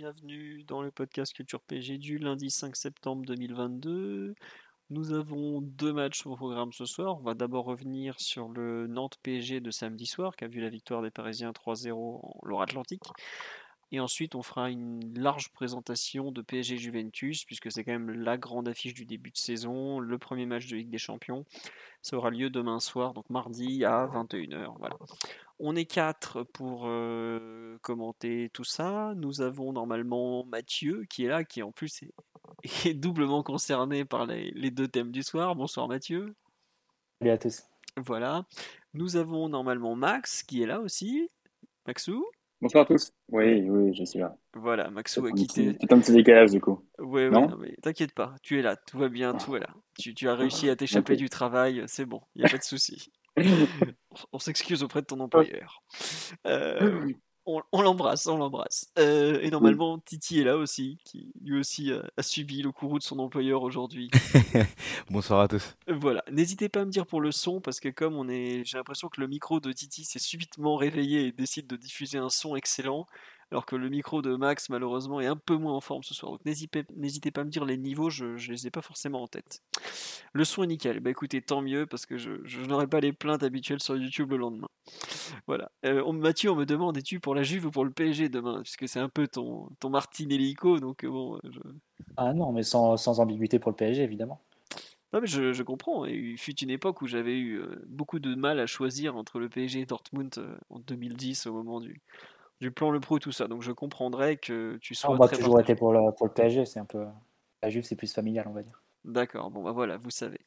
[0.00, 4.36] Bienvenue dans le podcast Culture PG du lundi 5 septembre 2022.
[4.90, 7.18] Nous avons deux matchs au programme ce soir.
[7.18, 10.68] On va d'abord revenir sur le Nantes PSG de samedi soir qui a vu la
[10.68, 13.02] victoire des Parisiens 3-0 en Loire-Atlantique.
[13.90, 18.36] Et ensuite, on fera une large présentation de PSG Juventus, puisque c'est quand même la
[18.36, 21.46] grande affiche du début de saison, le premier match de Ligue des Champions.
[22.02, 24.74] Ça aura lieu demain soir, donc mardi à 21h.
[24.78, 24.96] Voilà.
[25.58, 29.14] On est quatre pour euh, commenter tout ça.
[29.16, 32.12] Nous avons normalement Mathieu qui est là, qui en plus est,
[32.88, 35.56] est doublement concerné par les, les deux thèmes du soir.
[35.56, 36.34] Bonsoir Mathieu.
[37.20, 37.64] Salut à tous.
[37.96, 38.44] Voilà.
[38.92, 41.30] Nous avons normalement Max qui est là aussi.
[41.86, 42.24] Maxou.
[42.60, 43.12] Bonsoir à tous.
[43.28, 44.36] Oui, oui, je suis là.
[44.54, 45.74] Voilà, Maxou a quitté.
[45.74, 46.84] petit, petit un petit décalage du coup.
[46.98, 49.68] Ouais, Non non, mais t'inquiète pas, tu es là, tout va bien, tout est là.
[49.98, 52.62] Tu, tu as réussi à t'échapper du travail, c'est bon, il n'y a pas de
[52.64, 53.12] souci.
[54.32, 55.82] On s'excuse auprès de ton employeur.
[56.46, 57.12] Euh,
[57.72, 58.90] on l'embrasse, on l'embrasse.
[58.98, 62.98] Euh, et normalement, Titi est là aussi, qui lui aussi a, a subi le courroux
[62.98, 64.10] de son employeur aujourd'hui.
[65.10, 65.76] Bonsoir à tous.
[65.88, 68.76] Voilà, n'hésitez pas à me dire pour le son, parce que comme on est, j'ai
[68.76, 72.56] l'impression que le micro de Titi s'est subitement réveillé et décide de diffuser un son
[72.56, 73.06] excellent,
[73.50, 76.32] alors que le micro de Max, malheureusement, est un peu moins en forme ce soir.
[76.32, 79.26] Donc n'hésitez pas à me dire les niveaux, je ne les ai pas forcément en
[79.28, 79.62] tête.
[80.32, 83.12] Le son est nickel, bah écoutez, tant mieux, parce que je, je n'aurai pas les
[83.12, 84.68] plaintes habituelles sur YouTube le lendemain.
[85.46, 85.70] Voilà.
[85.86, 88.60] Euh, on- Mathieu, on me demande, es-tu pour la Juve ou pour le PSG demain?
[88.62, 91.60] Puisque c'est un peu ton, ton Martinellico, donc euh, bon, je,
[92.18, 94.42] Ah non, mais sans, sans ambiguïté pour le PSG, évidemment.
[95.12, 96.04] Non mais je, je comprends.
[96.04, 99.48] Il fut une époque où j'avais eu euh, beaucoup de mal à choisir entre le
[99.48, 102.02] PSG et Dortmund euh, en 2010 au moment du,
[102.60, 103.48] du plan Le Pro et tout ça.
[103.48, 106.32] Donc je comprendrais que tu sois on va très toujours été pour le, pour le
[106.32, 107.04] PSG, c'est un peu.
[107.62, 108.82] La Juve, c'est plus familial, on va dire.
[109.04, 110.40] D'accord, bon bah voilà, vous savez.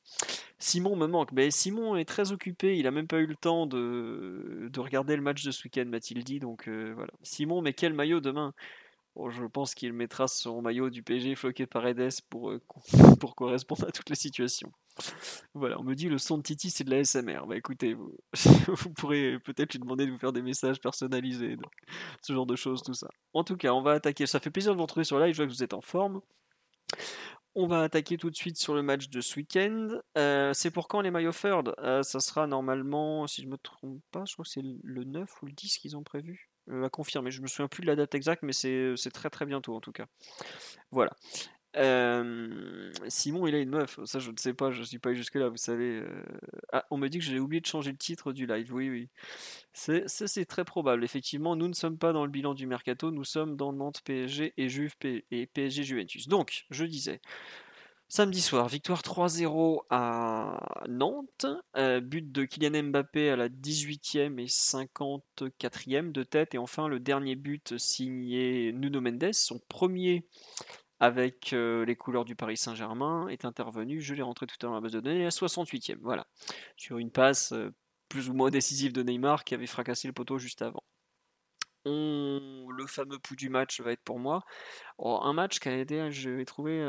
[0.59, 1.31] Simon me manque.
[1.31, 5.16] Mais Simon est très occupé, il a même pas eu le temps de, de regarder
[5.16, 6.39] le match de ce week-end, m'a-t-il dit.
[6.39, 7.11] Donc euh, voilà.
[7.23, 8.53] Simon, mais quel maillot demain?
[9.16, 12.61] Bon, je pense qu'il mettra son maillot du PSG floqué par Edes pour, euh,
[13.35, 14.72] correspondre à toutes les situations.
[15.53, 17.45] Voilà, on me dit le son de Titi c'est de la SMR.
[17.47, 17.94] Bah écoutez,
[18.67, 21.57] vous, pourrez peut-être lui demander de vous faire des messages personnalisés,
[22.21, 23.09] ce genre de choses, tout ça.
[23.33, 24.25] En tout cas, on va attaquer.
[24.27, 26.21] Ça fait plaisir de vous retrouver sur live, je vois que vous êtes en forme.
[27.53, 29.89] On va attaquer tout de suite sur le match de ce week-end.
[30.17, 34.01] Euh, c'est pour quand les maillots third Euh, Ça sera normalement, si je me trompe
[34.11, 36.50] pas, je crois que c'est le 9 ou le 10 qu'ils ont prévu.
[36.71, 39.29] Euh, à confirmer, je me souviens plus de la date exacte, mais c'est c'est très
[39.29, 40.05] très bientôt en tout cas.
[40.91, 41.11] Voilà.
[41.77, 43.99] Euh, Simon, il a une meuf.
[44.05, 46.01] Ça, je ne sais pas, je suis pas jusque-là, vous savez.
[46.01, 46.23] euh.
[46.73, 48.73] Ah, on me dit que j'ai oublié de changer le titre du live.
[48.73, 49.09] Oui, oui.
[49.73, 51.03] C'est très probable.
[51.05, 54.53] Effectivement, nous ne sommes pas dans le bilan du mercato, nous sommes dans Nantes PSG
[54.57, 56.27] et Juve et PSG Juventus.
[56.27, 57.21] Donc, je disais,
[58.11, 61.45] samedi soir, victoire 3-0 à Nantes,
[61.77, 67.00] euh, but de Kylian Mbappé à la 18e et 54e de tête, et enfin le
[67.00, 70.27] dernier but signé Nuno Mendes, son premier
[71.00, 74.73] avec euh, les couleurs du Paris Saint-Germain, est intervenu, je l'ai rentré tout à l'heure
[74.73, 76.27] à la base de données, à 68e, voilà,
[76.75, 77.73] sur une passe euh,
[78.09, 80.83] plus ou moins décisive de Neymar qui avait fracassé le poteau juste avant.
[81.85, 84.44] Le fameux pouls du match va être pour moi.
[84.97, 86.79] Oh, un match qui a été, je l'ai trouvé.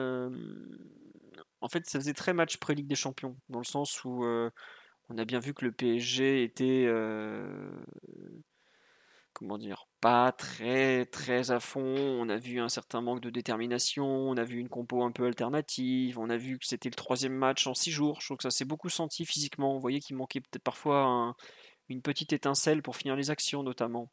[1.63, 4.51] En fait, ça faisait très match pré-Ligue des Champions, dans le sens où euh,
[5.11, 6.85] on a bien vu que le PSG était.
[6.87, 7.71] euh,
[9.35, 11.81] Comment dire Pas très très à fond.
[11.97, 14.05] On a vu un certain manque de détermination.
[14.07, 16.19] On a vu une compo un peu alternative.
[16.19, 18.21] On a vu que c'était le troisième match en six jours.
[18.21, 19.75] Je trouve que ça s'est beaucoup senti physiquement.
[19.75, 21.35] On voyait qu'il manquait peut-être parfois un-
[21.89, 24.11] une petite étincelle pour finir les actions, notamment.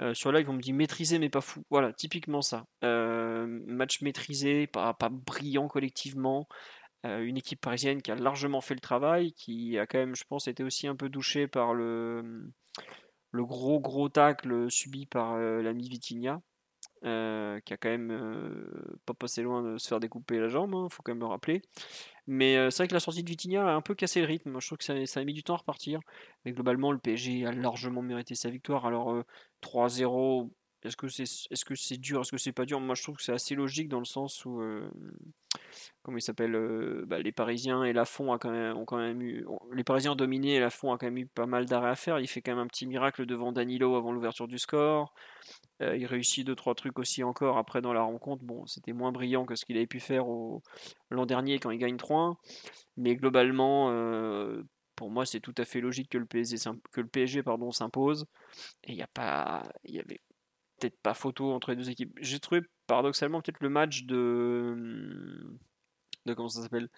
[0.00, 1.62] Euh, sur live, on me dit maîtrisé mais pas fou.
[1.70, 2.64] Voilà, typiquement ça.
[2.84, 6.48] Euh, match maîtrisé, pas, pas brillant collectivement.
[7.04, 10.24] Euh, une équipe parisienne qui a largement fait le travail, qui a quand même, je
[10.24, 12.52] pense, été aussi un peu douchée par le,
[13.32, 16.40] le gros gros tacle subi par euh, l'ami Vitinha,
[17.04, 20.74] euh, qui a quand même euh, pas passé loin de se faire découper la jambe,
[20.88, 21.62] il faut quand même le rappeler.
[22.26, 24.50] Mais euh, c'est vrai que la sortie de Vitinha a un peu cassé le rythme.
[24.50, 26.00] Moi, je trouve que ça, ça a mis du temps à repartir.
[26.44, 28.86] Mais globalement, le PSG a largement mérité sa victoire.
[28.86, 29.24] Alors, euh,
[29.62, 30.50] 3-0,
[30.84, 32.80] est-ce que c'est est -ce c'est dur Est-ce que c'est pas dur?
[32.80, 34.90] Moi, je trouve que c'est assez logique dans le sens où euh,
[36.02, 39.22] comment il s'appelle euh, bah, Les Parisiens et Lafont a quand même, ont quand même
[39.22, 39.46] eu.
[39.72, 42.18] Les Parisiens ont dominé et Lafont a quand même eu pas mal d'arrêts à faire.
[42.18, 45.14] Il fait quand même un petit miracle devant Danilo avant l'ouverture du score.
[45.82, 48.44] Euh, il réussit deux trois trucs aussi encore après dans la rencontre.
[48.44, 50.24] Bon, c'était moins brillant que ce qu'il avait pu faire
[51.10, 52.36] l'an dernier quand il gagne 3
[52.96, 53.88] mais globalement,
[54.96, 56.56] pour moi, c'est tout à fait logique que le PSG,
[56.92, 58.26] que le PSG pardon, s'impose.
[58.84, 60.20] Et il n'y a pas, y avait
[60.82, 62.16] peut-être pas photo entre les deux équipes.
[62.20, 65.56] J'ai trouvé paradoxalement peut-être le match de,
[66.26, 66.88] de comment ça s'appelle,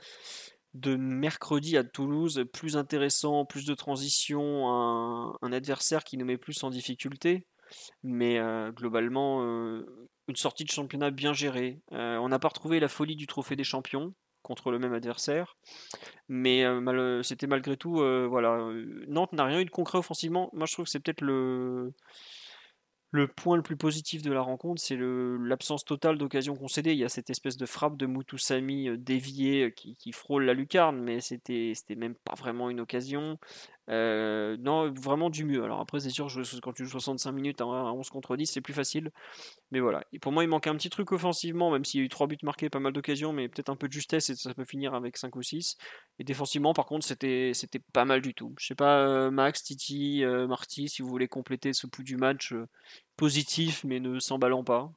[0.74, 4.68] de mercredi à Toulouse plus intéressant, plus de transition,
[5.40, 7.46] un, adversaire qui nous met plus en difficulté.
[8.02, 9.86] Mais euh, globalement, euh,
[10.28, 11.80] une sortie de championnat bien gérée.
[11.92, 15.56] Euh, on n'a pas retrouvé la folie du trophée des champions contre le même adversaire.
[16.28, 16.64] Mais
[17.22, 18.68] c'était malgré tout, voilà,
[19.08, 20.50] Nantes n'a rien eu de concret offensivement.
[20.52, 21.94] Moi, je trouve que c'est peut-être le
[23.14, 26.94] le point le plus positif de la rencontre, c'est l'absence totale d'occasion concédée.
[26.94, 31.00] Il y a cette espèce de frappe de Moutoussami déviée qui, qui, frôle la lucarne,
[31.00, 33.38] mais c'était même pas vraiment une occasion.
[33.90, 35.62] Euh, non, vraiment du mieux.
[35.62, 36.28] Alors après, c'est sûr,
[36.62, 39.10] quand tu joues 65 minutes à 11 contre 10, c'est plus facile.
[39.70, 40.02] Mais voilà.
[40.12, 42.26] Et pour moi, il manque un petit truc offensivement, même s'il y a eu 3
[42.26, 44.94] buts marqués, pas mal d'occasions, mais peut-être un peu de justesse et ça peut finir
[44.94, 45.76] avec 5 ou 6.
[46.18, 47.52] Et défensivement, par contre, c'était
[47.92, 48.54] pas mal du tout.
[48.58, 52.16] Je sais pas, euh, Max, Titi, euh, Marty, si vous voulez compléter ce pouls du
[52.16, 52.54] match
[53.16, 54.90] positif, mais ne s'emballant pas.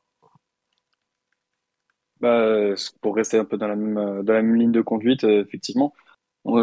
[2.19, 5.93] Bah, pour rester un peu dans la même, dans la même ligne de conduite, effectivement,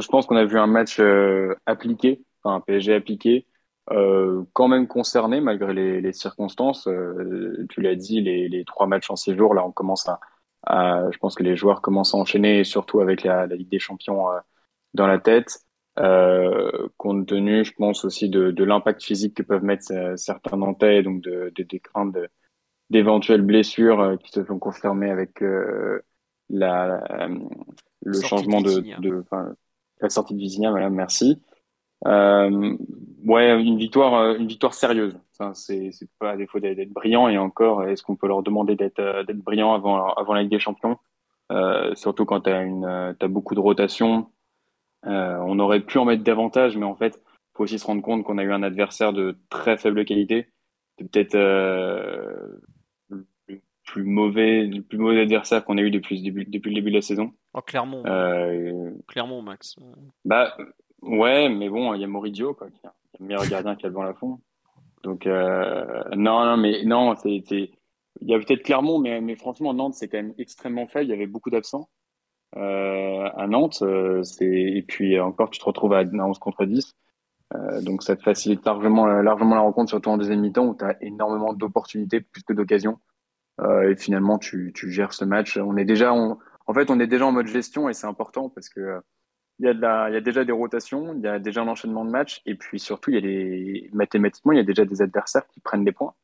[0.00, 3.46] je pense qu'on a vu un match euh, appliqué, enfin un PSG appliqué,
[3.90, 6.86] euh, quand même concerné malgré les, les circonstances.
[6.88, 10.20] Euh, tu l'as dit, les, les, trois matchs en six jours, là, on commence à,
[10.62, 13.78] à, je pense que les joueurs commencent à enchaîner, surtout avec la, la Ligue des
[13.78, 14.26] Champions
[14.94, 15.58] dans la tête.
[16.00, 21.02] Euh, compte tenu, je pense aussi de, de l'impact physique que peuvent mettre certains Nantais,
[21.02, 22.16] donc de, de des craintes
[22.90, 25.42] d'éventuelles blessures qui se font confirmer avec
[26.48, 27.28] la,
[28.04, 29.25] le changement de, de,
[30.00, 31.41] la sortie de Vizinha, voilà, merci.
[32.06, 32.76] Euh,
[33.25, 35.19] ouais, une victoire, euh, une victoire sérieuse.
[35.55, 39.25] C'est, pas à défaut d'être brillant et encore, est-ce qu'on peut leur demander d'être, euh,
[39.35, 40.99] brillant avant, avant la Ligue des Champions?
[41.94, 44.31] Surtout quand euh, t'as beaucoup de rotation.
[45.05, 47.23] On aurait pu en mettre davantage, mais en fait,
[47.55, 50.49] faut aussi se rendre compte qu'on a eu un adversaire de très faible qualité.
[50.97, 51.37] Peut-être
[53.84, 57.32] plus mauvais, le plus mauvais adversaire qu'on a eu depuis, le début de la saison.
[57.52, 58.02] Oh, Clermont.
[58.06, 59.76] Euh, Clermont, Max.
[60.25, 60.56] Bah,
[61.02, 62.90] ouais, mais bon, il y a Moridio, quoi, qui est
[63.20, 64.40] le meilleur gardien qui a devant la fond.
[65.02, 67.70] Donc, euh, non, non, mais non, c'est, il
[68.22, 71.06] y a peut-être Clermont, mais, mais franchement, Nantes, c'est quand même extrêmement faible.
[71.06, 71.88] Il y avait beaucoup d'absents.
[72.56, 73.84] Euh, à Nantes,
[74.22, 76.96] c'est, et puis encore, tu te retrouves à 11 contre 10.
[77.54, 80.84] Euh, donc, ça te facilite largement, largement la rencontre, surtout en deuxième mi-temps où tu
[80.84, 82.98] as énormément d'opportunités plus que d'occasions.
[83.60, 85.56] Euh, et finalement, tu, tu, gères ce match.
[85.56, 86.38] On est déjà, en
[86.74, 89.00] fait, on est déjà en mode gestion et c'est important parce que
[89.60, 92.10] il y, a y a déjà des rotations, il y a déjà un enchaînement de
[92.10, 95.46] matchs et puis surtout, il y a des, mathématiquement, il y a déjà des adversaires
[95.46, 96.14] qui prennent des points.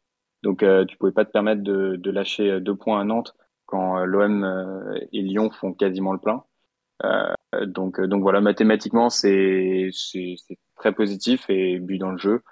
[0.43, 3.37] Donc, euh, tu pouvais pas te permettre de, de lâcher deux points à Nantes
[3.67, 6.43] quand euh, l'OM euh, et Lyon font quasiment le plein.
[7.05, 7.33] Euh,
[7.67, 9.91] donc, donc voilà, mathématiquement, c'est
[10.77, 12.43] très positif et but dans le jeu.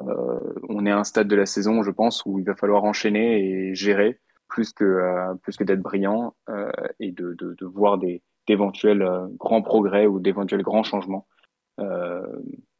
[0.00, 2.84] Euh, on est à un stade de la saison, je pense, où il va falloir
[2.84, 6.70] enchaîner et gérer plus que euh, plus que d'être brillant euh,
[7.00, 11.26] et de, de, voir des d'éventuels euh, grands progrès ou d'éventuels grands changements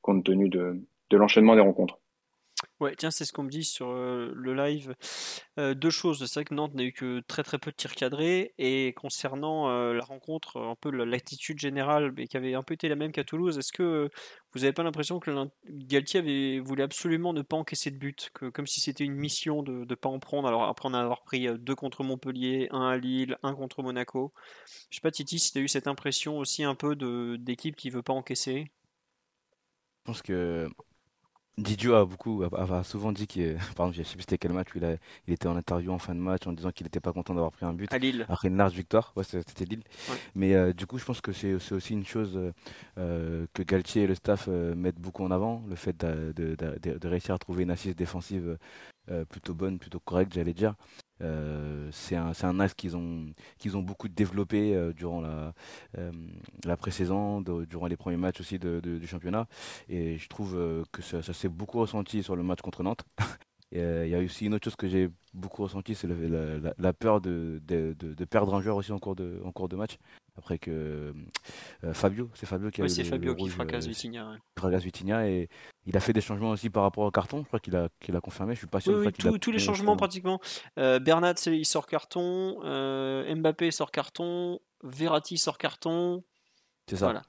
[0.01, 0.81] compte tenu de,
[1.11, 1.99] de l'enchaînement des rencontres.
[2.79, 4.95] Ouais, tiens, c'est ce qu'on me dit sur le live.
[5.57, 6.27] Deux choses.
[6.27, 8.53] C'est vrai que Nantes n'a eu que très très peu de tirs cadrés.
[8.59, 13.13] Et concernant la rencontre, un peu l'attitude générale, qui avait un peu été la même
[13.13, 14.11] qu'à Toulouse, est-ce que
[14.53, 15.31] vous n'avez pas l'impression que
[15.71, 19.63] Galtier avait, voulait absolument ne pas encaisser de but que, Comme si c'était une mission
[19.63, 20.47] de ne pas en prendre?
[20.47, 24.35] Alors après en avoir pris deux contre Montpellier, un à Lille, un contre Monaco.
[24.91, 26.95] Je sais pas, Titi, si tu as eu cette impression aussi un peu
[27.39, 28.71] d'équipe qui veut pas encaisser?
[30.05, 30.69] Je pense que
[31.59, 34.69] Didio a beaucoup, a, souvent dit qu'il, par exemple, je sais plus c'était quel match
[34.75, 34.97] où il, a,
[35.27, 37.53] il était en interview en fin de match en disant qu'il n'était pas content d'avoir
[37.53, 37.93] pris un but.
[37.93, 38.27] À Lille.
[38.29, 39.83] Après une large victoire, ouais, c'était Lille.
[40.35, 42.39] Mais euh, du coup, je pense que c'est aussi une chose
[42.99, 46.55] euh, que Galtier et le staff euh, mettent beaucoup en avant, le fait de, de,
[46.57, 48.59] de, de réussir à trouver une assise défensive
[49.11, 50.75] euh, plutôt bonne, plutôt correcte, j'allais dire.
[51.23, 53.27] Euh, c'est un, un, axe qu'ils ont,
[53.59, 55.55] qu'ils ont beaucoup développé euh, durant la,
[55.99, 56.13] euh,
[56.65, 59.47] la pré-saison, durant les premiers matchs aussi de, du championnat.
[59.89, 63.05] Et je trouve que ça, s'est beaucoup ressenti sur le match contre Nantes.
[63.73, 67.21] Il y a aussi une autre chose que j'ai beaucoup ressenti, c'est la, la, peur
[67.21, 69.99] de, de, de, perdre un joueur aussi en cours de, en cours de match
[70.39, 71.15] après que
[71.85, 74.31] euh, Fabio, c'est Fabio qui a oui, c'est Fabio qui fracasse Vitinha.
[74.31, 74.37] Ouais.
[74.59, 75.49] fracasse Vitinha et
[75.87, 77.41] il a fait des changements aussi par rapport au carton.
[77.43, 78.55] Je crois qu'il a, qu'il a confirmé.
[78.55, 78.99] Je suis pas sûr.
[78.99, 80.41] Oui, oui tous les changements pratiquement.
[80.79, 86.23] Euh, Bernat il sort carton, euh, Mbappé sort carton, Verratti sort carton.
[86.89, 87.23] C'est ça.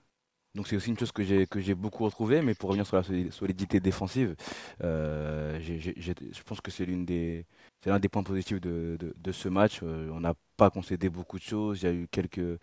[0.56, 2.98] Donc c'est aussi une chose que j'ai que j'ai beaucoup retrouvé, mais pour revenir sur
[2.98, 4.36] la solidité défensive,
[4.84, 7.46] euh, je pense que c'est l'une des
[7.82, 9.80] c'est l'un des points positifs de, de, ce match.
[9.84, 11.82] Euh, on n'a pas concédé beaucoup de choses.
[11.82, 12.60] Il y a eu quelques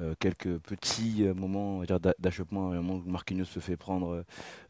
[0.00, 1.82] euh, quelques petits euh, moments
[2.18, 2.70] d'achoppement.
[2.70, 4.24] Un moment où Marquinhos se fait prendre,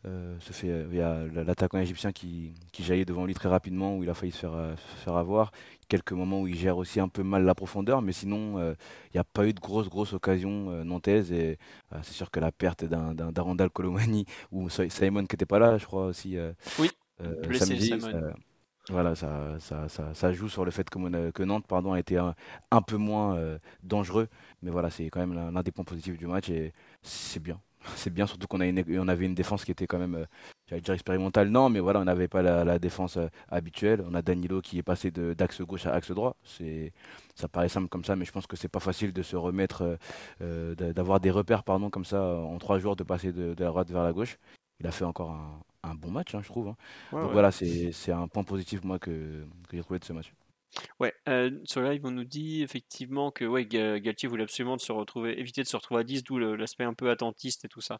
[0.07, 3.97] euh, se fait, il y a l'attaquant égyptien qui, qui, jaillit devant lui très rapidement,
[3.97, 5.53] où il a failli se faire, faire avoir.
[5.89, 8.77] Quelques moments où il gère aussi un peu mal la profondeur, mais sinon, il
[9.15, 11.33] n'y a pas eu de grosses, grosses occasions nantaises.
[11.33, 11.59] Et
[12.03, 15.87] c'est sûr que la perte d'un Randall Colomani ou Simon qui n'était pas là, je
[15.87, 16.37] crois aussi.
[16.79, 16.91] oui,
[17.55, 17.93] samedi,
[18.89, 23.37] voilà, ça, ça, ça, joue sur le fait que, Nantes a été un, peu moins
[23.37, 24.29] euh, dangereux.
[24.63, 26.73] Mais voilà, c'est quand même l'un des points positifs du match et
[27.03, 27.61] c'est bien.
[27.97, 30.25] C'est bien, surtout qu'on on avait une défense qui était quand même, euh,
[30.69, 34.05] j'allais dire expérimentale, non, mais voilà, on n'avait pas la, défense euh, habituelle.
[34.07, 36.37] On a Danilo qui est passé d'axe gauche à axe droit.
[37.35, 39.99] Ça paraît simple comme ça, mais je pense que c'est pas facile de se remettre,
[40.41, 44.05] d'avoir des repères pardon, comme ça en trois jours, de passer de la droite vers
[44.05, 44.39] la gauche.
[44.81, 46.69] Il a fait encore un, un bon match, hein, je trouve.
[46.69, 46.77] Hein.
[47.13, 50.33] Donc voilà, c'est un point positif moi que, que j'ai trouvé de ce match.
[51.01, 54.93] Ouais, euh, sur live, on nous dit effectivement que ouais, Galtier voulait absolument de se
[54.93, 57.99] retrouver, éviter de se retrouver à 10, d'où l'aspect un peu attentiste et tout ça.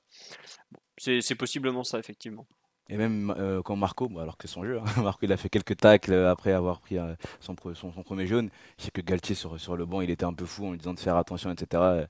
[0.99, 2.47] c'est possiblement ça, effectivement.
[2.89, 5.77] Et même euh, quand Marco, alors que son jeu, hein, Marco il a fait quelques
[5.77, 8.51] tacles après avoir pris euh, son, son, premier jaune.
[8.79, 10.79] Je sais que Galtier sur, sur le banc, il était un peu fou en lui
[10.79, 12.07] disant de faire attention, etc.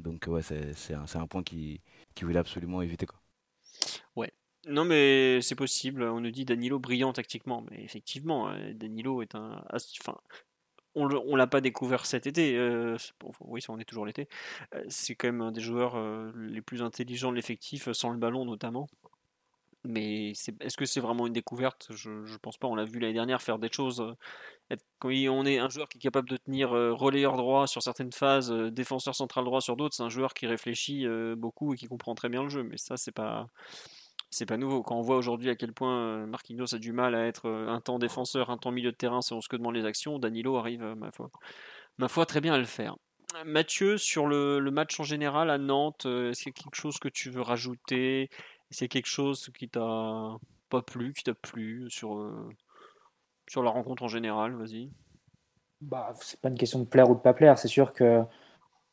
[0.00, 1.80] Donc ouais, c'est un, un, point qui,
[2.14, 3.06] qui voulait absolument éviter.
[3.06, 3.20] Quoi.
[4.16, 4.32] Ouais,
[4.68, 6.02] non, mais c'est possible.
[6.02, 7.64] On nous dit Danilo brillant tactiquement.
[7.70, 9.64] Mais effectivement, euh, Danilo est un.
[10.00, 10.18] Enfin,
[10.94, 12.56] on l'a pas découvert cet été.
[12.56, 12.96] Euh,
[13.40, 14.28] oui, on est toujours l'été.
[14.74, 15.96] Euh, c'est quand même un des joueurs
[16.34, 18.88] les plus intelligents de l'effectif, sans le ballon notamment.
[19.84, 21.88] Mais est-ce que c'est vraiment une découverte?
[21.94, 22.68] Je ne pense pas.
[22.68, 24.04] On l'a vu l'année dernière faire des choses.
[25.02, 29.14] on est un joueur qui est capable de tenir relayeur droit sur certaines phases, défenseur
[29.14, 31.06] central droit sur d'autres, c'est un joueur qui réfléchit
[31.36, 32.64] beaucoup et qui comprend très bien le jeu.
[32.64, 33.48] Mais ça, c'est pas
[34.30, 34.82] c'est pas nouveau.
[34.82, 37.68] Quand on voit aujourd'hui à quel point euh, Marquinhos a du mal à être euh,
[37.68, 40.56] un temps défenseur, un temps milieu de terrain selon ce que demandent les actions, Danilo
[40.56, 41.30] arrive, euh, ma foi,
[41.96, 42.96] ma foi très bien à le faire.
[43.44, 47.08] Mathieu, sur le, match en général à Nantes, est-ce qu'il y a quelque chose que
[47.08, 48.22] tu veux rajouter?
[48.70, 50.36] Est-ce qu'il y a quelque chose qui t'a
[50.70, 52.26] pas plu, qui t'a plu sur,
[53.46, 54.56] sur la rencontre en général?
[54.56, 54.90] Vas-y.
[55.82, 57.58] Bah, c'est pas une question de plaire ou de pas plaire.
[57.58, 58.22] C'est sûr que,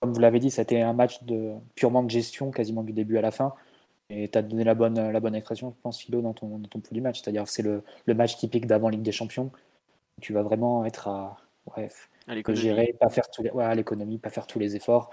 [0.02, 3.22] comme vous l'avez dit, c'était un match de purement de gestion, quasiment du début à
[3.22, 3.54] la fin.
[4.10, 6.70] Et tu as donné la bonne, la bonne expression, je pense, Philo, dans ton, dans
[6.70, 7.22] ton du match.
[7.22, 9.52] C'est-à-dire c'est le, le, match typique d'avant Ligue des Champions.
[10.22, 14.18] Tu vas vraiment être à, bref, à gérer, pas faire tous les, ouais, à l'économie,
[14.18, 15.12] pas faire tous les efforts.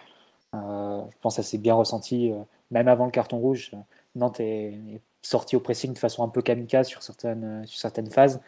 [0.54, 3.72] Euh, je pense que ça s'est bien ressenti, euh, même avant le carton rouge.
[4.14, 8.40] Nantes est, sorti au pressing de façon un peu kamikaze sur certaines, sur certaines phases,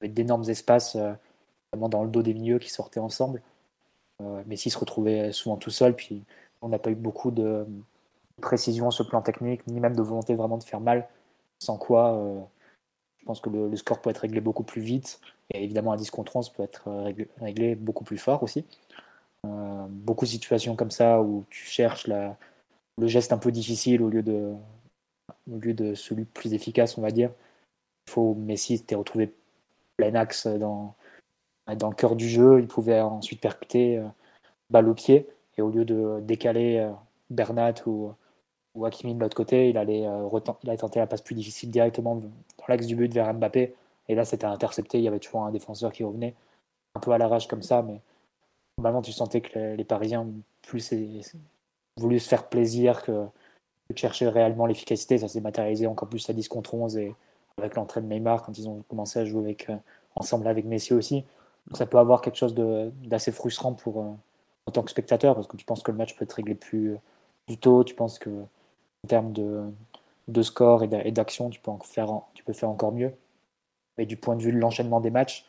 [0.00, 1.12] avec d'énormes espaces, euh,
[1.72, 3.42] notamment dans le dos des milieux qui sortaient ensemble.
[4.46, 6.22] mais s'ils se retrouvaient souvent tout seul, puis
[6.62, 7.66] on n'a pas eu beaucoup de,
[8.40, 11.08] précision sur le plan technique, ni même de volonté vraiment de faire mal,
[11.58, 12.40] sans quoi euh,
[13.22, 15.20] je pense que le, score peut être réglé beaucoup plus vite,
[15.50, 16.90] et évidemment un 10 contre 11 peut être
[17.40, 18.64] réglé, beaucoup plus fort aussi.
[19.46, 22.36] Euh, beaucoup de situations comme ça où tu cherches la,
[22.98, 24.52] le geste un peu difficile au lieu de,
[25.52, 27.30] au lieu de celui plus efficace, on va dire.
[28.08, 29.32] Il faut Messi s'était retrouvé
[29.96, 30.96] plein axe dans,
[31.76, 34.08] dans le cœur du jeu, il pouvait ensuite percuter euh,
[34.70, 36.90] balle au pied, et au lieu de décaler
[37.30, 38.12] Bernat ou,
[38.74, 40.28] ou Hakimi de l'autre côté, il allait, euh,
[40.64, 42.30] il tenter la passe plus difficile directement dans
[42.68, 43.74] l'axe du but vers Mbappé.
[44.08, 44.98] Et là, c'était intercepté.
[44.98, 46.34] Il y avait toujours un défenseur qui revenait
[46.94, 47.82] un peu à la rage comme ça.
[47.82, 48.00] Mais
[48.78, 50.92] normalement, tu sentais que les, Parisiens ont plus
[51.98, 53.26] voulu se faire plaisir que,
[53.90, 55.18] de chercher réellement l'efficacité.
[55.18, 57.14] Ça s'est matérialisé encore plus à 10 contre 11 et
[57.58, 59.76] avec l'entrée de Neymar quand ils ont commencé à jouer euh,
[60.16, 61.24] ensemble avec Messi aussi.
[61.74, 64.10] ça peut avoir quelque chose d'assez frustrant pour, euh,
[64.66, 66.96] en tant que spectateur parce que tu penses que le match peut être réglé plus,
[67.46, 67.84] plus tôt.
[67.84, 68.30] Tu penses que
[69.04, 69.64] en termes de,
[70.28, 73.12] de score et d'action, tu, peux faire, tu peux faire encore mieux.
[73.98, 75.46] Mais du point de vue de l'enchaînement des matchs,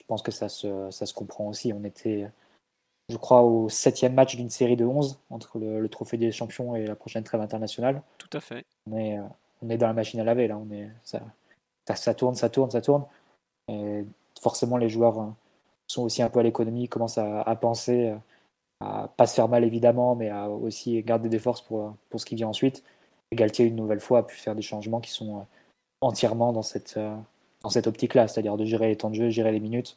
[0.00, 1.72] je pense que ça se, ça se comprend aussi.
[1.72, 2.28] On était,
[3.08, 6.86] je crois, au septième match d'une série de 11 entre le, Trophée des Champions et
[6.86, 8.02] la prochaine trêve internationale.
[8.18, 8.64] Tout à fait.
[8.90, 9.18] On est,
[9.62, 10.58] on est dans la machine à laver, là.
[10.58, 11.20] On est, ça,
[11.94, 13.04] ça, tourne, ça tourne, ça tourne.
[13.68, 14.04] Et
[14.40, 15.32] forcément, les joueurs
[15.86, 18.14] sont aussi un peu à l'économie, commencent à, à penser
[18.80, 22.26] à pas se faire mal évidemment, mais à aussi garder des forces pour, pour ce
[22.26, 22.82] qui vient ensuite.
[23.30, 25.42] Et Galtier, une nouvelle fois, a pu faire des changements qui sont euh,
[26.00, 27.14] entièrement dans cette, euh,
[27.62, 29.96] dans cette optique-là, c'est-à-dire de gérer les temps de jeu, gérer les minutes,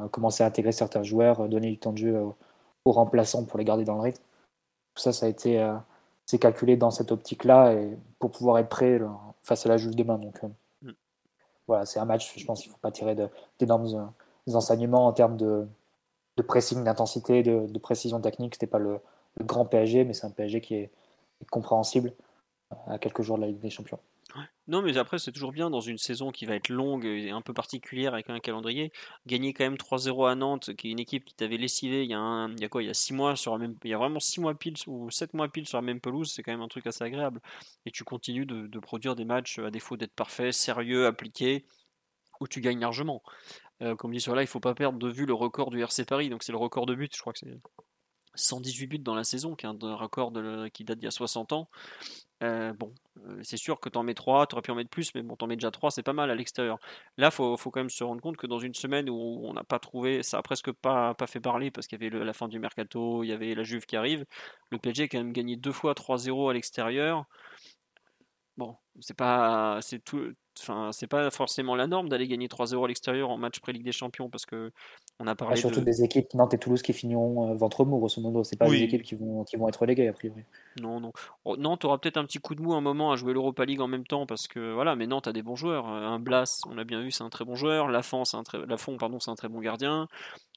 [0.00, 2.16] euh, commencer à intégrer certains joueurs, donner du temps de jeu
[2.84, 4.22] aux remplaçants pour les garder dans le rythme.
[4.94, 5.74] Tout ça, ça a été
[6.26, 9.00] c'est calculé dans cette optique-là et pour pouvoir être prêt
[9.42, 10.18] face à la Juve demain.
[10.18, 10.40] Donc
[10.82, 10.92] mm.
[11.66, 13.16] voilà, c'est un match, je pense qu'il ne faut pas tirer
[13.58, 14.12] d'énormes
[14.46, 15.66] enseignements en termes de,
[16.36, 18.54] de pressing, d'intensité, de, précision technique.
[18.54, 19.00] C'était pas le,
[19.40, 20.90] grand PSG, mais c'est un PSG qui est
[21.50, 22.12] compréhensible
[22.86, 23.98] à quelques jours de la Ligue des Champions.
[24.66, 27.42] Non, mais après, c'est toujours bien dans une saison qui va être longue et un
[27.42, 28.92] peu particulière avec un calendrier.
[29.26, 32.14] Gagner quand même 3-0 à Nantes, qui est une équipe qui t'avait lessivé il y
[32.14, 33.94] a, il y a quoi Il y a 6 mois sur la même, il y
[33.94, 36.52] a vraiment 6 mois pile ou 7 mois pile sur la même pelouse, c'est quand
[36.52, 37.40] même un truc assez agréable.
[37.84, 41.66] Et tu continues de, produire des matchs à défaut d'être parfait, sérieux, appliqué,
[42.40, 43.22] où tu gagnes largement.
[43.84, 46.04] Euh, comme dit sur là, il faut pas perdre de vue le record du RC
[46.04, 47.58] Paris, donc c'est le record de buts, je crois que c'est
[48.34, 50.32] 118 buts dans la saison, qui est un record
[50.72, 51.68] qui date d'il y a 60 ans.
[52.42, 52.92] Euh, bon,
[53.26, 55.22] euh, c'est sûr que tu en mets 3, tu aurais pu en mettre plus, mais
[55.22, 56.78] bon, en mets déjà 3, c'est pas mal à l'extérieur.
[57.16, 59.52] Là, il faut, faut, quand même se rendre compte que dans une semaine où on
[59.52, 62.32] n'a pas trouvé, ça a presque pas, pas fait parler parce qu'il y avait la
[62.32, 64.24] fin du mercato, il y avait la Juve qui arrive,
[64.70, 67.26] le PSG a quand même gagné deux fois 3-0 à l'extérieur.
[68.56, 72.88] Bon, c'est pas, c'est tout, enfin, c'est pas forcément la norme d'aller gagner 3-0 à
[72.88, 74.70] l'extérieur en match pré-Ligue des Champions parce que
[75.18, 78.20] on a parlé surtout des équipes Nantes et Toulouse qui finiront euh, ventre mou grosso
[78.20, 78.44] modo.
[78.44, 80.42] C'est pas des équipes qui vont qui vont être reléguées a priori.
[80.80, 81.12] Non non.
[81.44, 83.80] Oh, Nantes aura peut-être un petit coup de mou un moment à jouer l'Europa League
[83.80, 85.86] en même temps parce que voilà, mais Nantes a des bons joueurs.
[85.86, 87.88] Un Blas, on a bien vu, c'est un très bon joueur.
[87.88, 90.08] Lafont, c'est un très, Lafont, pardon, c'est un très bon gardien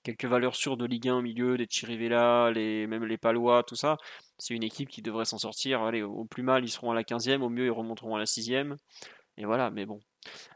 [0.08, 3.75] quelques valeurs sûres de Ligue 1 au milieu, les Chirivella, les, même les Palois, tout
[3.75, 3.98] ça.
[4.38, 5.82] C'est une équipe qui devrait s'en sortir.
[5.82, 8.25] Allez, au plus mal, ils seront à la 15e, au mieux, ils remonteront à la
[8.25, 8.77] 6e.
[9.38, 10.00] Et voilà, mais bon.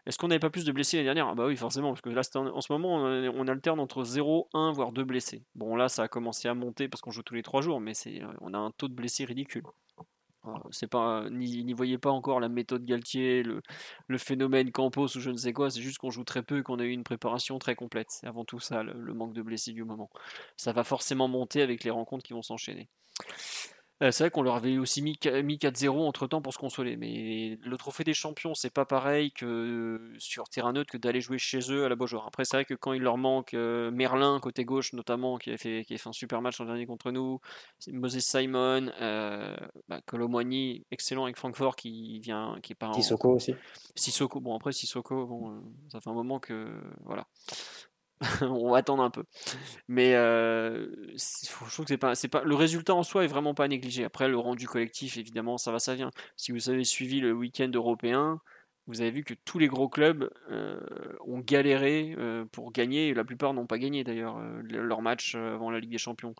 [0.05, 1.27] Est-ce qu'on n'avait pas plus de blessés l'année dernière?
[1.27, 4.71] Ah Bah oui, forcément, parce que là, en ce moment, on alterne entre 0, 1,
[4.71, 5.43] voire 2 blessés.
[5.55, 7.93] Bon, là, ça a commencé à monter parce qu'on joue tous les 3 jours, mais
[7.93, 9.63] c'est, on a un taux de blessés ridicule.
[10.71, 13.61] C'est pas, n'y voyez pas encore la méthode Galtier, le,
[14.07, 15.69] le, phénomène Campos ou je ne sais quoi.
[15.69, 18.07] C'est juste qu'on joue très peu et qu'on a eu une préparation très complète.
[18.09, 20.09] C'est avant tout ça le manque de blessés du moment.
[20.57, 22.89] Ça va forcément monter avec les rencontres qui vont s'enchaîner.
[24.01, 27.59] Euh, c'est vrai qu'on leur avait aussi mis, 4-0 entre temps pour se consoler, mais
[27.63, 31.59] le trophée des champions, c'est pas pareil que sur terrain neutre que d'aller jouer chez
[31.71, 32.25] eux à la Beaujoire.
[32.25, 35.57] Après, c'est vrai que quand il leur manque euh, Merlin, côté gauche notamment, qui a,
[35.57, 37.39] fait, qui a fait un super match l'an dernier contre nous,
[37.87, 39.55] Moses Simon, euh,
[39.87, 40.01] bah,
[40.91, 43.55] excellent avec Francfort qui vient, qui est pas Sissoko aussi.
[43.95, 45.59] Sissoko, bon après Sissoko, bon, euh,
[45.91, 46.67] ça fait un moment que
[47.03, 47.27] voilà.
[48.41, 49.23] on va attendre un peu.
[49.87, 54.03] Mais euh, le résultat en soi est vraiment pas négligé.
[54.03, 56.11] Après, le rendu collectif, évidemment, ça va, ça vient.
[56.35, 58.39] Si vous avez suivi le week-end européen,
[58.87, 60.79] vous avez vu que tous les gros clubs euh,
[61.25, 63.13] ont galéré euh, pour gagner.
[63.13, 66.35] La plupart n'ont pas gagné d'ailleurs leur match avant la Ligue des Champions.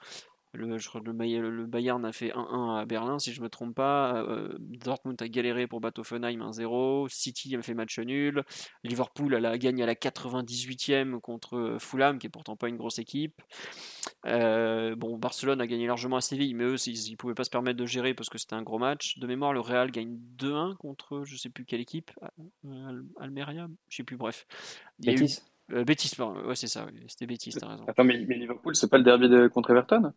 [0.54, 4.22] Le, le, Bayern a fait 1-1 à Berlin, si je ne me trompe pas.
[4.24, 7.10] Euh, Dortmund a galéré pour battre 1-0.
[7.10, 8.44] City a fait match nul.
[8.84, 13.00] Liverpool a gagné à la 98e contre euh, Fulham, qui est pourtant pas une grosse
[13.00, 13.42] équipe.
[14.26, 17.50] Euh, bon, Barcelone a gagné largement à Séville, mais eux, ils ne pouvaient pas se
[17.50, 19.20] permettre de gérer parce que c'était un gros match.
[19.20, 22.12] De mémoire, le Real gagne 2-1 contre je ne sais plus quelle équipe.
[23.20, 24.46] Almeria Je sais plus, bref.
[25.00, 27.86] Betis Betis, ouais, c'est ça, c'était Betis, t'as raison.
[27.88, 29.48] Attends, mais, Liverpool, c'est pas le derby de...
[29.48, 30.12] contre Everton?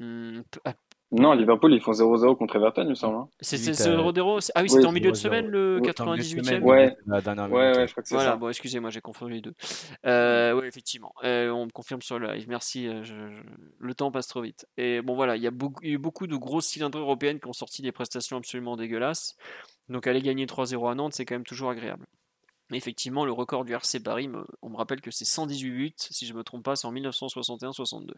[0.00, 0.74] Hmm, ah.
[1.12, 3.16] Non, Liverpool, ils font 0-0 contre Everton, il me semble.
[3.16, 3.28] Hein.
[3.40, 8.02] C'est 0-0 Ah oui, c'était en milieu de semaine, le 98e Ouais, ouais, je crois
[8.02, 8.36] que c'est voilà, ça.
[8.36, 9.54] bon, excusez-moi, j'ai confondu les deux.
[10.06, 11.12] Euh, oui, effectivement.
[11.24, 12.46] Euh, on me confirme sur le live.
[12.48, 13.02] Merci, euh,
[13.80, 14.68] le temps passe trop vite.
[14.76, 17.52] Et bon, voilà, il y a beaucoup, eu beaucoup de grosses cylindres européennes qui ont
[17.52, 19.36] sorti des prestations absolument dégueulasses.
[19.88, 22.06] Donc, aller gagner 3-0 à Nantes, c'est quand même toujours agréable.
[22.70, 24.30] Mais effectivement, le record du RC Paris,
[24.62, 26.92] on me rappelle que c'est 118 buts, si je ne me trompe pas, c'est en
[26.92, 28.12] 1961-62.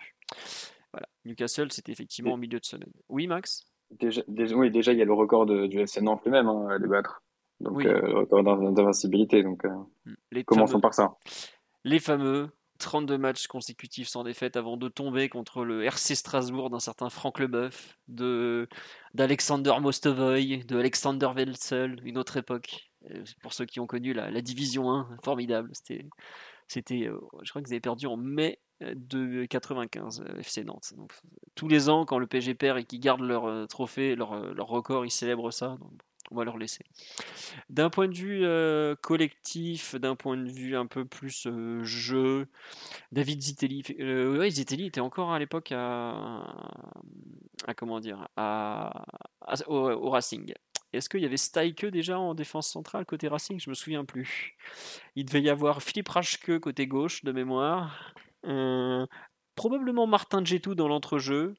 [0.92, 1.08] Voilà.
[1.24, 2.92] Newcastle, c'était effectivement en milieu de semaine.
[3.08, 3.64] Oui, Max?
[3.90, 6.88] Déjà, Oui, déjà, il y a le record du FC Nantes lui-même hein, à les
[6.88, 7.22] battre.
[7.60, 9.42] Donc, euh, le record d'invincibilité.
[9.42, 9.70] Donc, euh,
[10.06, 10.42] mm.
[10.44, 11.16] commençons par ça.
[11.84, 16.80] Les fameux 32 matchs consécutifs sans défaite avant de tomber contre le RC Strasbourg d'un
[16.80, 18.68] certain Franck Leboeuf, de
[19.14, 22.90] d'Alexander Mostovoy, de Alexander Welsel, une autre époque.
[23.10, 25.70] Euh, pour ceux qui ont connu la, la division 1, formidable.
[25.72, 26.06] C'était,
[26.68, 27.10] c'était,
[27.42, 28.60] je crois qu'ils avaient perdu en mai
[28.94, 30.92] de 95 euh, FC Nantes.
[31.54, 34.52] tous les ans, quand le PSG perd et qu'ils gardent leur euh, trophée, leur, euh,
[34.54, 35.78] leur, record, ils célèbrent ça.
[36.30, 36.84] on va leur laisser.
[37.68, 38.46] D'un point de vue
[39.02, 41.46] collectif, d'un point de vue un peu plus
[41.82, 42.46] jeu,
[43.12, 46.44] David Zitelli, était encore à l'époque à,
[47.76, 49.04] comment dire, à,
[49.66, 50.54] au, Racing.
[50.92, 53.58] Est-ce qu'il y avait Staike déjà en défense centrale côté Racing?
[53.58, 54.56] Je me souviens plus.
[55.16, 58.14] Il devait y avoir Philippe Rachke côté gauche de mémoire.
[58.46, 59.06] Euh,
[59.54, 61.54] probablement Martin Jetou dans l'entrejeu.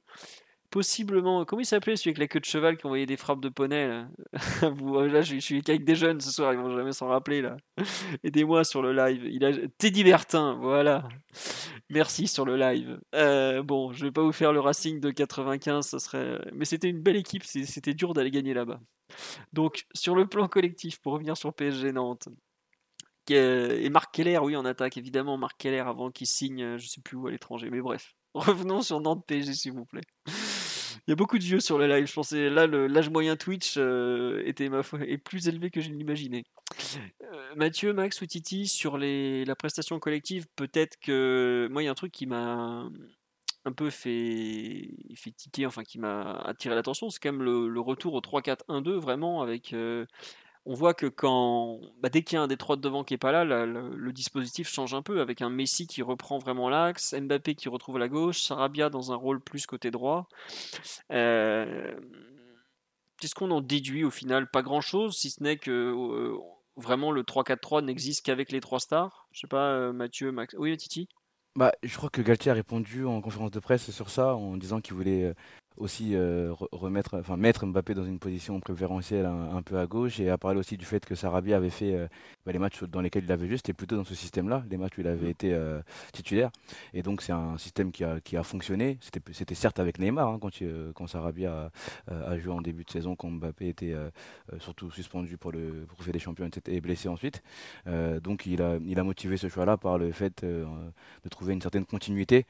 [0.70, 3.50] Possiblement, comment il s'appelait celui avec la queue de cheval qui envoyait des frappes de
[3.50, 4.08] poney là,
[4.64, 7.58] là je, suis avec des jeunes ce soir, ils vont jamais s'en rappeler là.
[8.24, 9.24] Aidez-moi sur le live.
[9.26, 11.08] Il Teddy Bertin, voilà.
[11.92, 13.00] Merci sur le live.
[13.14, 16.40] Euh, bon, je vais pas vous faire le Racing de 95, ça serait.
[16.54, 18.80] Mais c'était une belle équipe, c'était dur d'aller gagner là-bas.
[19.52, 22.30] Donc sur le plan collectif, pour revenir sur PSG Nantes,
[23.32, 27.18] et Marc Keller, oui, en attaque, évidemment, Marc Keller avant qu'il signe, je sais plus
[27.18, 28.16] où à l'étranger, mais bref.
[28.34, 30.02] Revenons sur Nantes PSG, s'il vous plaît.
[31.08, 32.08] Il y a beaucoup de vieux sur le live.
[32.08, 33.78] Je pensais là l'âge moyen Twitch
[34.46, 36.46] était ma foi, est plus élevé que je l'imaginais.
[37.56, 41.96] Mathieu, Max ou Titi sur la prestation collective, peut-être que moi il y a un
[41.96, 42.90] truc qui m'a
[43.66, 48.14] un peu fait, fait tiquer, enfin qui m'a attiré l'attention, c'est quand même le, retour
[48.14, 49.74] au 3-4-1-2 vraiment avec
[50.66, 53.14] on voit que quand bah, dès qu'il y a un des trois de devant qui
[53.14, 57.14] est pas là, le, dispositif change un peu avec un Messi qui reprend vraiment l'axe,
[57.14, 60.28] Mbappé qui retrouve la gauche, Sarabia dans un rôle plus côté droit.
[61.12, 61.94] Euh,
[63.20, 64.50] qu'est-ce qu'on en déduit au final?
[64.50, 66.38] Pas grand chose, si ce n'est que euh,
[66.78, 69.28] vraiment le 3-4-3 n'existe qu'avec les trois stars.
[69.32, 70.56] Je sais pas, euh, Mathieu, Max.
[70.58, 71.10] Oui, Titi?
[71.56, 74.82] Bah, je crois que Galtier a répondu en conférence de presse sur ça en disant
[74.82, 75.34] qu'il voulait
[75.78, 80.30] aussi euh, remettre, enfin mettre Mbappé dans une position préférentielle un, peu à gauche et
[80.30, 82.08] à parler aussi du fait que Sarabia avait fait euh,
[82.46, 84.98] bah, les matchs dans lesquels il avait juste c'était plutôt dans ce système-là, les matchs
[84.98, 85.82] où il avait été euh,
[86.12, 86.52] titulaire.
[86.94, 89.00] Et donc c'est un système qui a, qui a fonctionné.
[89.32, 90.52] C'était certes avec Neymar hein, quand,
[90.94, 91.72] quand Sarabia
[92.08, 93.96] a, joué en début de saison, quand Mbappé était
[94.60, 97.42] surtout suspendu pour le faire des champions et blessé ensuite.
[98.22, 100.66] donc il a, il a motivé ce choix-là par le fait de
[101.30, 102.46] trouver une certaine continuité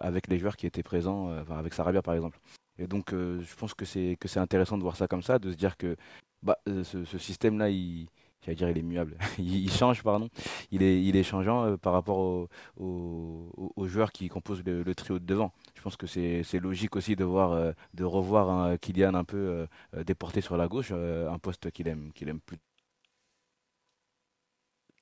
[0.00, 2.38] avec les joueurs qui étaient présents, avec Sarabia par exemple.
[2.78, 5.38] Et donc, euh, je pense que c'est que c'est intéressant de voir ça comme ça,
[5.38, 5.96] de se dire que
[6.42, 8.08] bah, euh, ce, système-là, il,
[8.42, 10.28] j'allais dire, il est muable, il, change, pardon,
[10.70, 15.24] il est, il est changeant euh, par rapport aux joueurs qui composent le, trio de
[15.24, 15.52] devant.
[15.74, 19.66] Je pense que c'est logique aussi de voir, de revoir un Kylian un peu
[20.06, 22.58] déporté sur la gauche, un poste qu'il aime, qu'il aime plus.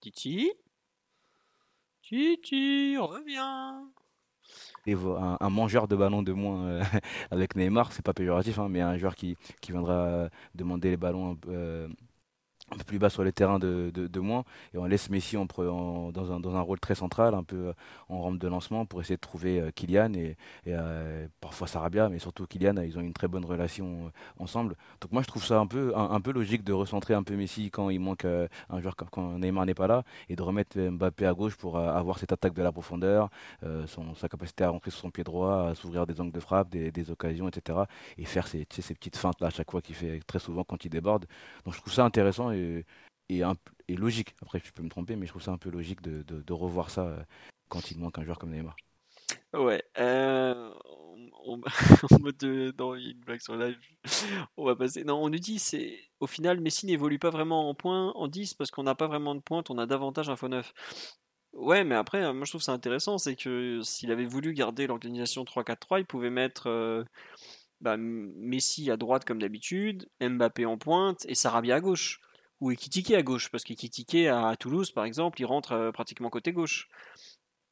[0.00, 0.50] Titi,
[2.02, 3.90] Titi, reviens
[4.94, 6.82] un, mangeur de ballons de moins euh,
[7.30, 10.96] avec Neymar, c'est pas péjoratif, hein, mais un joueur qui, qui viendra euh, demander les
[10.96, 11.36] ballons
[12.72, 15.36] un peu, euh, plus bas sur les terrains de, de, moins et on laisse Messi
[15.36, 17.72] dans, un, dans, un, rôle très central, un peu euh,
[18.08, 22.18] en rampe de lancement pour essayer de trouver euh, Kylian et, euh, parfois Sarabia, mais
[22.18, 24.76] surtout Kylian, ils ont une très bonne relation ensemble.
[25.00, 27.70] Donc moi je trouve ça un peu, un, peu logique de recentrer un peu Messi
[27.70, 31.34] quand il manque un joueur quand Neymar n'est pas là et de remettre Mbappé à
[31.34, 33.30] gauche pour avoir cette attaque de la profondeur,
[33.86, 36.68] son, sa capacité à rentrer sur son pied droit, à s'ouvrir des angles de frappe,
[36.70, 37.78] des, occasions, etc.
[38.18, 40.84] et faire ces, ces petites feintes là à chaque fois qu'il fait très souvent quand
[40.84, 41.26] il déborde.
[41.64, 42.59] Donc je trouve ça intéressant et
[43.28, 44.34] et, logique.
[44.42, 47.06] Après, je peux me tromper, mais je trouve ça un peu logique de, revoir ça
[47.06, 47.22] euh,
[47.68, 48.76] quand il manque un joueur comme Neymar.
[49.54, 49.82] Ouais.
[49.98, 50.72] Euh,
[51.44, 51.60] on,
[52.20, 53.78] mode une blague sur live.
[54.56, 55.04] On va passer.
[55.04, 58.54] Non, on nous dit c'est au final Messi n'évolue pas vraiment en point en 10
[58.54, 60.72] parce qu'on n'a pas vraiment de pointe, on a davantage un faux neuf.
[61.52, 65.42] Ouais, mais après, moi je trouve ça intéressant, c'est que s'il avait voulu garder l'organisation
[65.44, 67.02] 3-4-3, il pouvait mettre euh,
[67.80, 72.20] bah, Messi à droite comme d'habitude, Mbappé en pointe et Sarabia à gauche
[72.60, 76.52] ou Ekitike à gauche, parce qu'Ekitike à Toulouse, par exemple, il rentre euh, pratiquement côté
[76.52, 76.88] gauche.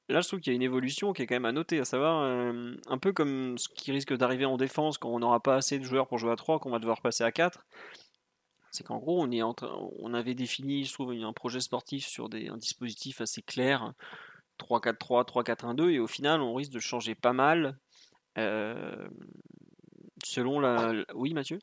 [0.09, 1.85] Là, je trouve qu'il y a une évolution qui est quand même à noter, à
[1.85, 5.57] savoir euh, un peu comme ce qui risque d'arriver en défense quand on n'aura pas
[5.57, 7.67] assez de joueurs pour jouer à 3, qu'on va devoir passer à 4.
[8.71, 12.49] C'est qu'en gros, on, est on avait défini, je trouve, un projet sportif sur des,
[12.49, 13.93] un dispositif assez clair
[14.59, 17.79] 3-4-3, 3-4-1-2, et au final, on risque de changer pas mal
[18.37, 19.09] euh,
[20.25, 20.93] selon la.
[21.15, 21.59] Oui, Mathieu?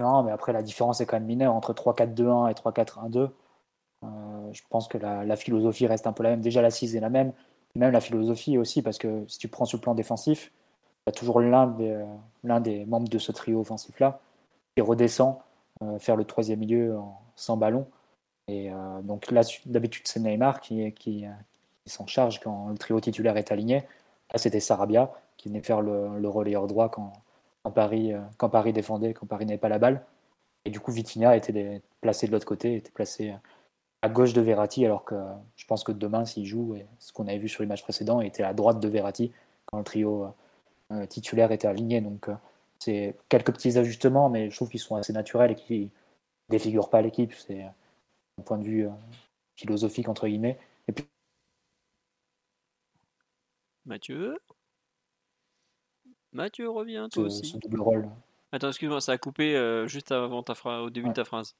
[0.00, 3.30] Non, mais après, la différence est quand même mineure entre 3-4-2-1 et 3-4-1-2.
[4.02, 4.08] Euh,
[4.52, 6.40] je pense que la, philosophie reste un peu la même.
[6.40, 7.32] Déjà, la 6 est la même.
[7.76, 10.52] Même la philosophie aussi, parce que si tu prends sur le plan défensif,
[11.06, 14.20] il y a toujours l'un des, euh, membres de ce trio offensif-là
[14.74, 15.36] qui redescend
[15.82, 16.98] euh, faire le troisième milieu
[17.36, 17.86] sans ballon.
[18.48, 18.70] Et
[19.04, 21.24] donc là, d'habitude, c'est Neymar qui, qui,
[21.86, 23.84] s'en charge quand le trio titulaire est aligné.
[24.32, 27.12] Là, c'était Sarabia qui venait faire le, le relayeur droit quand,
[27.62, 30.04] quand Paris, euh, quand Paris défendait, quand Paris n'avait pas la balle.
[30.64, 33.34] Et du coup, Vitinha était placé de l'autre côté, était placé
[34.02, 35.16] à gauche de Verratti, alors que
[35.56, 38.20] je pense que demain, s'il joue, et ce qu'on avait vu sur les matchs précédents,
[38.20, 39.32] était à droite de Verratti
[39.66, 40.34] quand le trio
[40.92, 42.00] euh, titulaire était aligné.
[42.00, 42.34] Donc, euh,
[42.78, 45.90] c'est quelques petits ajustements, mais je trouve qu'ils sont assez naturels et qui
[46.48, 47.32] défigurent pas l'équipe.
[47.34, 48.88] C'est un point de vue
[49.56, 50.58] philosophique, entre guillemets.
[53.84, 54.38] Mathieu?
[56.32, 57.58] Mathieu revient toi aussi.
[57.58, 58.08] double rôle.
[58.52, 61.54] Attends, excuse-moi, ça a coupé euh, juste avant ta phrase, au début de ta phrase.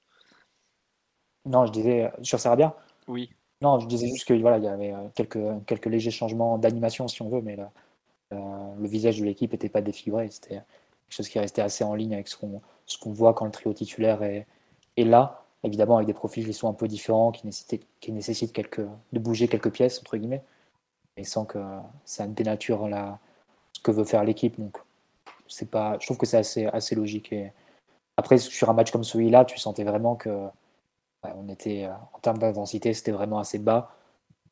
[1.47, 2.77] Non, je disais euh, sur Serbia.
[3.07, 3.31] Oui.
[3.63, 7.09] Non, je disais juste que voilà, il y avait euh, quelques, quelques légers changements d'animation
[7.09, 7.57] si on veut, mais
[8.31, 10.31] le visage de l'équipe n'était pas défiguré.
[10.31, 10.65] C'était quelque
[11.09, 13.73] chose qui restait assez en ligne avec ce qu'on ce qu'on voit quand le trio
[13.73, 14.49] titulaire est,
[14.97, 15.45] est, là.
[15.63, 19.19] Évidemment, avec des profils qui sont un peu différents, qui nécessitent, qui nécessitent quelques, de
[19.21, 20.43] bouger quelques pièces entre guillemets,
[21.17, 21.59] et sans que
[22.05, 23.21] ça dénature la,
[23.83, 24.59] que veut faire l'équipe.
[24.59, 24.79] Donc,
[25.49, 27.33] c'est pas, je trouve que c'est assez, assez logique.
[27.33, 27.53] Et
[28.17, 30.49] après, sur un match comme celui-là, tu sentais vraiment que
[31.23, 33.95] on était, en termes d'intensité, c'était vraiment assez bas.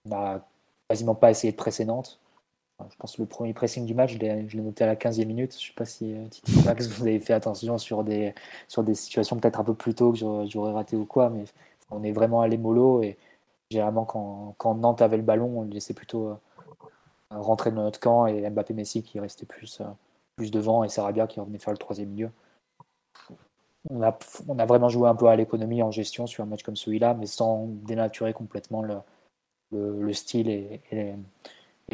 [0.05, 0.47] On n'a
[0.89, 2.21] quasiment pas essayé de précédente.
[2.81, 5.53] Je pense que le premier pressing du match, je l'ai noté à la 15e minute.
[5.53, 8.35] Je ne sais pas si Titi Max, vous avez fait attention sur des,
[8.69, 11.45] sur des situations peut-être un peu plus tôt que j'aurais raté ou quoi, mais
[11.91, 13.17] on est vraiment allé mollo et
[13.71, 16.39] généralement quand, quand Nantes avait le ballon, on le laissait plutôt
[17.31, 19.83] rentrer dans notre camp et Mbappé Messi qui restait plus,
[20.37, 22.31] plus devant et Sarabia qui revenait faire le troisième milieu.
[23.91, 26.63] On a, on a vraiment joué un peu à l'économie en gestion sur un match
[26.63, 28.99] comme celui-là, mais sans dénaturer complètement le,
[29.73, 31.15] le, style et, et,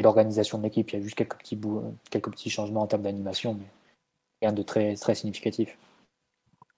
[0.01, 0.91] l'organisation de l'équipe.
[0.91, 1.59] Il y a juste quelques petits,
[2.09, 3.65] quelques petits changements en termes d'animation, mais
[4.41, 5.77] rien de très, très significatif.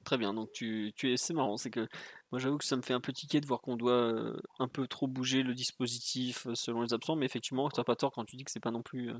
[0.07, 1.85] Très bien, donc tu, tu es, c'est marrant, c'est que
[2.31, 4.69] moi j'avoue que ça me fait un peu tiquer de voir qu'on doit euh, un
[4.69, 8.13] peu trop bouger le dispositif euh, selon les absents, mais effectivement, tu n'as pas tort
[8.13, 9.09] quand tu dis que c'est pas non plus.
[9.09, 9.19] Euh,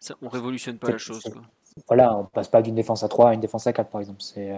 [0.00, 1.22] ça, on révolutionne pas la chose.
[1.32, 1.40] Quoi.
[1.86, 4.20] Voilà, on passe pas d'une défense à 3 à une défense à 4 par exemple.
[4.20, 4.54] C'est,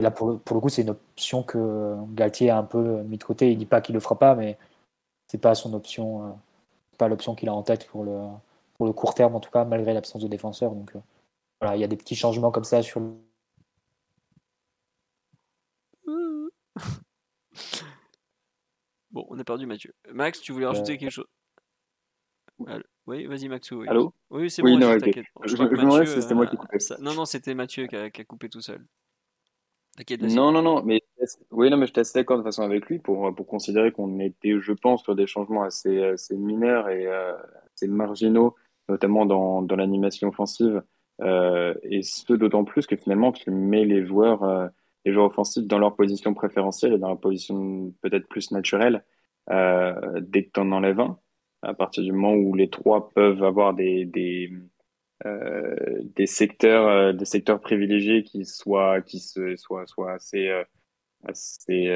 [0.00, 3.18] là pour le, pour le coup, c'est une option que Galtier a un peu mis
[3.18, 3.52] de côté.
[3.52, 4.58] Il dit pas qu'il le fera pas, mais
[5.28, 6.36] c'est pas son option,
[6.98, 8.18] pas l'option qu'il a en tête pour le,
[8.76, 10.72] pour le court terme en tout cas, malgré l'absence de défenseur.
[10.72, 10.90] Donc
[11.60, 13.00] voilà, il y a des petits changements comme ça sur
[19.10, 19.94] bon, on a perdu Mathieu.
[20.12, 21.26] Max, tu voulais rajouter quelque chose?
[23.06, 23.70] Oui, vas-y Max.
[23.70, 24.12] Oui, Allô?
[24.30, 25.26] Oui, c'est bon, non, t'inquiète.
[25.44, 25.56] Je,
[26.20, 26.78] c'était moi qui coupais.
[27.00, 28.84] Non, non, c'était Mathieu qui a, coupé tout seul.
[30.20, 31.02] Non, non, non, mais
[31.50, 34.20] oui, non, mais je suis assez d'accord de façon avec lui pour, pour considérer qu'on
[34.20, 37.34] était, je pense, sur des changements assez, assez mineurs et euh,
[37.74, 38.54] assez marginaux,
[38.88, 40.82] notamment dans, dans l'animation offensive.
[41.20, 44.68] Euh, et ce d'autant plus que finalement, tu mets les joueurs euh,
[45.08, 49.04] les joueurs offensifs dans leur position préférentielle et dans leur position peut-être plus naturelle
[49.50, 51.18] euh, dès que tu en enlèves un.
[51.62, 54.52] À partir du moment où les trois peuvent avoir des, des,
[55.24, 60.50] euh, secteurs, euh, des secteurs privilégiés qui soient, qui se, soient, assez,
[61.24, 61.90] assez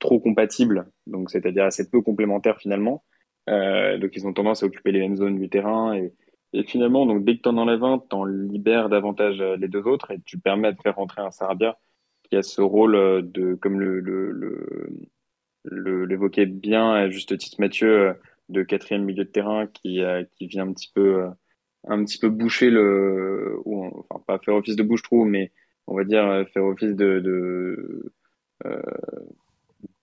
[0.00, 3.04] trop compatibles, donc c'est-à-dire assez peu complémentaires finalement.
[3.46, 6.12] donc ils ont tendance à occuper les mêmes zones du terrain et,
[6.52, 9.86] et finalement, donc dès que tu en enlèves un, tu en libères davantage les deux
[9.86, 11.78] autres et tu permets de faire rentrer un Sarabia
[12.28, 14.90] qui a ce rôle euh, de, comme le,
[15.64, 18.12] l'évoquait bien à juste titre Mathieu, euh,
[18.48, 21.26] de quatrième milieu de terrain qui, euh, qui vient un petit peu,
[21.86, 25.52] un petit peu boucher le, ou, enfin pas faire office de bouche-trou, mais
[25.86, 28.12] on va dire faire office de, de,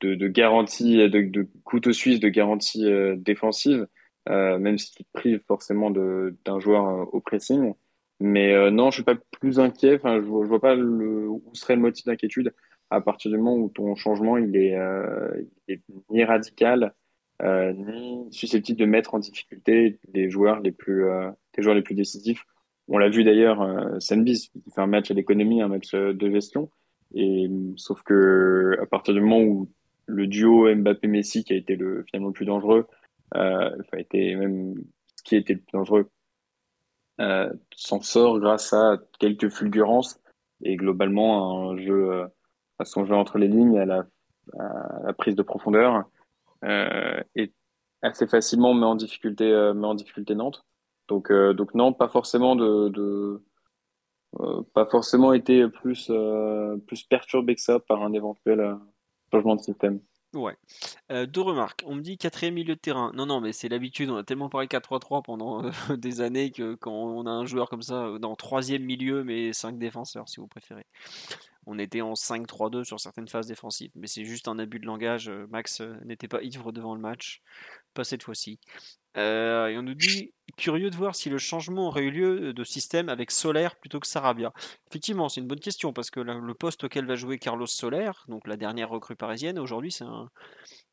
[0.02, 2.86] de, garantie, de, couteau suisse de garantie
[3.18, 3.88] défensive,
[4.28, 7.74] même si tu te prives forcément d'un joueur au pressing.
[8.20, 9.96] Mais euh, non, je suis pas plus inquiet.
[9.96, 12.54] Enfin, je, vois, vois pas le, où serait le motif d'inquiétude
[12.90, 16.94] à partir du moment où ton changement il est, euh, est ni radical
[17.42, 21.82] euh, ni susceptible de mettre en difficulté les joueurs les plus euh, les joueurs les
[21.82, 22.46] plus décisifs.
[22.88, 26.14] On l'a vu d'ailleurs, euh, Senbis qui fait un match à l'économie, un match euh,
[26.14, 26.70] de gestion.
[27.14, 29.70] Et sauf que à partir du moment où
[30.06, 32.88] le duo Mbappé-Messi qui a été le finalement le plus dangereux,
[33.36, 34.76] euh, enfin, été même
[35.24, 36.10] qui a été le plus dangereux
[37.22, 40.20] euh, s'en sort grâce à quelques fulgurances
[40.64, 42.28] et globalement un jeu, euh,
[42.80, 44.06] à son jeu entre les lignes, à la,
[45.18, 46.04] prise de profondeur
[46.64, 47.52] euh, et
[48.02, 50.66] assez facilement met en difficulté, euh, met en difficulté Nantes.
[51.08, 53.44] Donc, euh, donc non, pas forcément de, de
[54.74, 56.12] pas forcément été plus
[56.88, 58.78] plus perturbé que ça par un éventuel
[59.32, 60.02] changement de système.
[60.36, 60.58] Ouais.
[61.12, 61.84] Euh, deux remarques.
[61.86, 63.12] On me dit quatrième milieu de terrain.
[63.16, 64.10] Non, non, mais c'est l'habitude.
[64.10, 67.70] On a tellement parlé 4-3-3 pendant euh, des années que quand on a un joueur
[67.70, 70.86] comme ça euh, dans troisième milieu, mais cinq défenseurs, si vous préférez.
[71.66, 75.32] On était en 5-3-2 sur certaines phases défensives, mais c'est juste un abus de langage.
[75.50, 77.42] Max n'était pas ivre devant le match,
[77.96, 78.60] pas cette fois-ci.
[79.18, 82.64] Euh, et on nous dit curieux de voir si le changement aurait eu lieu de
[82.64, 84.54] système avec Solaire plutôt que Sarabia.
[84.90, 88.48] Effectivement, c'est une bonne question parce que le poste auquel va jouer Carlos Solaire, donc
[88.48, 90.30] la dernière recrue parisienne, aujourd'hui c'est un,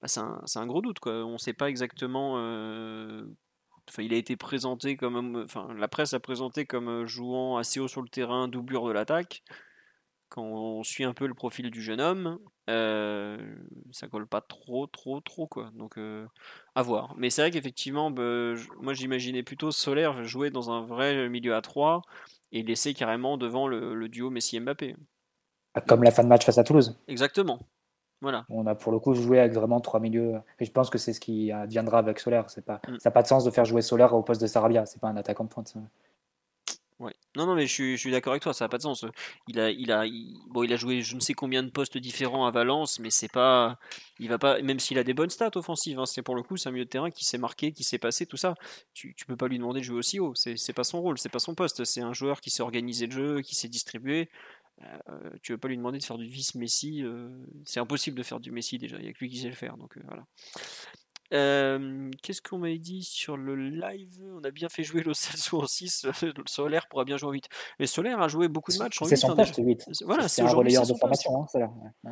[0.01, 0.99] bah, gros doute.
[1.07, 2.35] On ne sait pas exactement.
[2.39, 3.25] Euh...
[3.99, 5.45] Il a été présenté comme,
[5.77, 9.43] la presse a présenté comme jouant assez haut sur le terrain, doublure de l'attaque
[10.33, 12.39] quand on suit un peu le profil du jeune homme,
[12.71, 13.37] euh,
[13.91, 15.71] ça colle pas trop, trop, trop quoi.
[15.75, 16.27] Donc euh,
[16.75, 17.15] à voir.
[17.19, 21.61] Mais c'est vrai qu'effectivement, bah, moi j'imaginais plutôt Solaire jouer dans un vrai milieu à
[21.61, 22.01] 3
[22.51, 24.97] et laisser carrément devant le, duo Messi-Mbappé.
[25.87, 26.99] Comme la fin de match face à Toulouse.
[27.09, 27.61] Exactement.
[28.23, 28.47] Voilà.
[28.49, 30.37] On a pour le coup joué avec vraiment trois milieux.
[30.61, 32.47] Et je pense que c'est ce qui viendra avec Solaire.
[32.65, 33.01] Pas, mm.
[33.01, 34.87] Ça n'a pas de sens de faire jouer Solaire au poste de Sarabia.
[34.87, 35.69] C'est pas un attaquant de pointe.
[35.69, 35.81] Ça.
[37.37, 39.05] Non, non, mais je suis, d'accord avec toi, ça n'a pas de sens.
[39.49, 40.05] Il a, il a,
[40.49, 43.31] bon, il a joué je ne sais combien de postes différents à Valence, mais c'est
[43.31, 43.79] pas,
[44.19, 46.57] il va pas, même s'il a des bonnes stats offensives, hein, c'est pour le coup,
[46.57, 48.55] c'est un milieu de terrain qui s'est marqué, qui s'est passé, tout ça.
[48.95, 51.19] Tu, tu peux pas lui demander de jouer aussi haut, c'est, c'est pas son rôle,
[51.19, 51.85] c'est pas son poste.
[51.85, 54.29] C'est un joueur qui s'est organisé le jeu, qui s'est distribué.
[54.83, 57.03] Euh, tu vas pas lui demander de faire du vice Messi.
[57.03, 57.29] Euh,
[57.65, 58.97] c'est impossible de faire du Messi déjà.
[58.99, 59.77] Il n'y a que lui qui sait le faire.
[59.77, 60.27] Donc voilà.
[61.33, 64.23] Qu'est-ce qu'on m'avait dit sur le live?
[64.37, 67.49] On a bien fait jouer le en 6, le Solaire pourra bien jouer en 8.
[67.79, 69.11] Mais Solaire a joué beaucoup de matchs en 8.
[69.11, 69.85] C'est son poste, 8.
[70.05, 71.43] Voilà, c'est un relayeur de formation.
[71.43, 72.11] Hein,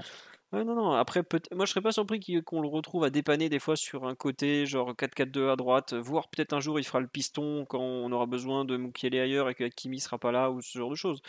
[0.53, 0.91] Ouais, non, non.
[0.93, 4.17] Après, moi, je serais pas surpris qu'on le retrouve à dépanner des fois sur un
[4.17, 8.11] côté, genre 4-4-2 à droite, voire peut-être un jour il fera le piston quand on
[8.11, 10.97] aura besoin de Mukiele ailleurs et que Kimi sera pas là ou ce genre de
[10.97, 11.23] choses.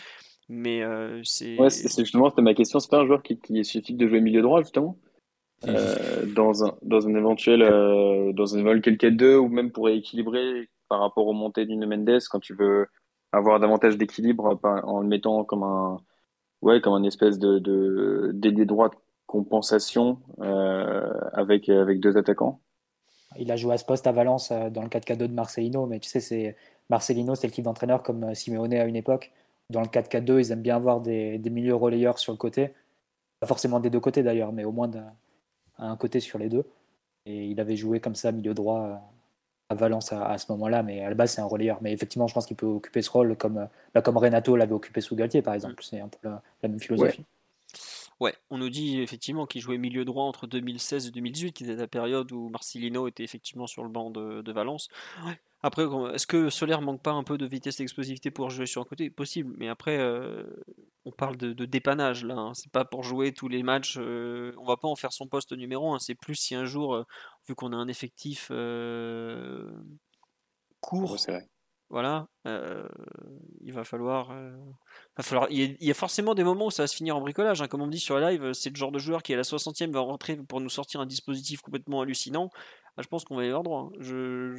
[0.50, 1.56] Mais euh, c'est.
[1.60, 2.80] Ouais, justement c'était ma question.
[2.80, 4.98] C'est pas un joueur qui, qui suffit de jouer milieu droit justement?
[5.68, 10.70] Euh, dans un dans un éventuel euh, dans un éventuel 4-2 ou même pour équilibrer
[10.90, 12.88] par rapport aux montées d'une Mendes quand tu veux
[13.32, 16.00] avoir davantage d'équilibre en le mettant comme un
[16.62, 18.90] ouais comme un espèce de de droit
[19.32, 22.60] compensation euh, avec, avec deux attaquants
[23.38, 26.02] Il a joué à ce poste à Valence euh, dans le 4-4-2 de Marcelino, mais
[26.02, 26.58] tu sais, c'est
[26.90, 29.32] Marcelino, c'est le type d'entraîneur comme euh, Simeone à une époque.
[29.70, 32.74] Dans le 4-4-2, ils aiment bien avoir des, des, milieux relayeurs sur le côté.
[33.40, 34.90] Pas forcément des deux côtés d'ailleurs, mais au moins
[35.82, 36.66] un côté sur les deux.
[37.26, 39.02] Et il avait joué comme ça, milieu droit,
[39.70, 41.78] à Valence à, ce moment-là, mais à la base, c'est un relayeur.
[41.82, 45.02] Mais effectivement, je pense qu'il peut occuper ce rôle comme, bah, comme Renato l'avait occupé
[45.02, 45.82] sous Galtier, par exemple.
[45.84, 47.24] C'est un peu la, même philosophie.
[48.20, 51.76] Ouais, on nous dit effectivement qu'il jouait milieu droit entre 2016 et 2018, qui était
[51.76, 54.90] la période où Marcelino était effectivement sur le banc de, Valence.
[55.64, 58.82] Après, est-ce que Solaire manque pas un peu de vitesse et d'explosivité pour jouer sur
[58.82, 59.10] un côté?
[59.10, 60.44] Possible, mais après, euh,
[61.06, 62.36] on parle de, dépannage là.
[62.36, 62.54] Hein.
[62.54, 63.98] C'est pas pour jouer tous les matchs.
[64.00, 66.00] Euh, on va pas en faire son poste numéro 1.
[66.00, 67.04] C'est plus si un jour, euh,
[67.48, 68.52] vu qu'on a un effectif
[70.80, 71.18] court,
[71.92, 72.88] voilà, euh,
[73.60, 74.56] il va falloir, euh,
[75.18, 77.62] va falloir il, y a, forcément des moments où ça va se finir en bricolage.
[77.62, 77.68] Hein.
[77.68, 79.44] Comme on me dit sur le live, c'est le genre de joueur qui à la
[79.44, 82.50] 60e va rentrer pour nous sortir un dispositif complètement hallucinant.
[82.96, 83.90] Ah, je pense qu'on va y avoir droit.
[83.92, 83.98] Hein.
[84.00, 84.56] Je,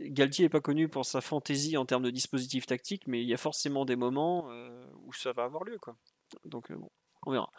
[0.00, 3.34] Galtier n'est pas connu pour sa fantaisie en termes de dispositif tactique, mais il y
[3.34, 5.78] a forcément des moments euh, où ça va avoir lieu.
[5.78, 5.96] Quoi.
[6.44, 6.90] Donc bon,
[7.24, 7.50] on verra.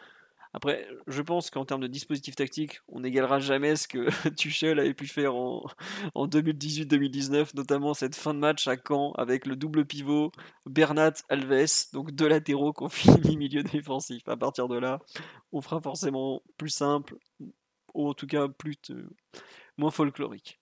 [0.54, 4.94] Après, je pense qu'en termes de dispositif tactique, on n'égalera jamais ce que Tuchel avait
[4.94, 5.68] pu faire en,
[6.16, 10.32] 2018-2019, notamment cette fin de match à Caen avec le double pivot
[10.66, 14.28] Bernat Alves, donc deux latéraux qu'on finit milieu défensif.
[14.28, 15.00] À partir de là,
[15.52, 17.18] on fera forcément plus simple,
[17.94, 18.78] ou en tout cas plus
[19.78, 20.60] moins folklorique.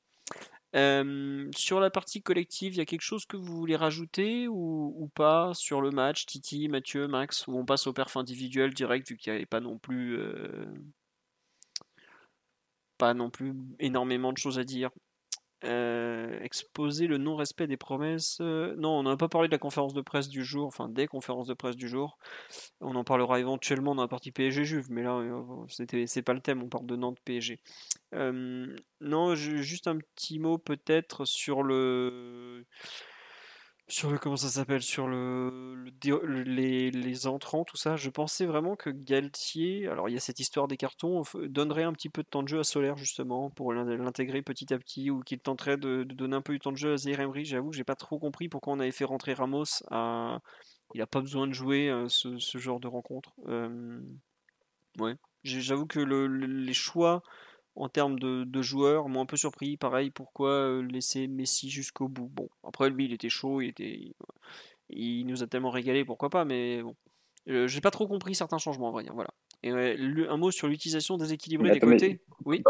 [0.76, 5.10] Euh, sur la partie collective, il y a quelque chose que vous voulez rajouter ou,
[5.16, 9.18] pas sur le match, Titi, Mathieu, Max, ou on passe au perf individuel direct vu
[9.18, 10.66] qu'il n'y avait pas non plus euh,
[12.98, 14.90] pas non plus énormément de choses à dire?
[15.66, 18.38] Euh, exposer le non-respect des promesses.
[18.40, 21.08] Euh, non, on n'a pas parlé de la conférence de presse du jour, enfin des
[21.08, 22.18] conférences de presse du jour.
[22.82, 26.42] On en parlera éventuellement dans la partie PSG Juve, mais là, euh, c'est pas le
[26.42, 27.60] thème, on parle de Nantes PSG.
[29.02, 32.66] non, juste un petit mot peut-être sur le
[33.88, 35.86] sur le comment ça s'appelle sur le,
[36.44, 40.40] les, les, entrants tout ça je pensais vraiment que Galtier alors il y a cette
[40.40, 43.74] histoire des cartons donnerait un petit peu de temps de jeu à Solaire justement pour
[43.74, 46.94] l'intégrer petit à petit ou qu'il tenterait de, donner un peu du temps de jeu
[46.94, 47.46] à Zaire Emery.
[47.46, 50.40] J'avoue que j'ai pas trop compris pourquoi on avait fait rentrer Ramos à...
[50.94, 53.34] il a pas besoin de jouer euh, ce, ce, genre de rencontre.
[53.48, 54.00] Euh...
[55.00, 55.16] ouais.
[55.44, 57.22] J'avoue que le, les choix
[57.76, 59.78] en termes de, joueurs, moi un peu surpris.
[59.78, 62.30] Pareil, pourquoi euh, laisser Messi jusqu'au bout?
[62.34, 64.14] Bon, après lui, il était chaud, il, était,
[64.90, 66.96] il nous a tellement régalé, pourquoi pas, mais bon.
[67.48, 69.30] Euh, j'ai pas trop compris certains changements, en vrai Voilà.
[69.62, 72.22] Et un mot sur l'utilisation déséquilibrée des côtés?
[72.46, 72.64] oui.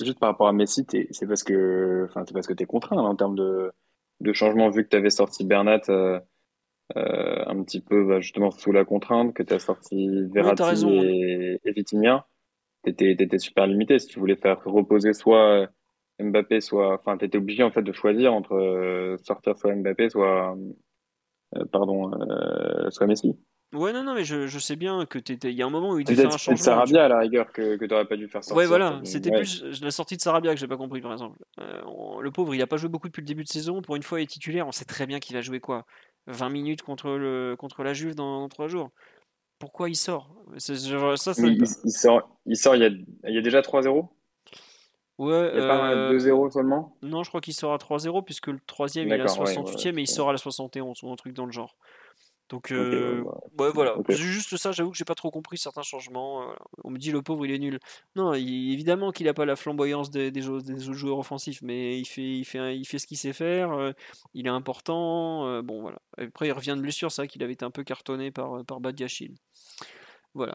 [0.00, 3.08] juste par rapport à Messi, c'est parce que, enfin, c'est parce que t'es contraint hein,
[3.08, 3.72] en termes de,
[4.20, 5.82] de changement vu que tu avais sorti Bernat.
[6.96, 11.60] Euh, un petit peu bah, justement sous la contrainte, que tu as sorti Verratti et,
[11.64, 12.26] et Vitinha
[12.82, 13.98] t'étais, étais super limité.
[13.98, 15.68] Si tu voulais faire reposer soit
[16.20, 20.56] Mbappé, soit, enfin, t'étais obligé en fait de choisir entre euh, sortir soit Mbappé, soit,
[21.56, 23.36] euh, pardon, euh, soit Messi.
[23.74, 25.50] Ouais, non, non, mais je, je sais bien que t'étais.
[25.50, 26.56] Il y a un moment où il devait faire un changement.
[26.58, 28.58] C'est Sarabia à la rigueur que, que t'aurais pas dû faire sortir.
[28.58, 29.00] Ouais, voilà.
[29.04, 31.38] C'était plus la sortie de Sarabia que j'ai pas compris, par exemple.
[31.56, 33.80] le pauvre, il a pas joué beaucoup depuis le début de saison.
[33.80, 34.68] Pour une fois, il est titulaire.
[34.68, 35.86] On sait très bien qu'il va jouer quoi
[36.26, 38.90] 20 minutes contre, le, contre la Juve dans, dans 3 jours
[39.62, 40.28] pourquoi il sort?
[40.56, 40.80] Ça, il,
[41.92, 44.08] sort, il sort, il y a, il y a déjà 3-0
[45.18, 46.96] Ouais, il n'y a pas 2-0 seulement?
[47.00, 50.02] Non, je crois qu'il sort à 3-0 puisque le troisième il est à 68e et
[50.02, 51.76] il sort à la 71 ou un truc dans le genre.
[52.52, 53.24] Donc, euh,
[53.58, 53.96] ouais, voilà.
[54.10, 56.50] Juste ça, j'avoue que j'ai pas trop compris certains changements.
[56.50, 56.54] Euh,
[56.84, 57.80] on me dit le pauvre, il est nul.
[58.14, 62.20] Non, évidemment qu'il a pas la flamboyance des, des, autres joueurs offensifs, mais il fait,
[62.20, 63.72] il fait, il fait ce qu'il sait faire.
[63.72, 63.92] Euh,
[64.34, 65.62] il est important.
[65.62, 65.96] bon, voilà.
[66.18, 68.80] Après, il revient de blessure, c'est vrai qu'il avait été un peu cartonné par, par
[68.80, 69.34] Badiachil.
[70.34, 70.54] Voilà.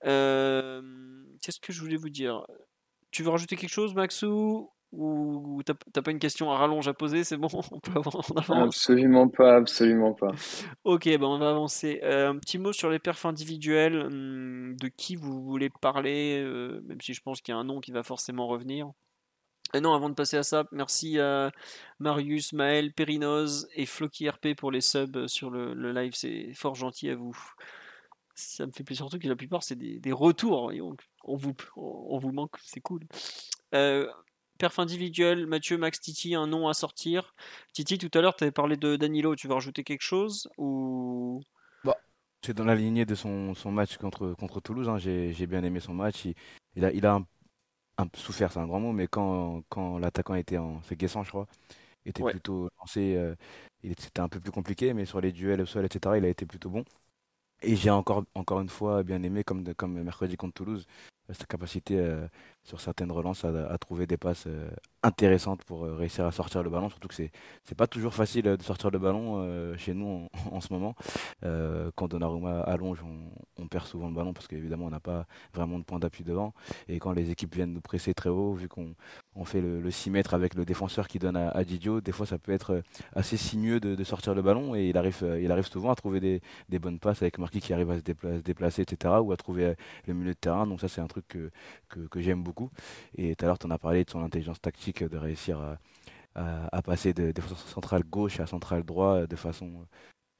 [0.00, 2.46] Qu'est-ce que je voulais vous dire?
[3.10, 4.70] Tu veux rajouter quelque chose, Maxou?
[4.92, 8.00] Ou t'as pas une question à rallonge à poser C'est bon, on peut
[8.48, 10.32] Absolument pas, absolument pas.
[10.84, 12.00] ok, ben on va avancer.
[12.02, 14.06] Euh, un petit mot sur les perfs individuels.
[14.06, 17.64] Hum, de qui vous voulez parler euh, Même si je pense qu'il y a un
[17.64, 18.90] nom qui va forcément revenir.
[19.74, 21.52] Et non, avant de passer à ça, merci à
[21.98, 26.14] Marius, Maël, Périnoz et Floki RP pour les subs sur le, live.
[26.14, 27.36] C'est fort gentil à vous.
[28.34, 30.72] Ça me fait plaisir, surtout que la plupart, c'est des, retours.
[31.24, 33.02] on, vous, on vous manque, c'est cool.
[33.74, 34.10] Euh,
[34.58, 37.34] perf individuel, Mathieu, Max, Titi, un nom à sortir.
[37.72, 39.36] Titi, tout à l'heure, tu avais parlé de Danilo.
[39.36, 41.42] Tu veux rajouter quelque chose ou...
[41.84, 41.96] bah,
[42.44, 44.88] C'est dans la lignée de son, match contre, contre Toulouse.
[44.88, 44.98] Hein.
[44.98, 46.26] J'ai bien aimé son match.
[46.76, 47.26] Il, a, il a un
[47.98, 50.80] un souffert, c'est un grand mot, mais quand, quand l'attaquant était en.
[50.82, 51.46] C'est Guessant, je crois,
[52.06, 53.34] était plutôt lancé, euh,
[53.98, 56.46] c'était un peu plus compliqué, mais sur les duels au sol, etc., il a été
[56.46, 56.84] plutôt bon.
[57.62, 60.86] Et j'ai encore, encore une fois bien aimé, comme, comme mercredi contre Toulouse,
[61.34, 62.26] sa capacité euh,
[62.62, 64.70] sur certaines relances à, trouver des passes euh,
[65.02, 66.88] intéressantes pour euh, réussir à sortir le ballon.
[66.88, 67.30] Surtout que c'est
[67.64, 70.94] c'est pas toujours facile de sortir le ballon chez nous en, ce moment.
[71.96, 75.78] quand Donnarumma allonge, on, on, perd souvent le ballon parce qu'évidemment on n'a pas vraiment
[75.78, 76.54] de point d'appui devant.
[76.88, 78.94] Et quand les équipes viennent nous presser très haut, vu qu'on
[79.38, 82.38] on fait le, 6 mètres avec le défenseur qui donne à, Didio, des fois ça
[82.38, 82.82] peut être
[83.14, 86.20] assez sinueux de, sortir le ballon et il arrive, arrive souvent à trouver
[86.68, 89.14] des, bonnes passes avec Marquis qui arrive à se déplacer, etc.
[89.22, 89.74] ou à trouver
[90.06, 90.66] le milieu de terrain.
[90.66, 91.50] Donc ça c'est un truc que,
[92.16, 92.70] j'aime beaucoup.
[93.16, 95.60] Et tout à l'heure, tu en as parlé de son intelligence tactique, de réussir
[96.34, 99.84] à, passer de défenseur central gauche à central droit de façon euh,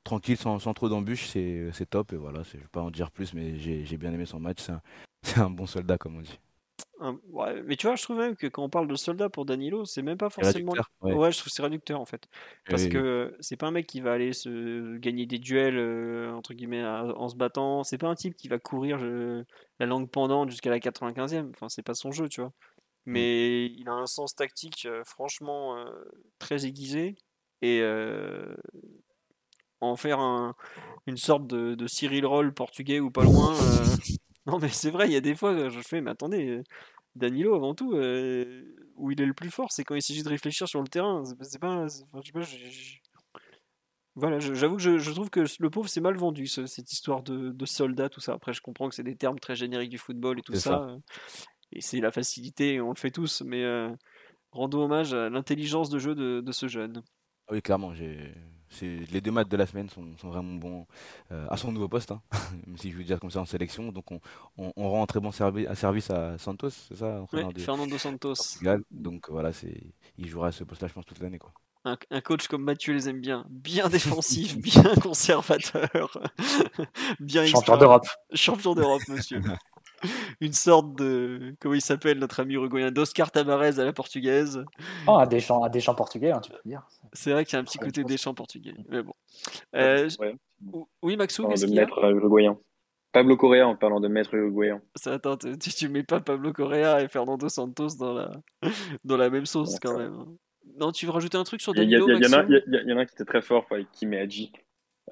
[0.05, 2.12] tranquille, sans, trop d'embûches, c'est top.
[2.12, 4.61] Et voilà, je ne vais pas en dire plus, mais j'ai bien aimé son match.
[5.22, 6.38] C'est un, bon soldat, comme on dit
[7.64, 10.03] mais tu vois, je trouve même que quand on parle de soldat pour Danilo, c'est
[10.03, 10.72] même pas forcément.
[11.03, 11.32] Ouais.
[11.32, 12.28] je trouve c'est réducteur en fait.
[12.68, 16.55] Parce que c'est pas un mec qui va aller se gagner des duels, euh, entre
[16.55, 17.84] guillemets, en se battant.
[17.84, 18.99] C'est pas un type qui va courir
[19.78, 21.51] la langue pendante jusqu'à la 95e.
[21.51, 22.51] Enfin, c'est pas son jeu, tu vois.
[23.07, 23.12] Mmh.
[23.12, 25.84] Mais il a un sens tactique, euh, franchement, euh,
[26.38, 27.16] très aiguisé.
[27.62, 27.82] Et
[29.80, 30.55] en faire un,
[31.07, 33.55] une sorte de, de Cyril Roll portugais ou pas loin.
[34.49, 36.62] Non, mais c'est vrai, il y a des fois, je fais, mais attendez, euh,
[37.14, 38.64] Danilo, avant tout, euh,
[38.96, 41.22] où il est le plus fort, c'est quand il s'agit de réfléchir sur le terrain.
[41.42, 41.86] C'est pas.
[44.14, 47.66] Voilà, j'avoue que je, trouve que le pauvre, c'est mal vendu, cette histoire de, de,
[47.66, 48.32] soldat, tout ça.
[48.32, 50.82] Après, je comprends que c'est des termes très génériques du football et tout ça.
[50.82, 50.99] Euh,
[51.70, 53.64] et c'est la facilité, on le fait tous, mais
[54.51, 57.03] rendons hommage à l'intelligence de jeu de, de ce jeune.
[57.49, 58.34] Ah oui, clairement, j'ai
[58.82, 60.86] les deux matchs de la semaine sont, vraiment bons
[61.32, 62.20] euh, à son nouveau poste, hein.
[62.66, 63.92] même si je veux dire comme ça en sélection.
[63.92, 67.24] Donc on, rend un très bon service à Santos, c'est ça
[67.58, 68.34] Fernando Santos.
[68.90, 69.50] Donc voilà,
[70.16, 71.38] il jouera à ce poste-là, je pense, toute l'année.
[71.84, 76.20] Un, coach comme Mathieu les aime bien, bien défensif, bien conservateur,
[77.20, 78.06] bien champion d'Europe.
[78.34, 79.40] Champion d'Europe, monsieur.
[80.40, 81.55] une sorte de.
[81.61, 84.64] Comment il s'appelle notre ami uruguayen D'Oscar Tabarez à la portugaise.
[85.07, 86.86] Oh, à des champs, à des champs portugais, hein, tu peux dire.
[87.12, 88.74] C'est vrai qu'il y a un petit côté des champs portugais.
[88.88, 89.14] Mais bon.
[89.74, 90.09] Euh,
[91.03, 92.59] oui, Maxou, qu'est-ce qu'il y a maître uruguayen.
[93.12, 94.82] Pablo Correa en parlant de maître uruguayen.
[94.94, 98.30] Ça, attends, tu, tu mets pas Pablo Correa et Fernando Santos dans la,
[99.05, 100.24] dans la même sauce quand même.
[100.78, 103.24] Non, tu veux rajouter un truc sur Danilo Il y, y, en a qui était
[103.24, 104.53] très fort, avec Kim et Hadji.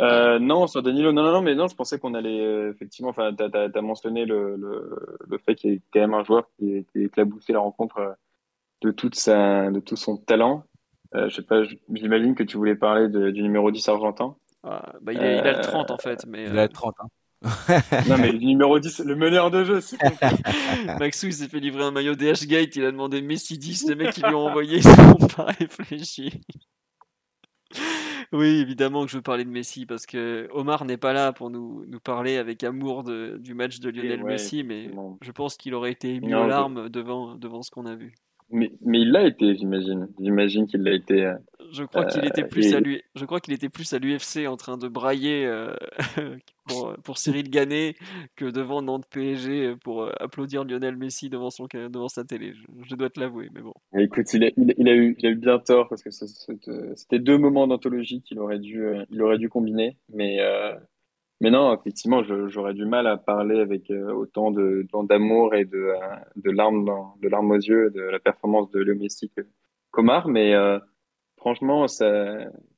[0.01, 3.11] Euh, non, sur Danilo, non, non, non, mais non, je pensais qu'on allait euh, effectivement.
[3.11, 6.49] Enfin, t'as as, mentionné le, le, le fait qu'il y ait quand même un joueur
[6.59, 8.12] qui, qui a éclaboussé la rencontre euh,
[8.82, 10.64] de toute sa, de tout son talent.
[11.14, 14.36] Euh, je sais pas, j'imagine que tu voulais parler de, du numéro 10 argentin.
[14.62, 16.44] Ah, bah, il, a, il, a, le 30 en fait, mais.
[16.44, 17.07] Il a le 30, hein.
[18.09, 19.99] non mais le numéro 10, le meneur de jeu, c'est
[20.99, 23.94] Maxou il s'est fait livrer un maillot DH Gate, il a demandé Messi 10, les
[23.94, 26.40] mecs qui lui ont envoyé, ils n'ont pas réfléchi.
[28.33, 31.51] Oui, évidemment que je veux parler de Messi parce que Omar n'est pas là pour
[31.51, 35.74] nous, nous parler avec amour de, du match de Lionel Messi, mais je pense qu'il
[35.74, 38.14] aurait été mis aux larmes devant, devant ce qu'on a vu.
[38.51, 40.09] Mais, mais il l'a été, j'imagine.
[40.20, 41.24] J'imagine qu'il l'a été.
[41.24, 41.34] Euh,
[41.72, 42.80] je crois qu'il était euh, plus à
[43.16, 45.74] Je crois qu'il était plus à l'UFC en train de brailler euh,
[46.68, 47.97] pour, pour, Cyril Gannet
[48.36, 52.55] que devant Nantes PSG pour applaudir Lionel Messi devant son devant sa télé.
[52.88, 53.74] Je, dois te l'avouer, mais bon.
[53.99, 57.38] Écoute, il a, il, a eu, il a eu bien tort parce que c'était deux
[57.38, 60.38] moments d'anthologie qu'il aurait dû il aurait dû combiner, mais
[61.41, 66.16] mais non, effectivement, j'aurais du mal à parler avec euh, autant d'amour et de, euh,
[66.37, 69.43] de larmes de larmes aux yeux de la performance de Léo Messi que
[69.91, 70.28] Comar.
[70.28, 70.78] Mais euh,
[71.37, 71.87] franchement,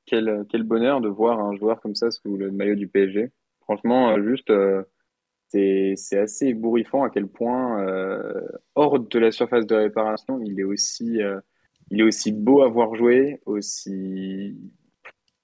[0.06, 3.30] quel, quel bonheur de voir un joueur comme ça sous le maillot du PSG.
[3.60, 4.52] Franchement, juste,
[5.48, 7.84] c'est c'est assez ébouriffant à quel point,
[8.74, 11.20] hors de la surface de réparation, il est aussi,
[11.90, 14.56] il est aussi beau à voir jouer, aussi,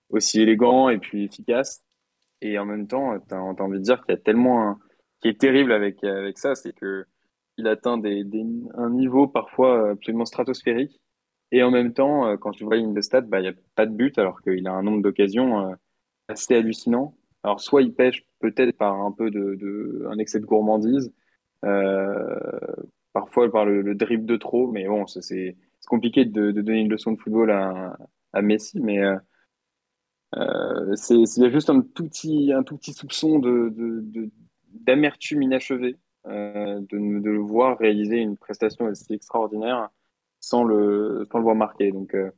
[0.09, 1.85] aussi élégant et puis efficace.
[2.45, 4.79] Et en même temps, tu as, envie de dire qu'il y a tellement un,
[5.21, 5.99] qui est terrible avec,
[6.37, 7.07] ça, c'est que
[7.57, 8.25] il atteint des,
[8.75, 11.01] un niveau parfois absolument stratosphérique
[11.53, 13.87] Et en même temps, quand tu vois une de stats, bah, il n'y a pas
[13.87, 15.75] de but alors qu'il a un nombre d'occasions
[16.29, 17.17] assez hallucinant.
[17.45, 21.13] Alors soit il pêche peut-être par un peu de, un excès de gourmandise,
[21.65, 22.39] euh,
[23.13, 27.13] parfois par le, le, dribble de trop, mais bon, c'est compliqué de, donner une leçon
[27.13, 29.17] de football à, Messi, mais euh,
[30.37, 33.73] euh, c'est il y a juste un tout petit un tout petit soupçon de
[34.73, 39.91] d'amertume inachevée euh, de, de le voir réaliser une prestation aussi extraordinaire
[40.41, 41.93] sans le sans le voir marquer.
[41.93, 42.31] Donc euh,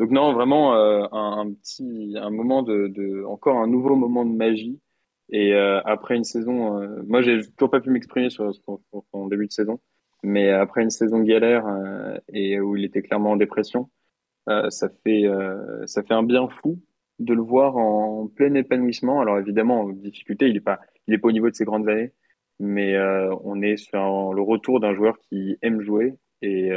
[0.00, 4.78] donc non, vraiment un, petit, un moment de, encore un nouveau moment de magie.
[5.30, 9.80] Et après une saison, moi j'ai toujours pas pu m'exprimer sur, son début de saison,
[10.22, 11.64] mais après une saison galère
[12.30, 13.88] et où il était clairement en dépression,
[14.46, 15.24] ça fait
[15.86, 16.78] ça fait un bien fou
[17.18, 19.20] de le voir en plein épanouissement.
[19.20, 21.88] Alors évidemment, en difficulté, il est pas il est pas au niveau de ses grandes
[21.88, 22.12] années,
[22.58, 22.98] mais
[23.44, 26.70] on est sur le retour d'un joueur qui aime jouer et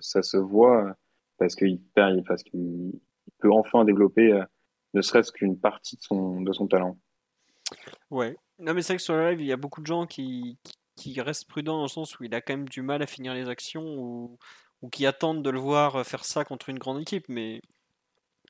[0.00, 0.96] ça se voit
[1.38, 2.92] parce qu'il parce qu'il
[3.38, 4.44] peut enfin développer euh,
[4.94, 6.96] ne serait-ce qu'une partie de son, de son talent.
[8.10, 10.06] Ouais, non mais c'est vrai que sur le live, il y a beaucoup de gens
[10.06, 10.58] qui,
[10.94, 13.34] qui, restent prudents dans le sens où il a quand même du mal à finir
[13.34, 14.38] les actions ou,
[14.82, 17.60] ou qui attendent de le voir faire ça contre une grande équipe, mais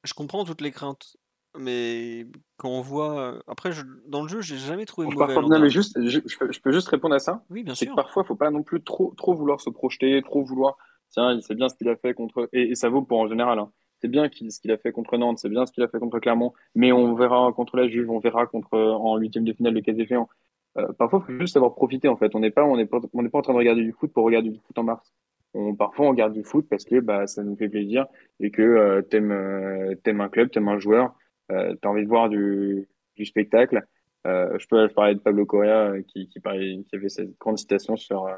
[0.07, 1.17] je comprends toutes les craintes.
[1.59, 2.27] Mais
[2.59, 3.41] quand on voit.
[3.47, 3.71] Après,
[4.07, 5.35] dans le jeu, j'ai jamais trouvé mauvais.
[5.35, 7.45] non, mais juste, je, je, peux, juste répondre à ça.
[7.49, 7.91] Oui, bien sûr.
[7.91, 10.77] Que parfois, il faut pas non plus trop, trop vouloir se projeter, trop vouloir
[11.11, 12.49] tiens, c'est bien ce qu'il a fait contre.
[12.53, 13.59] Et, ça vaut pour en général.
[13.59, 13.71] Hein.
[14.01, 16.19] C'est bien ce qu'il a fait contre Nantes, c'est bien ce qu'il a fait contre
[16.19, 19.81] Clermont, mais on verra contre la Juve, on verra contre en huitième de finale le
[19.81, 20.29] cas échéant.
[20.77, 22.35] Euh, parfois, il faut juste savoir profiter en fait.
[22.35, 24.25] On n'est pas, on pas, on n'est pas en train de regarder du foot pour
[24.25, 25.15] regarder du foot en mars.
[25.57, 28.07] On, parfois, on regarde du foot parce que bah, ça nous fait plaisir
[28.41, 31.15] et que euh, euh, t'aimes un club, t'aimes un joueur,
[31.53, 32.89] euh, t'as envie de voir du,
[33.25, 33.85] spectacle.
[34.27, 37.59] Euh, je peux parler de Pablo Correa euh, qui, qui, parlait, qui avait cette grande
[37.59, 38.29] citation sur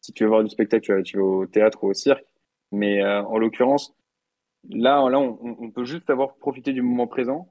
[0.00, 2.24] si tu veux voir du spectacle, tu vas, au théâtre ou au cirque.
[2.72, 3.96] Mais en l'occurrence,
[4.68, 7.48] là, là on, peut juste avoir profité du moment présent.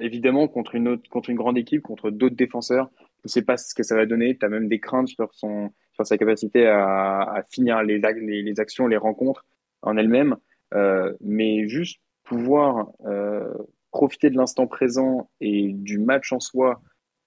[0.00, 0.98] Évidemment, contre une,
[1.34, 4.38] grande équipe, contre d'autres défenseurs, tu ne sais pas ce que ça va donner.
[4.38, 5.70] Tu as même des craintes sur, son,
[6.06, 9.44] sa capacité à, finir les, actions, les rencontres
[9.82, 10.36] en elles-mêmes.
[10.74, 13.52] Euh, mais juste pouvoir euh,
[13.90, 16.80] profiter de l'instant présent et du match en soi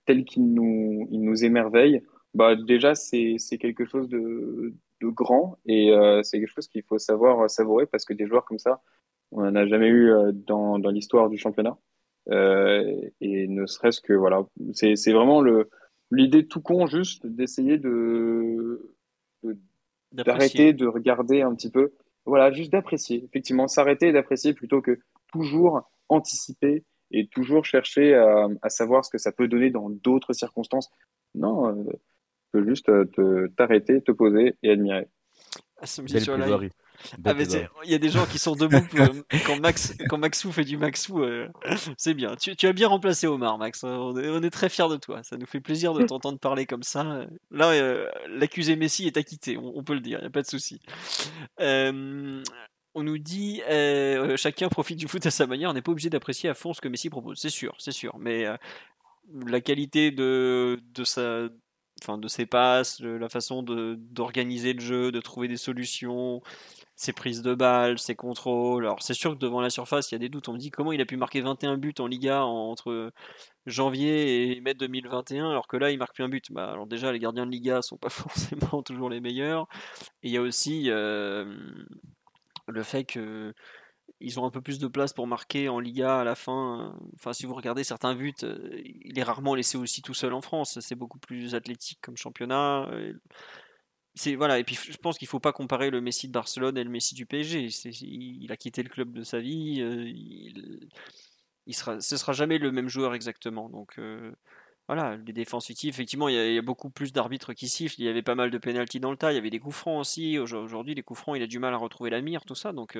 [0.05, 2.03] tel qu'il nous, il nous émerveille,
[2.33, 6.99] bah déjà c'est quelque chose de, de grand et euh, c'est quelque chose qu'il faut
[6.99, 8.81] savoir savourer parce que des joueurs comme ça,
[9.31, 11.77] on n'en a jamais eu euh, dans, dans l'histoire du championnat.
[12.29, 15.69] Et ne serait-ce que voilà, c'est vraiment le
[16.11, 18.95] l'idée tout con juste d'essayer de
[20.11, 21.93] d'arrêter de, regarder un petit peu,
[22.25, 23.23] voilà, juste d'apprécier.
[23.23, 24.99] Effectivement, s'arrêter et d'apprécier plutôt que
[25.31, 30.33] toujours anticiper et toujours chercher à, à, savoir ce que ça peut donner dans d'autres
[30.33, 30.91] circonstances.
[31.33, 31.91] Non, euh,
[32.51, 35.07] peux juste euh, t'arrêter, te, poser et admirer.
[35.77, 35.85] Ah,
[37.25, 37.33] ah,
[37.83, 39.07] il y a des gens qui sont debout euh,
[39.45, 41.47] quand Max quand Maxou fait du Maxou, euh,
[41.97, 42.35] c'est bien.
[42.35, 43.83] Tu, tu, as bien remplacé Omar, Max.
[43.83, 45.23] On est, on est, très fiers de toi.
[45.23, 47.25] Ça nous fait plaisir de t'entendre parler comme ça.
[47.49, 47.73] Là,
[48.27, 50.79] l'accusé Messi est acquitté, on, on, peut le dire, il n'y a pas de souci.
[51.59, 53.61] on nous dit
[54.35, 55.69] chacun profite du foot à sa manière.
[55.69, 58.17] On n'est pas obligé d'apprécier à fond ce que Messi propose, c'est sûr, c'est sûr.
[58.19, 58.45] Mais
[59.47, 61.47] la qualité de, de sa
[62.01, 66.41] enfin, de ses passes, la façon d'organiser le jeu, de trouver des solutions,
[67.01, 68.85] ses prises de balles, ses contrôles.
[68.85, 70.49] Alors c'est sûr que devant la surface, il y a des doutes.
[70.49, 73.11] On me dit comment il a pu marquer 21 buts en Liga entre
[73.65, 76.51] janvier et mai 2021, alors que là il marque plus un but.
[76.51, 79.67] Bah, alors déjà les gardiens de Liga sont pas forcément toujours les meilleurs.
[80.21, 81.55] Il y a aussi euh,
[82.67, 83.51] le fait que
[84.19, 86.95] ils ont un peu plus de place pour marquer en Liga à la fin.
[87.15, 88.69] Enfin, si vous regardez certains buts, euh,
[89.03, 90.77] il est rarement laissé aussi tout seul en France.
[90.81, 92.87] C'est beaucoup plus athlétique comme championnat.
[94.15, 94.59] C'est voilà.
[94.59, 97.15] Et puis je pense qu'il faut pas comparer le Messi de Barcelone et le Messi
[97.15, 97.69] du PSG.
[98.01, 99.81] Il a quitté le club de sa vie.
[99.81, 100.89] Euh, il,
[101.65, 103.69] il sera, ce sera jamais le même joueur exactement.
[103.69, 104.31] Donc euh,
[104.87, 108.01] voilà, les défenses fictives, effectivement, il y, a, beaucoup plus d'arbitres qui sifflent.
[108.01, 109.31] Il y avait pas mal de pénalty dans le tas.
[109.31, 110.37] Il y avait des coups francs aussi.
[110.39, 112.73] Aujourd'hui, les coups francs, il a du mal à retrouver la mire, tout ça.
[112.73, 112.97] Donc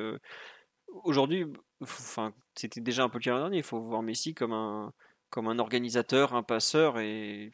[1.03, 1.45] aujourd'hui,
[1.82, 3.57] enfin, c'était déjà un peu le cas dernier.
[3.57, 4.93] Il faut voir Messi comme un,
[5.30, 7.51] comme un organisateur, un passeur et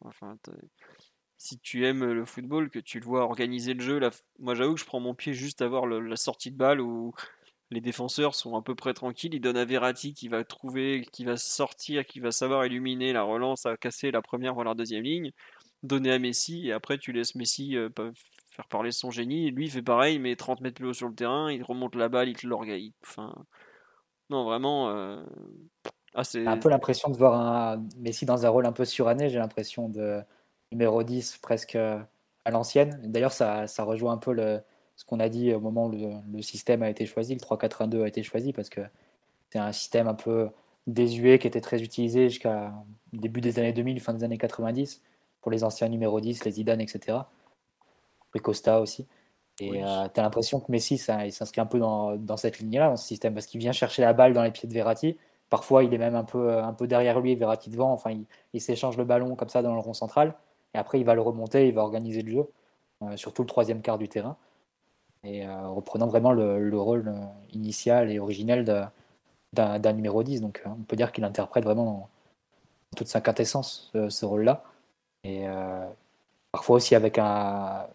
[0.00, 0.36] enfin,
[1.42, 4.00] si tu aimes le football, que tu le vois organiser le jeu,
[4.38, 7.12] moi j'avoue que je prends mon pied juste à voir la sortie de balle où
[7.70, 9.34] les défenseurs sont à peu près tranquilles.
[9.34, 13.24] Il donne à Verratti qui va trouver, qui va sortir, qui va savoir illuminer la
[13.24, 15.32] relance, à casser la première voire la deuxième ligne,
[15.82, 17.88] donner à Messi et après tu laisses Messi euh,
[18.50, 19.50] faire parler son génie.
[19.50, 22.08] lui, il fait pareil, mais 30 mètres plus haut sur le terrain, il remonte la
[22.08, 22.92] balle, il te l'organise.
[23.02, 23.34] Enfin,
[24.30, 24.90] non, vraiment.
[24.90, 25.24] Euh...
[26.14, 29.28] Ah, un peu l'impression de voir un Messi dans un rôle un peu suranné.
[29.28, 30.22] J'ai l'impression de
[30.72, 33.00] numéro 10 presque à l'ancienne.
[33.04, 34.60] D'ailleurs, ça, ça rejoint un peu le,
[34.96, 35.92] ce qu'on a dit au moment où
[36.32, 38.80] le, système a été choisi, le 3-4-1-2 a été choisi, parce que
[39.50, 40.48] c'est un système un peu
[40.86, 42.72] désuet qui était très utilisé jusqu'à
[43.12, 45.02] début des années 2000, fin des années 90,
[45.40, 47.18] pour les anciens numéro 10, les Zidane, etc.
[48.34, 49.06] Et Costa aussi.
[49.60, 52.58] Et euh, tu as l'impression que Messi, ça, il s'inscrit un peu dans, dans cette
[52.58, 55.18] ligne-là, dans ce système, parce qu'il vient chercher la balle dans les pieds de Verratti.
[55.50, 57.92] Parfois, il est même un peu, un peu derrière lui, Verratti devant.
[57.92, 58.16] Enfin,
[58.54, 60.34] il, s'échange le ballon comme ça dans le rond central.
[60.74, 62.50] Et après, il va le remonter, il va organiser le jeu,
[63.02, 64.36] euh, surtout le troisième quart du terrain.
[65.24, 67.12] Et euh, reprenant vraiment le, rôle
[67.52, 68.90] initial et originel
[69.52, 70.40] d'un numéro 10.
[70.40, 72.08] Donc, on peut dire qu'il interprète vraiment
[72.96, 74.64] toute sa quintessence ce, rôle-là.
[75.24, 75.46] Et
[76.52, 77.86] parfois aussi avec un,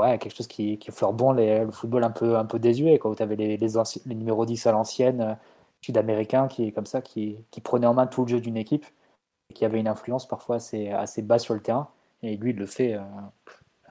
[0.00, 3.14] ouais, quelque chose qui, qui bon le football un peu, un peu désuet, quoi, où
[3.14, 5.34] tu avais les, les, numéros 10 à l'ancienne, euh,
[5.80, 8.86] sud-américains, qui, comme qui, qui prenaient en main tout le jeu d'une équipe,
[9.50, 11.88] et qui avait une influence parfois assez, assez bas sur le terrain.
[12.22, 13.02] Et lui, il le fait euh,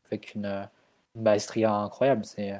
[0.06, 0.68] avec une,
[1.16, 2.26] maestria incroyable.
[2.26, 2.54] C'est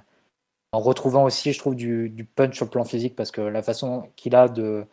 [0.72, 4.10] en retrouvant aussi, je trouve, du, punch sur le plan physique, parce que la façon
[4.16, 4.86] qu'il a de,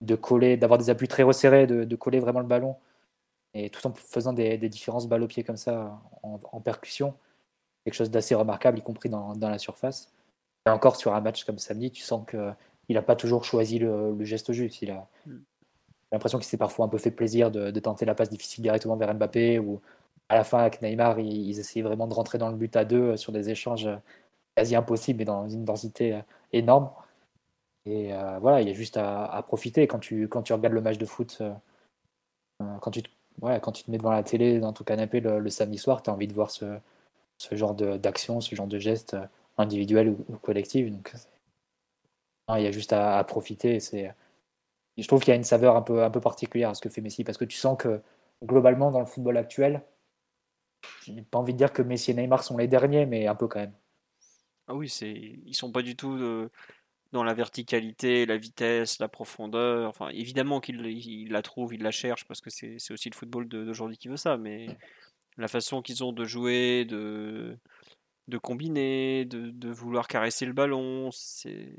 [0.00, 2.76] de coller, d'avoir des appuis très resserrés, de, coller vraiment le ballon,
[3.54, 7.14] et tout en faisant des, différences balles au pied comme ça en, percussion,
[7.84, 10.12] quelque chose d'assez remarquable, y compris dans, la surface.
[10.66, 14.16] Et encore sur un match comme samedi, tu sens qu'il n'a pas toujours choisi le,
[14.24, 14.82] geste juste.
[14.82, 15.36] Il a mm.
[16.12, 19.14] L'impression qu'il s'est parfois un peu fait plaisir de, tenter la passe difficile directement vers
[19.14, 19.80] Mbappé ou
[20.28, 23.16] à la fin avec Neymar, ils, essayaient vraiment de rentrer dans le but à deux
[23.16, 23.88] sur des échanges
[24.56, 26.20] quasi impossibles mais dans une densité
[26.52, 26.90] énorme.
[27.86, 30.80] Et euh, voilà, il y a juste à, profiter quand tu, quand tu regardes le
[30.80, 31.52] match de foot, euh,
[32.80, 33.02] quand, tu,
[33.42, 36.10] ouais, quand tu te mets devant la télé, dans ton canapé le samedi soir, tu
[36.10, 36.78] as envie de voir ce,
[37.38, 39.26] ce genre d'action, ce genre de geste euh,
[39.58, 40.90] individuel ou, collectif.
[40.90, 41.12] Donc,
[42.56, 43.80] il y a juste à, profiter.
[43.80, 44.12] C'est,
[44.96, 46.88] je trouve qu'il y a une saveur un peu, un peu particulière à ce que
[46.88, 48.00] fait Messi, parce que tu sens que
[48.44, 49.82] globalement, dans le football actuel,
[51.04, 53.34] je n'ai pas envie de dire que Messi et Neymar sont les derniers, mais un
[53.34, 53.74] peu quand même.
[54.68, 56.50] Ah oui, c'est, ils sont pas du tout euh,
[57.12, 59.88] dans la verticalité, la vitesse, la profondeur.
[59.88, 63.96] Enfin, évidemment qu'il la trouve, il la cherche, parce que c'est, aussi le football d'aujourd'hui
[63.96, 64.66] qui veut ça, mais
[65.36, 67.58] la façon qu'ils ont de jouer, de,
[68.28, 71.72] de combiner, de, vouloir caresser le ballon, c'est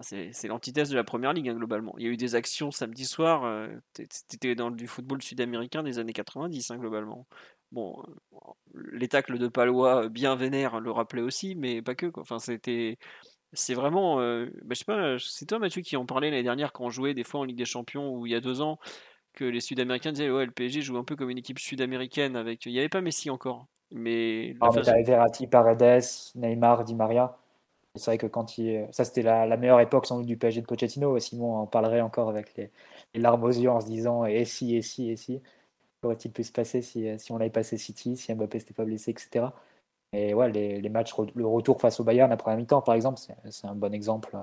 [0.00, 1.94] c'est l'antithèse de la première ligue hein, globalement.
[1.98, 3.68] Il y a eu des actions samedi soir, euh,
[4.10, 7.26] c'était dans du football sud-américain des années 90 hein, globalement.
[7.72, 8.38] Bon, euh,
[8.92, 12.06] les tacles de Palois bien vénères le rappelaient aussi, mais pas que.
[12.06, 12.22] Quoi.
[12.22, 12.98] Enfin, c'était
[13.52, 14.20] c'est vraiment.
[14.20, 16.90] Euh, bah, je sais pas, c'est toi Mathieu qui en parlait l'année dernière quand on
[16.90, 18.78] jouait des fois en Ligue des Champions ou il y a deux ans
[19.32, 22.66] que les Sud-Américains disaient ouais, le PSG joue un peu comme une équipe sud-américaine avec.
[22.66, 23.66] Il n'y avait pas Messi encore.
[23.90, 24.54] Mais.
[24.60, 27.36] Ah, Verratti, Paredes, Neymar, Di Maria.
[27.96, 28.88] C'est vrai que quand il.
[28.92, 31.18] Ça, c'était la, meilleure époque sans doute du PSG de Pochettino.
[31.20, 32.70] Simon en parlerait encore avec les,
[33.14, 35.40] larmes aux yeux en se disant et si, et si, et si.
[36.02, 39.12] Qu'aurait-il pu se passer si, si on avait passé City, si Mbappé s'était pas blessé,
[39.12, 39.46] etc.
[40.12, 43.20] Et ouais, les, matchs, le retour face au Bayern après la mi-temps, par exemple,
[43.50, 44.36] c'est un bon exemple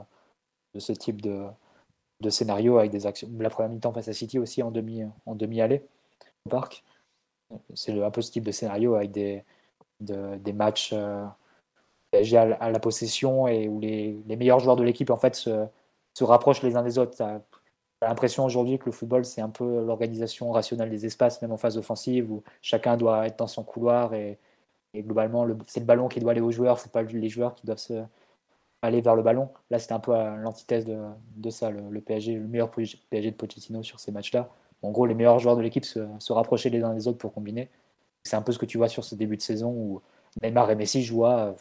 [0.73, 1.45] de ce type de,
[2.21, 3.29] de scénario avec des actions.
[3.39, 5.83] La première mi-temps face à City aussi en demi en demi allée
[6.45, 6.83] au parc.
[7.75, 9.43] C'est un peu ce type de scénario avec des
[10.01, 11.25] des matchs euh,
[12.33, 15.67] à, la possession et où les, meilleurs joueurs de l'équipe en fait se,
[16.23, 17.13] rapprochent les uns des autres.
[17.17, 21.57] J'ai l'impression aujourd'hui que le football c'est un peu l'organisation rationnelle des espaces, même en
[21.57, 24.39] phase offensive où chacun doit être dans son couloir et,
[24.95, 27.77] globalement c'est le ballon qui doit aller aux joueurs, c'est pas les joueurs qui doivent
[27.77, 28.03] se
[28.81, 29.49] aller vers le ballon.
[29.69, 33.99] Là, c'était un peu l'antithèse de, ça, le, PSG, le meilleur PSG de Pochettino sur
[33.99, 34.49] ces matchs-là.
[34.81, 37.69] En gros, les meilleurs joueurs de l'équipe se, rapprochaient les uns des autres pour combiner.
[38.23, 40.01] C'est un peu ce que tu vois sur ce début de saison où
[40.41, 41.53] Neymar et Messi jouent à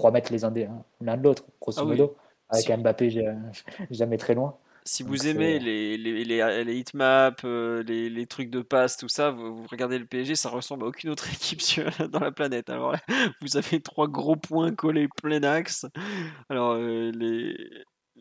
[0.00, 0.54] 3 mètres les uns
[1.02, 2.16] l'un de l'autre, grosso ah modo.
[2.48, 3.10] Avec Mbappé
[3.90, 4.56] jamais très loin.
[4.86, 9.08] Si vous aimez les, les, les, les hitmaps, euh, les, les, trucs de passe, tout
[9.08, 11.60] ça, vous, regardez le PSG, ça ressemble à aucune autre équipe
[12.10, 12.70] dans la planète.
[12.70, 12.96] Alors
[13.42, 15.84] vous avez trois gros points collés plein axe.
[16.48, 17.54] Alors euh, les,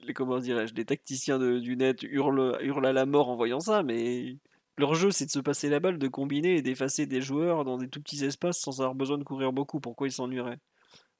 [0.03, 3.61] les comment dirais-je, les tacticiens de, du net hurlent, hurlent à la mort en voyant
[3.61, 4.35] ça, mais
[4.77, 7.77] leur jeu c'est de se passer la balle, de combiner et d'effacer des joueurs dans
[7.77, 9.79] des tout petits espaces sans avoir besoin de courir beaucoup.
[9.79, 10.59] Pourquoi ils s'ennuieraient?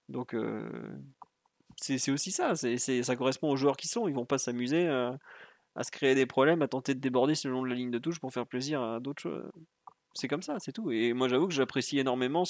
[0.09, 0.69] Donc euh,
[1.77, 4.07] c'est aussi ça, ça correspond aux joueurs qui sont.
[4.07, 5.17] Ils vont pas s'amuser à,
[5.81, 8.47] se créer des problèmes, à tenter de déborder de la ligne de touche pour faire
[8.47, 9.49] plaisir à d'autres.
[10.13, 10.91] C'est comme ça, c'est tout.
[10.91, 12.43] Et moi j'avoue que j'apprécie énormément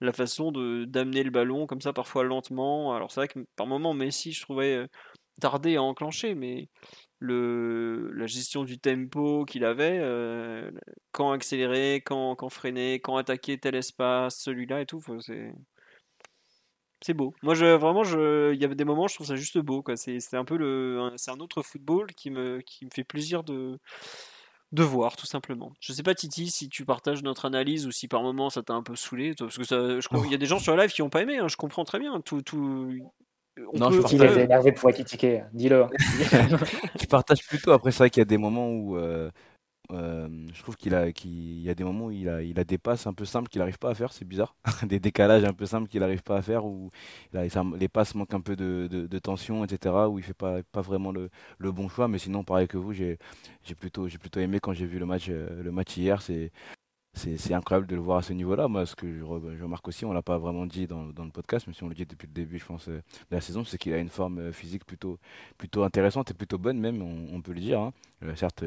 [0.00, 2.94] la façon d'amener le ballon comme ça, parfois lentement.
[2.94, 4.86] Alors c'est vrai que par moments Messi, je trouvais euh,
[5.40, 6.68] tardé à enclencher, mais
[7.18, 10.70] le, la gestion du tempo qu'il avait, euh,
[11.12, 15.54] quand accélérer, quand, quand freiner, quand attaquer tel espace, celui-là et tout, c'est
[17.06, 17.34] c'est beau.
[17.42, 19.80] Moi, je, vraiment, je, il y avait des moments, je trouve ça juste beau.
[19.80, 19.96] Quoi.
[19.96, 23.78] C'est, un peu le, c'est un autre football qui me, qui me fait plaisir de,
[24.72, 25.72] de voir tout simplement.
[25.78, 28.74] Je sais pas Titi si tu partages notre analyse ou si par moment ça t'a
[28.74, 30.92] un peu saulé parce que ça, je, il y a des gens sur la live
[30.92, 31.38] qui ont pas aimé.
[31.38, 32.20] Hein, je comprends très bien.
[32.22, 32.92] Tout, tout...
[33.74, 34.12] non, je partage...
[34.12, 35.44] Il est énervé pour critiquer.
[35.52, 35.86] Dis-le.
[37.00, 37.70] je partage plutôt.
[37.70, 39.30] Après, c'est vrai qu'il y a des moments où euh,
[39.90, 42.78] je trouve qu'il a, qu'il y a des moments où il a, il a des
[42.78, 44.54] passes un peu simples qu'il n'arrive pas à faire, c'est bizarre.
[44.82, 46.90] des décalages un peu simples qu'il n'arrive pas à faire, où
[47.32, 51.30] les passes manquent un peu de, tension, etc., où il fait pas, vraiment le,
[51.72, 52.08] bon choix.
[52.08, 53.18] Mais sinon, pareil que vous, j'ai,
[53.78, 54.08] plutôt,
[54.38, 56.20] aimé quand j'ai vu le match, euh, hier.
[57.16, 58.68] C'est incroyable de le voir à ce niveau-là.
[58.68, 61.66] Moi, ce que je, remarque aussi, on l'a pas vraiment dit dans, dans, le podcast,
[61.66, 63.78] mais si on le dit depuis le début, je pense, euh, de la saison, c'est
[63.78, 65.18] qu'il a une forme euh, physique plutôt,
[65.56, 67.80] plutôt intéressante et plutôt bonne même, on, peut le dire.
[67.80, 67.92] Hein.
[68.22, 68.64] Euh, certes,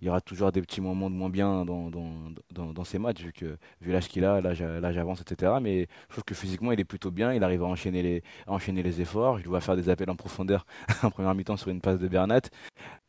[0.00, 2.12] il y aura toujours des petits moments de moins bien dans, dans,
[2.52, 3.32] dans, dans ces matchs, vu,
[3.80, 5.54] vu l'âge qu'il a, l'âge avance, etc.
[5.60, 7.32] Mais je trouve que physiquement, il est plutôt bien.
[7.34, 9.40] Il arrive à enchaîner les, enchaîner les efforts.
[9.40, 10.66] Il doit faire des appels en profondeur
[11.02, 12.42] en première mi-temps sur une passe de Bernat.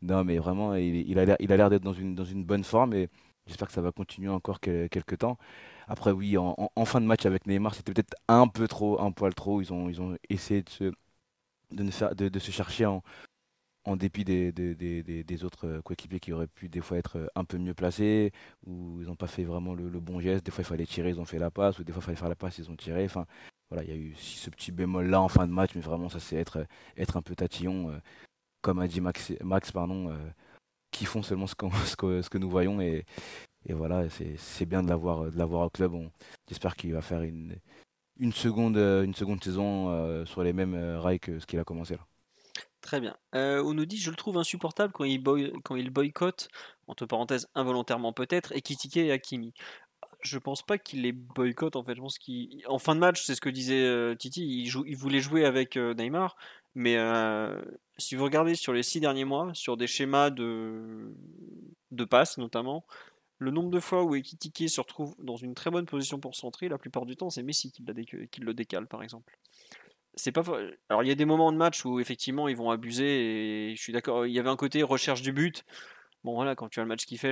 [0.01, 2.93] Non, mais vraiment, il, il a l'air d'être dans une, dans une bonne forme.
[2.93, 3.09] Et,
[3.49, 5.39] J'espère que ça va continuer encore quelques temps.
[5.87, 9.33] Après, oui, en, fin de match avec Neymar, c'était peut-être un peu trop, un poil
[9.33, 9.59] trop.
[9.59, 10.91] Ils ont, ils ont essayé de se,
[11.71, 13.01] de, faire, de, se chercher en,
[13.85, 17.43] en dépit des, des, des, des, autres coéquipiers qui auraient pu des fois être un
[17.43, 18.31] peu mieux placés,
[18.67, 20.45] ou ils n'ont pas fait vraiment le, bon geste.
[20.45, 22.17] Des fois, il fallait tirer, ils ont fait la passe, ou des fois, il fallait
[22.17, 23.05] faire la passe, ils ont tiré.
[23.05, 23.25] Enfin,
[23.71, 26.19] voilà, il y a eu ce petit bémol-là en fin de match, mais vraiment, ça
[26.19, 27.89] c'est être, être un peu tatillon.
[27.91, 27.99] Euh,
[28.61, 30.17] comme a dit Max, Max pardon, euh,
[30.91, 32.81] qui font seulement ce, que, nous voyons.
[32.81, 33.05] Et,
[33.69, 35.93] voilà, c'est bien de l'avoir au club.
[36.47, 37.59] J'espère qu'il va faire une,
[38.19, 38.75] une, seconde,
[39.43, 42.05] saison euh, sur les mêmes euh, rails que ce qu'il a commencé là.
[42.81, 43.17] Très bien.
[43.35, 45.51] Euh, on nous dit je le trouve insupportable quand il, boy,
[45.91, 46.47] boycotte,
[46.87, 49.53] entre parenthèses involontairement peut-être, et Kitike et Hakimi.
[50.21, 51.95] Je pense pas qu'il les boycotte en fait.
[51.95, 52.01] Je
[52.77, 56.35] fin de match, c'est ce que disait Titi, il voulait jouer avec Neymar,
[56.75, 56.97] mais
[57.97, 61.13] si vous regardez sur les six derniers mois, sur des schémas de,
[61.91, 62.85] de passes notamment,
[63.39, 66.67] le nombre de fois où Ekitike se retrouve dans une très bonne position pour centrer,
[66.67, 67.83] la plupart du temps, c'est Messi qui,
[68.41, 69.37] le décale, par exemple.
[70.13, 70.43] C'est pas
[70.89, 73.81] Alors, il y a des moments de match où effectivement ils vont abuser et je
[73.81, 74.25] suis d'accord.
[74.25, 75.63] Il y avait un côté recherche du but.
[76.25, 77.31] Bon, voilà, quand tu as le match qui fait,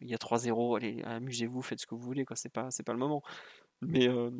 [0.00, 2.36] il y a 3-0, allez, amusez-vous, faites ce que vous voulez, quoi.
[2.36, 3.24] C'est pas, pas le moment.
[3.80, 4.30] Mais euh,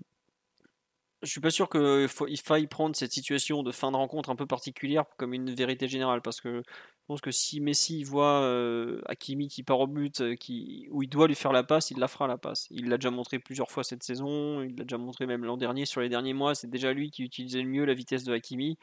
[1.22, 4.46] je suis pas sûr qu'il faille prendre cette situation de fin de rencontre un peu
[4.46, 9.48] particulière comme une vérité générale parce que je pense que si Messi voit euh, Hakimi
[9.48, 10.34] qui part au but, euh,
[10.90, 12.66] où il doit lui faire la passe, il la fera la passe.
[12.70, 15.84] Il l'a déjà montré plusieurs fois cette saison, il l'a déjà montré même l'an dernier
[15.86, 18.78] sur les derniers mois, c'est déjà lui qui utilisait le mieux la vitesse de Hakimi.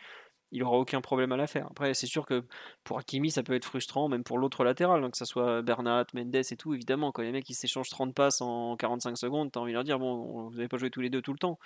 [0.51, 1.67] Il aura aucun problème à la faire.
[1.69, 2.43] Après, c'est sûr que
[2.83, 6.07] pour Hakimi, ça peut être frustrant, même pour l'autre latéral, hein, que ce soit Bernat,
[6.13, 7.11] Mendes et tout, évidemment.
[7.11, 10.49] Quand les mecs s'échangent 30 passes en 45 secondes, t'as envie de leur dire bon,
[10.49, 11.59] vous n'avez pas joué tous les deux tout le temps.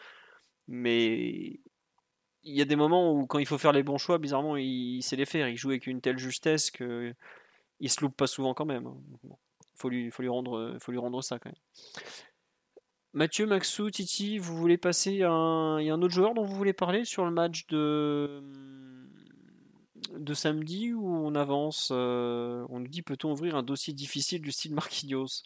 [0.67, 1.59] Mais
[2.43, 5.01] il y a des moments où quand il faut faire les bons choix, bizarrement, il,
[5.01, 5.47] sait les faire.
[5.47, 7.13] Il joue avec une telle justesse que
[7.79, 8.89] il se loupe pas souvent quand même.
[9.23, 9.35] Il hein.
[9.75, 11.55] faut lui, rendre, ça quand même.
[13.13, 15.77] Mathieu, Maxou, Titi, vous voulez passer un...
[15.79, 18.41] Il y a un autre joueur dont vous voulez parler sur le match de
[20.17, 24.51] de samedi où on avance euh, On nous dit peut-on ouvrir un dossier difficile du
[24.51, 25.43] style Marquinhos?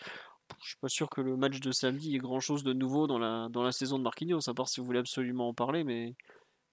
[0.61, 3.19] Je suis pas sûr que le match de samedi ait grand chose de nouveau dans
[3.19, 6.15] la, dans la saison de Marquinhos, à part si vous voulez absolument en parler, mais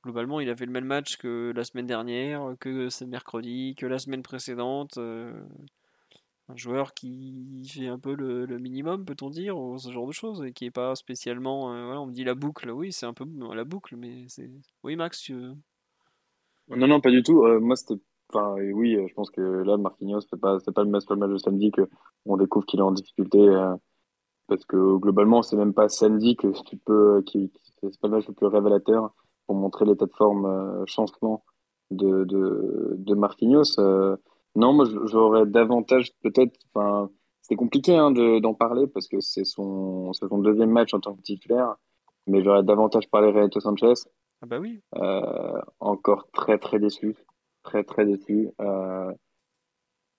[0.03, 3.87] globalement, il a fait le même match que la semaine dernière, que ce mercredi, que
[3.87, 4.99] la semaine précédente.
[4.99, 5.33] Euh,
[6.49, 10.45] un joueur qui fait un peu le, minimum, peut-on dire, ou ce genre de choses,
[10.45, 11.73] et qui est pas spécialement.
[11.73, 14.51] Euh, on me dit la boucle, oui, c'est un peu la boucle, mais c'est.
[14.83, 15.57] Oui, Max, tu Non,
[16.69, 17.45] non, pas du tout.
[17.45, 18.01] Euh, moi, c'était
[18.33, 21.71] Enfin, oui, je pense que là, Marquinhos, c'est pas, c'est pas le match, de samedi
[21.71, 21.89] que
[22.27, 23.75] on découvre qu'il est en difficulté, euh,
[24.49, 27.53] parce que globalement, c'est même pas samedi que tu peux, qui,
[27.83, 29.15] c'est pas le match le plus révélateur
[29.47, 31.45] pour montrer l'état de forme, euh, changement
[31.91, 33.79] de, de, de Marquinhos.
[33.79, 34.17] Euh.
[34.57, 37.11] non, moi, j'aurais davantage, peut-être, enfin,
[37.43, 41.01] c'est compliqué hein, de, d'en parler parce que c'est son, c'est son deuxième match en
[41.01, 41.77] tant que titulaire,
[42.27, 43.93] mais j'aurais davantage parlé de Renato Sanchez.
[44.43, 44.83] Ah bah oui.
[45.81, 47.17] encore très très déçu
[47.65, 48.51] très très déçu.
[48.61, 49.13] Euh,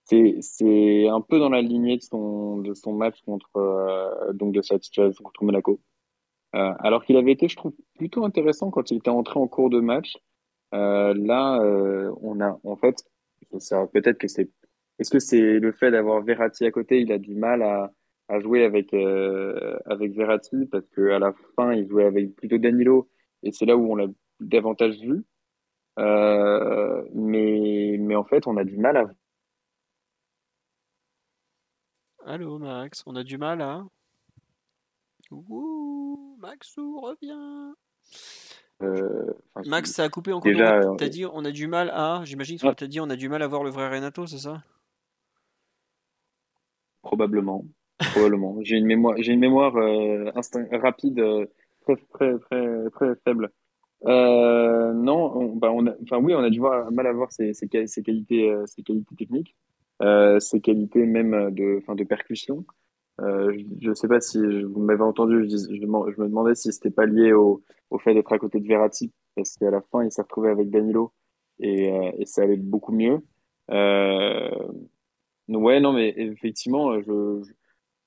[0.04, 4.62] c'est un peu dans la lignée de son, de son match contre, euh, donc de
[4.62, 5.80] sa situation contre Monaco.
[6.56, 9.70] Euh, alors qu'il avait été, je trouve, plutôt intéressant quand il était entré en cours
[9.70, 10.18] de match.
[10.72, 11.60] là,
[12.22, 13.04] on a, en fait,
[13.60, 14.50] ça peut-être que c'est,
[15.00, 17.92] est-ce que c'est le fait d'avoir Verratti à côté, il a du mal à,
[18.30, 18.94] à jouer avec
[19.86, 23.10] avec Verratti parce que à la fin il jouait avec plutôt Danilo
[23.44, 24.08] et c'est là où on l'a
[24.40, 25.24] davantage vu.
[26.00, 29.06] Euh, mais, mais en fait, on a du mal à.
[32.26, 33.86] Allô, Max, on a du mal à.
[35.32, 37.74] Ouh, Maxou revient.
[38.82, 39.34] Euh,
[39.66, 40.52] Max, ça a coupé encore.
[40.52, 42.22] Déjà, euh, t'as dit on a du mal à.
[42.26, 44.40] J'imagine que tu as dit on a du mal à voir le vrai Renato, c'est
[44.40, 44.64] ça?
[47.02, 47.66] Probablement.
[48.12, 48.58] Probablement.
[48.64, 50.32] J'ai une mémoire, j'ai une mémoire euh,
[50.72, 51.46] rapide, euh,
[51.84, 53.52] très, très, très, très faible.
[54.08, 57.54] Euh, non, on, bah on a, enfin oui, on a du mal à voir ses,
[58.04, 59.56] qualités, euh, ses qualités techniques,
[60.02, 62.66] euh, ses qualités même de, enfin de percussion.
[63.22, 67.06] Euh, je ne sais pas si vous m'avez entendu, je, me demandais si c'était pas
[67.06, 67.64] lié au,
[68.00, 71.14] fait d'être à côté de Verratti, parce qu'à la fin, il s'est retrouvé avec Danilo
[71.60, 71.86] et,
[72.20, 73.22] et ça allait beaucoup mieux.
[73.72, 74.50] Euh,
[75.48, 77.42] ouais, non, mais effectivement, je,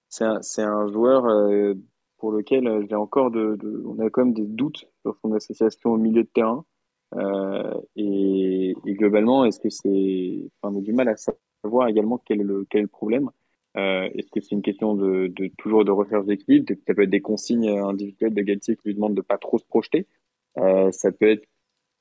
[0.09, 1.74] c'est un, un joueur euh,
[2.19, 5.33] pour lequel euh, j'ai encore de, de, on a quand même des doutes sur son
[5.33, 6.64] association au milieu de terrain.
[7.14, 11.16] Euh, et, et, globalement, est-ce que c'est, enfin, on a du mal à
[11.62, 13.31] savoir également quel est le, quel est le problème.
[13.77, 16.66] Euh, est-ce que c'est une question de, de toujours de recherche d'équilibre?
[16.87, 19.64] Ça peut être des consignes individuelles de Galtier qui lui demandent de pas trop se
[19.64, 20.07] projeter.
[20.59, 21.47] Euh, ça peut être,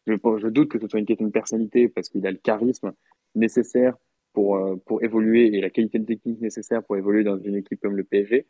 [0.07, 2.93] je, je doute que ce soit une question de personnalité parce qu'il a le charisme
[3.35, 3.95] nécessaire
[4.33, 7.79] pour, euh, pour évoluer et la qualité de technique nécessaire pour évoluer dans une équipe
[7.81, 8.45] comme le PSG.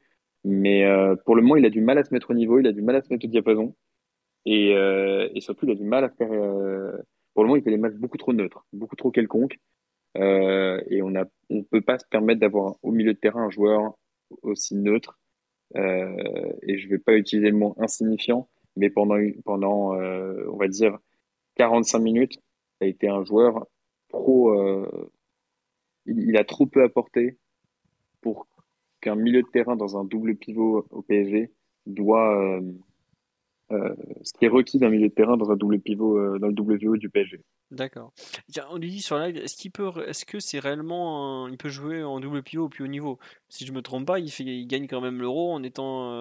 [0.48, 2.68] Mais euh, pour le moment, il a du mal à se mettre au niveau, il
[2.68, 3.76] a du mal à se mettre au diapason.
[4.46, 6.32] Et, euh, surtout, il a du mal à faire.
[6.32, 6.94] Euh,
[7.34, 9.60] pour le moment, il fait des matchs beaucoup trop neutres, beaucoup trop quelconques.
[10.16, 13.98] Et on ne peut pas se permettre d'avoir au milieu de terrain un joueur
[14.42, 15.20] aussi neutre.
[15.76, 20.98] Et je vais pas utiliser le mot insignifiant, mais pendant, pendant on va dire,
[21.56, 22.36] 45 minutes,
[22.80, 23.68] ça a été un joueur
[24.08, 24.56] trop,
[26.06, 27.38] il, a trop peu apporté
[28.22, 28.48] pour
[29.08, 31.50] qu'un milieu de terrain dans un double pivot au PSG
[31.86, 32.62] doit euh,
[33.72, 36.48] euh, ce qui est requis d'un milieu de terrain dans un double pivot euh, dans
[36.48, 37.42] le double pivot du PSG.
[37.72, 38.12] D'accord.
[38.70, 42.04] On lui dit sur live, est-ce qu'il peut, est-ce que c'est réellement, il peut jouer
[42.04, 43.18] en double pivot au plus haut niveau?
[43.48, 46.12] Si je me trompe pas, il, fait, il gagne quand même l'Euro en étant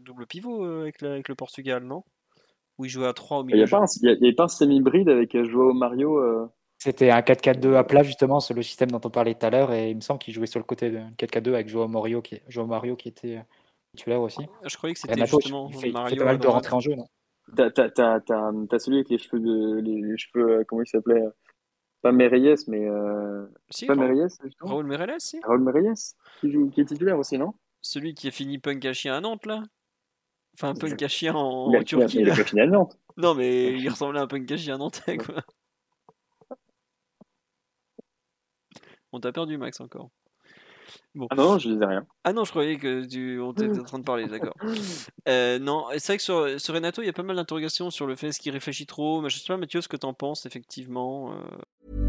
[0.00, 2.04] double pivot avec, avec, le Portugal, non?
[2.78, 3.56] Ou il joue à 3 au milieu.
[3.56, 6.18] Il n'y a, a, pas un semi-hybride avec Joao Mario
[6.82, 9.72] c'était un 4-4-2 à plat, justement, c'est le système dont on parlait tout à l'heure,
[9.72, 12.40] et il me semble qu'il jouait sur le côté de 4-4-2 avec Joao Mario, qui,
[12.48, 13.42] Joao Mario qui était euh,
[13.96, 14.44] titulaire aussi.
[14.64, 16.08] Je croyais que c'était justement il fait, Mario.
[16.08, 17.06] Il fait pas mal de rentrer en jeu, non?
[17.56, 21.22] T'as celui avec les cheveux, de, les, cheveux euh, comment il s'appelait
[22.02, 22.88] Pas Mereyes, mais.
[22.88, 23.46] Euh...
[23.70, 25.38] Si, pas Mereyes Raoul Mereyes, si.
[25.44, 27.54] Raoul Mereyes, qui, joue, qui est titulaire aussi, non?
[27.80, 29.62] Celui qui a fini punk à chien à Nantes, là?
[30.54, 32.18] Enfin, punk à chien en, en Turquie.
[32.22, 32.98] Il a pas fini à Nantes.
[33.16, 35.44] Non, mais il ressemblait à un punk à chien à Nantes, quoi.
[39.12, 40.10] On t'a perdu, Max, encore.
[41.14, 41.26] Bon.
[41.30, 42.06] Ah non, je disais rien.
[42.24, 44.54] Ah non, je croyais que tu on était en train de parler, d'accord.
[45.28, 48.08] Euh, non, c'est vrai que sur, sur, Renato, il y a pas mal d'interrogations sur
[48.08, 49.20] le fait est-ce qu'il réfléchit trop?
[49.20, 51.32] Mais je sais pas, Mathieu, ce que t'en penses, effectivement.
[51.32, 52.02] Euh...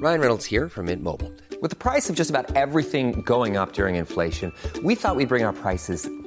[0.00, 1.30] Ryan Reynolds here from Mint Mobile.
[1.60, 5.44] With the price of just about everything going up during inflation, we thought we'd bring
[5.44, 6.08] our prices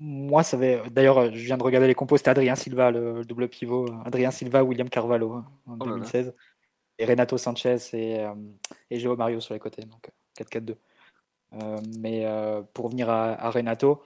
[0.00, 0.82] Moi, ça avait.
[0.90, 2.16] D'ailleurs, je viens de regarder les compos.
[2.16, 3.86] C'était Adrien Silva, le, double pivot.
[4.04, 6.34] Adrien Silva, William Carvalho hein, en oh 2016.
[6.98, 8.34] Et Renato Sanchez et, euh,
[8.90, 9.82] et Joao Mario sur les côtés.
[9.82, 10.76] Donc 4-4-2.
[11.54, 14.02] Euh, mais euh, pour revenir à, à Renato,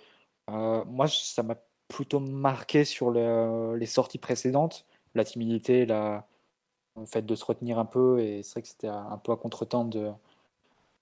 [0.50, 1.56] euh, moi, ça m'a
[1.88, 4.86] plutôt marqué sur le, les sorties précédentes.
[5.14, 6.26] La timidité, la,
[6.96, 8.20] le fait de se retenir un peu.
[8.20, 10.10] Et c'est vrai que c'était un peu à contre-temps de,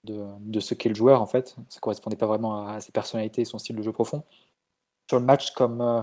[0.03, 1.55] de, ce qu'est le joueur, en fait.
[1.69, 4.23] Ça correspondait pas vraiment à ses personnalités et son style de jeu profond
[5.09, 6.01] sur le match comme euh,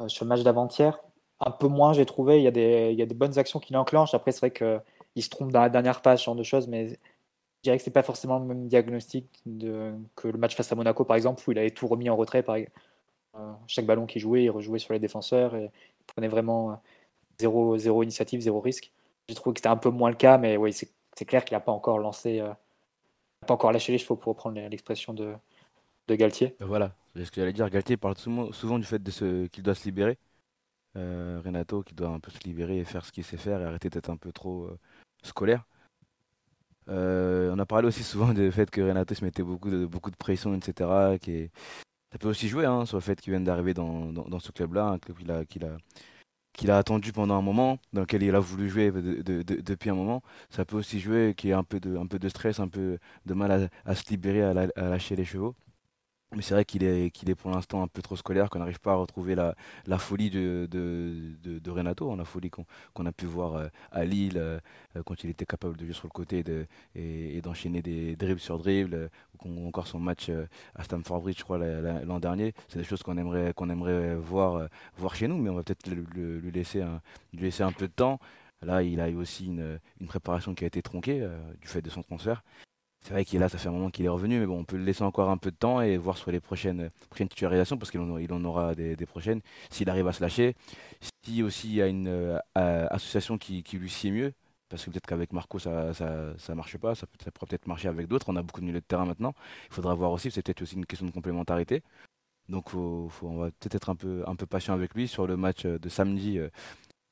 [0.00, 0.98] euh, sur le match d'avant-hier.
[1.40, 2.38] Un peu moins, j'ai trouvé.
[2.38, 4.14] Il y, a des, y a des bonnes actions qu'il enclenche.
[4.14, 6.88] Après, c'est vrai qu'il se trompe dans la dernière passe, ce genre de choses, mais
[6.88, 6.96] je
[7.62, 9.26] dirais que c'est pas forcément le même diagnostic
[10.16, 12.42] que le match face à Monaco, par exemple, où il avait tout remis en retrait.
[12.42, 16.80] Par, euh, chaque ballon qu'il jouait, il rejouait sur les défenseurs et il prenait vraiment
[17.38, 18.92] zéro, zéro initiative, zéro risque.
[19.28, 21.60] J'ai trouvé que c'était un peu moins le cas, mais oui, c'est clair qu'il n'a
[21.60, 22.52] pas encore lancé, euh,
[23.46, 25.34] pas encore lâché les chevaux pour reprendre l'expression de,
[26.08, 26.56] de Galtier.
[26.60, 27.68] Voilà, c'est ce que j'allais dire.
[27.70, 29.02] Galtier parle souvent, du fait
[29.50, 30.18] qu'il doit se libérer.
[30.96, 33.64] Euh, Renato qui doit un peu se libérer et faire ce qu'il sait faire et
[33.64, 34.78] arrêter d'être un peu trop euh,
[35.22, 35.64] scolaire.
[36.88, 40.16] on a parlé aussi souvent du fait que Renato se mettait beaucoup de, beaucoup de
[40.16, 41.18] pression, etc.
[41.20, 41.48] Qui
[42.12, 44.86] Ça peut aussi jouer hein, sur le fait qu'il vienne d'arriver dans, dans, ce club-là,
[44.86, 45.76] un club qu'il a, qu'il a,
[46.60, 50.22] qu'il a attendu pendant un moment, dans lequel il a voulu jouer depuis un moment.
[50.50, 52.68] Ça peut aussi jouer qu'il y ait un peu de, un peu de stress, un
[52.68, 55.54] peu de mal à, se libérer, à lâcher les chevaux.
[56.36, 58.92] Mais c'est vrai qu'il est, est pour l'instant un peu trop scolaire, qu'on n'arrive pas
[58.92, 59.56] à retrouver la,
[59.86, 64.04] la folie de, de, de, Renato, hein, la folie qu'on, a pu voir euh, à
[64.04, 64.60] Lille euh,
[64.96, 68.38] euh, quand il était capable de jouer sur le côté de, et, d'enchaîner des dribbles
[68.38, 69.10] sur dribbles,
[69.44, 70.30] ou encore son match
[70.76, 72.54] à Stamford Bridge, je crois, l'an dernier.
[72.68, 74.68] C'est des choses qu'on aimerait, aimerait voir,
[74.98, 77.00] voir chez nous, mais on va peut-être lui, laisser un,
[77.32, 78.20] lui laisser un peu de temps.
[78.62, 81.26] Là, il a eu aussi une, une préparation qui a été tronquée
[81.60, 82.44] du fait de son transfert.
[83.02, 84.76] C'est vrai qu'il là, ça fait un moment qu'il est revenu, mais bon, on peut
[84.76, 87.90] le laisser encore un peu de temps et voir sur les prochaines, prochaines titularisations, parce
[87.90, 89.40] qu'il en, il en aura des, prochaines,
[89.70, 90.54] s'il arrive à se lâcher.
[91.24, 92.38] Si aussi il y a une euh,
[92.90, 94.32] association qui, lui sied mieux,
[94.68, 97.88] parce que peut-être qu'avec Marco ça, ça, ça, marche pas, ça, ça pourrait peut-être marcher
[97.88, 98.28] avec d'autres.
[98.28, 99.34] On a beaucoup de milieux de terrain maintenant.
[99.70, 101.82] Il faudra voir aussi, c'est peut-être aussi une question de complémentarité.
[102.48, 105.26] Donc faut, faut, on va peut-être être un peu, un peu patient avec lui sur
[105.26, 106.38] le match de samedi.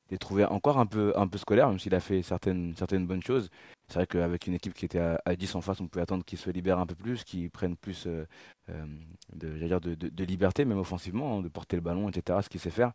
[0.09, 3.05] Il est trouvé encore un peu, un peu scolaire, même s'il a fait certaines, certaines
[3.05, 3.49] bonnes choses.
[3.87, 6.37] C'est vrai qu'avec une équipe qui était à, 10 en face, on pouvait attendre qu'il
[6.37, 8.25] se libère un peu plus, qu'il prenne plus euh,
[8.69, 8.85] euh,
[9.33, 12.59] de, dire de, de, liberté, même offensivement, hein, de porter le ballon, etc., ce qu'il
[12.59, 12.91] sait faire.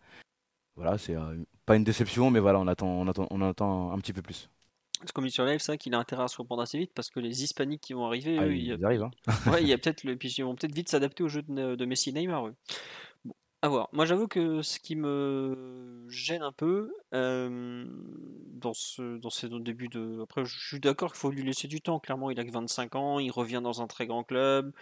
[0.77, 1.37] Voilà, c'est euh,
[1.67, 4.49] pas une déception, mais voilà, on attend, on attend, on attend un petit peu plus.
[5.13, 7.11] Comme il sur live, c'est vrai qu'il a intérêt à se reprendre assez vite parce
[7.11, 9.03] que les Hispaniques qui vont arriver, ah, ils, arrivent.
[9.03, 9.51] Hein.
[9.51, 11.85] ouais, il y a peut-être le, puis ils vont peut-être vite s'adapter au jeu de,
[11.85, 12.51] Messi, Neymar.
[13.93, 20.21] Moi, j'avoue que ce qui me gêne un peu, dans ce, dans ces débuts de.
[20.23, 21.99] Après, je suis d'accord qu'il faut lui laisser du temps.
[21.99, 24.73] Clairement, il a que 25 ans, il revient dans un très grand club.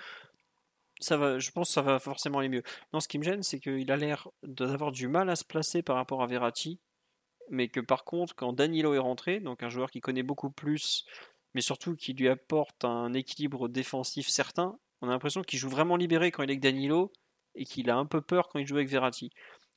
[1.00, 2.62] Ça va, je pense que ça va forcément aller mieux.
[2.92, 5.82] Non, ce qui me gêne, c'est qu'il a l'air d'avoir du mal à se placer
[5.82, 6.78] par rapport à Verratti.
[7.50, 11.04] Mais que par contre, quand Danilo est rentré, donc un joueur qui connaît beaucoup plus,
[11.54, 15.96] mais surtout qui lui apporte un équilibre défensif certain, on a l'impression qu'il joue vraiment
[15.96, 17.12] libéré quand il est avec Danilo
[17.54, 19.30] et qu'il a un peu peur quand il joue avec Verratti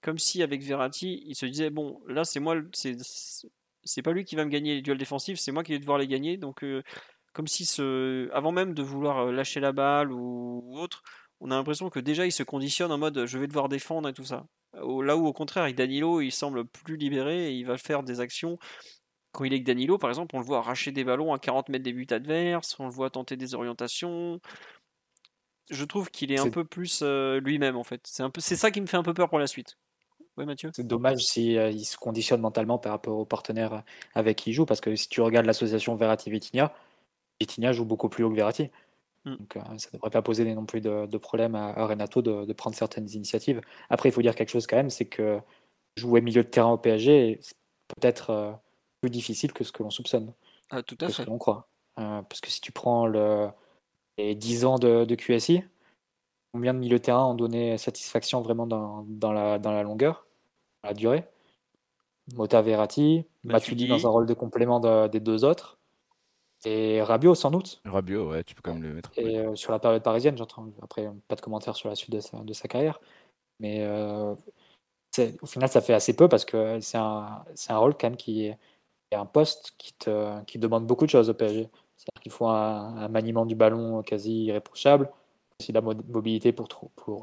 [0.05, 4.35] comme si avec Verratti, il se disait bon, là c'est moi, c'est pas lui qui
[4.35, 6.37] va me gagner les duels défensifs, c'est moi qui vais devoir les gagner.
[6.37, 6.83] Donc euh,
[7.33, 7.67] comme si
[8.31, 11.01] avant même de vouloir euh, lâcher la balle ou, autre,
[11.39, 14.13] on a l'impression que déjà il se conditionne en mode je vais devoir défendre et
[14.13, 14.45] tout ça.
[14.73, 18.19] Là où au contraire avec Danilo, il semble plus libéré et il va faire des
[18.19, 18.59] actions.
[19.31, 21.69] Quand il est avec Danilo, par exemple, on le voit arracher des ballons à 40
[21.69, 24.39] mètres des buts adverses, on le voit tenter des orientations.
[25.69, 28.01] Je trouve qu'il est, un peu plus euh, lui-même en fait.
[28.03, 29.77] C'est un peu, c'est ça qui me fait un peu peur pour la suite.
[30.43, 30.71] Mathieu?
[30.73, 33.83] C'est dommage si euh, il se conditionne mentalement par rapport aux partenaires
[34.15, 36.73] avec qui il joue, parce que si tu regardes l'association Verratti-Vitinha,
[37.39, 38.69] Vitinha joue beaucoup plus haut que Verratti.
[39.23, 39.37] Hmm.
[39.37, 42.75] Donc euh, ça ne devrait pas poser non plus de, problème à, Renato de, prendre
[42.75, 43.61] certaines initiatives.
[43.89, 45.39] Après, il faut dire quelque chose quand même, c'est que
[45.95, 47.55] jouer milieu de terrain au PSG, c'est
[47.87, 48.51] peut-être euh,
[48.99, 50.33] plus difficile que ce que l'on soupçonne.
[50.69, 51.21] Ah, tout à que fait.
[51.21, 51.69] Ce que l'on croit.
[51.95, 53.47] parce que si tu prends le,
[54.17, 55.63] les 10 ans de, de QSI,
[56.53, 60.25] combien de milieux de terrain ont donné satisfaction vraiment dans, dans, la, dans la longueur,
[60.83, 61.25] dans la durée?
[62.33, 65.77] Mota Verratti, Matuidi dans un rôle de complément des deux autres,
[66.65, 67.81] et Rabiot sans doute.
[67.85, 69.11] Rabiot, ouais, tu peux quand même le mettre.
[69.17, 72.19] Et euh, sur la période parisienne, j'entends après pas de commentaires sur la suite de
[72.19, 72.99] sa, de sa carrière,
[73.59, 74.33] mais euh,
[75.41, 78.45] au final ça fait assez peu parce que c'est un, un, rôle quand même qui
[78.45, 78.57] est,
[79.11, 81.69] un poste qui, te, qui demande beaucoup de choses au PSG.
[81.97, 85.09] C'est-à-dire qu'il faut un, maniement du ballon quasi irréprochable,
[85.59, 86.67] aussi la mobilité pour,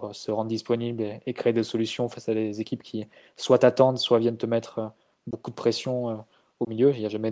[0.05, 3.07] euh, se rendre disponible et, créer des solutions face à des équipes qui
[3.37, 4.89] soit t'attendent, soit viennent te mettre euh,
[5.27, 6.17] beaucoup de pression euh,
[6.61, 6.93] au milieu.
[6.95, 7.31] Il n'y a jamais,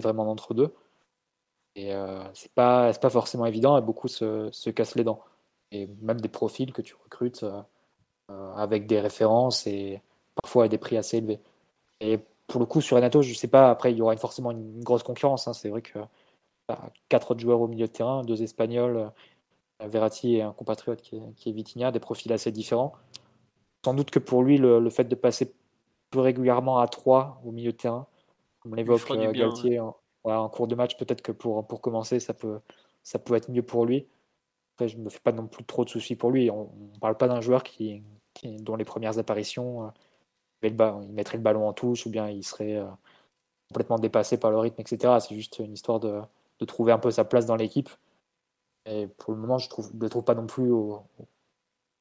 [0.00, 0.74] vraiment d'entre-deux.
[1.76, 5.20] Et euh, c'est pas, forcément évident et beaucoup se, se, cassent les dents.
[5.72, 7.44] Et même des profils que tu recrutes
[8.56, 10.00] avec des références et
[10.42, 11.40] parfois à des prix assez élevés.
[12.00, 14.82] Et pour le coup, sur Renato, je sais pas, après, il y aura forcément une,
[14.82, 15.48] grosse concurrence.
[15.48, 15.52] Hein.
[15.52, 15.98] C'est vrai que
[17.08, 19.10] quatre autres joueurs au milieu de terrain, deux Espagnols
[19.80, 22.92] Verratti et un compatriote qui est, qui Vitinha, des profils assez différents.
[23.84, 25.52] Sans doute que pour lui, le, fait de passer
[26.10, 28.06] plus régulièrement à 3 au milieu de terrain,
[28.60, 32.60] comme l'évoque euh, Galtier en, cours de match, peut-être que pour, pour commencer, ça peut,
[33.02, 34.06] ça peut être mieux pour lui.
[34.74, 36.50] Après, je ne me fais pas non plus trop de soucis pour lui.
[36.50, 38.02] On ne parle pas d'un joueur qui,
[38.42, 39.88] dont les premières apparitions, euh,
[40.62, 42.86] il mettrait le ballon en touche ou bien il serait euh,
[43.68, 45.18] complètement dépassé par le rythme, etc.
[45.20, 46.22] C'est juste une histoire de,
[46.64, 47.90] de trouver un peu sa place dans l'équipe.
[48.86, 51.02] Et pour le moment, je ne le trouve pas non plus au,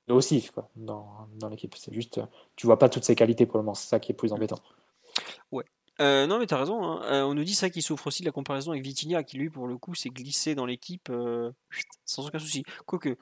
[0.07, 1.76] nocif quoi, dans, dans l'équipe.
[1.76, 2.20] C'est juste,
[2.55, 3.74] tu vois pas toutes ses qualités pour le moment.
[3.74, 4.59] C'est ça qui est plus embêtant.
[5.51, 5.66] Ouais.
[6.01, 6.84] Euh, non, mais tu as raison.
[6.84, 7.01] Hein.
[7.03, 9.49] Euh, on nous dit ça qu'il souffre aussi de la comparaison avec Vitinha, qui lui,
[9.49, 11.51] pour le coup, s'est glissé dans l'équipe euh,
[12.05, 12.64] sans aucun souci.
[12.86, 13.16] Quoique,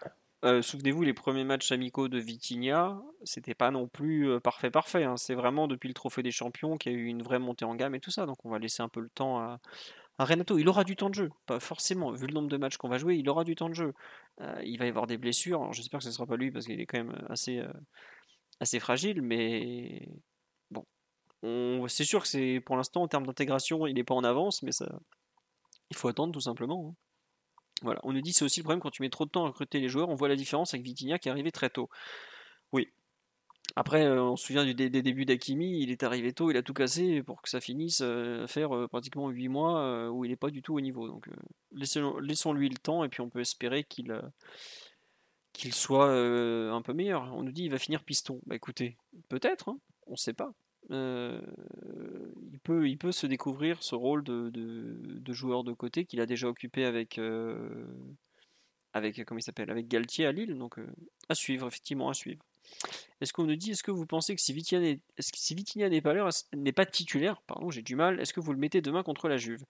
[0.61, 5.03] souvenez-vous, les premiers matchs amicaux de Vitinha, c'était pas non plus parfait, parfait.
[5.03, 5.17] Hein.
[5.17, 7.75] C'est vraiment depuis le Trophée des Champions qu'il y a eu une vraie montée en
[7.75, 8.25] gamme et tout ça.
[8.25, 9.59] Donc, on va laisser un peu le temps à,
[10.25, 12.89] Renato, il aura du temps de jeu, pas forcément, vu le nombre de matchs qu'on
[12.89, 13.93] va jouer, il aura du temps de jeu.
[14.63, 16.79] il va y avoir des blessures, j'espère que ce ne sera pas lui parce qu'il
[16.79, 17.61] est quand même assez,
[18.59, 20.07] assez fragile, mais
[20.69, 20.85] bon,
[21.87, 24.87] c'est sûr que pour l'instant en termes d'intégration, il n'est pas en avance, mais ça,
[25.89, 26.95] il faut attendre tout simplement.
[27.83, 27.95] Hein.
[28.03, 29.79] On nous dit c'est aussi le problème quand tu mets trop de temps à recruter
[29.79, 31.89] les joueurs, on voit la différence avec Vitinha qui est arrivé très tôt.
[32.71, 32.91] Oui.
[33.75, 36.73] Après, euh, on se souvient des, débuts d'Akimi, il est arrivé tôt, il a tout
[36.73, 40.35] cassé pour que ça finisse euh, à faire euh, pratiquement 8 mois où il n'est
[40.35, 41.07] pas du tout au niveau.
[41.07, 41.27] Donc
[41.71, 44.19] laissons-lui le temps et puis on peut espérer qu'il
[45.53, 47.33] qu'il soit un peu meilleur.
[47.33, 48.41] On nous dit il va finir piston.
[48.45, 48.97] Bah écoutez,
[49.29, 50.53] peut-être, hein, on ne sait pas.
[50.89, 51.39] il,
[52.63, 56.47] peut, il peut se découvrir ce rôle de, de, joueur de côté qu'il a déjà
[56.47, 57.19] occupé avec,
[58.93, 60.57] avec comment il s'appelle, avec Galtier à Lille.
[60.57, 60.77] Donc
[61.29, 62.43] à suivre, effectivement, à suivre.
[63.21, 64.79] Est-ce qu'on nous dit, est-ce que vous pensez que si Vitinha
[65.89, 69.03] n'est pas, n'est pas titulaire, pardon, j'ai du mal, est-ce que vous le mettez demain
[69.03, 69.63] contre la Juve?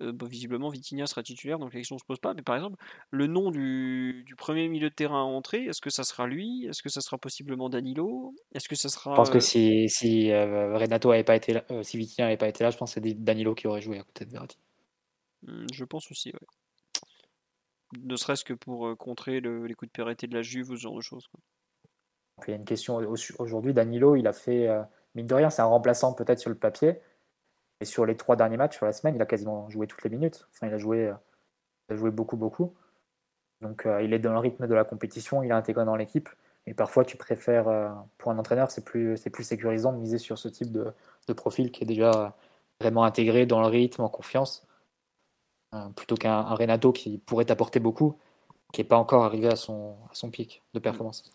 [0.00, 2.32] Euh, Visiblement, Vitinha sera titulaire, donc la question ne se pose pas.
[2.34, 2.76] Mais par exemple,
[3.10, 6.66] le nom du, premier milieu de terrain à entrer, est-ce que ça sera lui?
[6.66, 8.34] Est-ce que ça sera possiblement Danilo?
[8.54, 11.64] Est-ce que ça sera Je pense que si, si euh, Renato n'avait pas été là,
[11.72, 13.98] euh, si Vitinha n'avait pas été là, je pense que c'est Danilo qui aurait joué
[13.98, 14.58] à côté de Verratti.
[15.42, 16.46] Hmm, je pense aussi, oui.
[18.00, 20.96] Ne serait-ce que pour contrer les coups de périté de la Juve ou ce genre
[20.96, 21.28] de choses.
[22.46, 22.96] Il y a une question
[23.38, 23.74] aujourd'hui.
[23.74, 24.82] Danilo, il a fait, euh,
[25.14, 27.00] mine de rien, c'est un remplaçant peut-être sur le papier.
[27.80, 30.10] Et sur les trois derniers matchs, sur la semaine, il a quasiment joué toutes les
[30.10, 30.46] minutes.
[30.52, 31.12] Enfin, il a joué,
[31.90, 32.74] euh, beaucoup, beaucoup.
[33.60, 36.28] Donc, euh, il est dans le rythme de la compétition, il est intégré dans l'équipe.
[36.66, 37.64] Et parfois, tu préfères,
[38.18, 40.92] pour un entraîneur, c'est plus, plus sécurisant de miser sur ce type de,
[41.34, 42.36] profil qui est déjà
[42.80, 44.64] vraiment intégré dans le rythme, en confiance,
[45.96, 48.16] plutôt qu'un Renato qui pourrait t'apporter beaucoup,
[48.72, 49.96] qui n'est pas encore arrivé à son
[50.30, 51.32] pic de performance.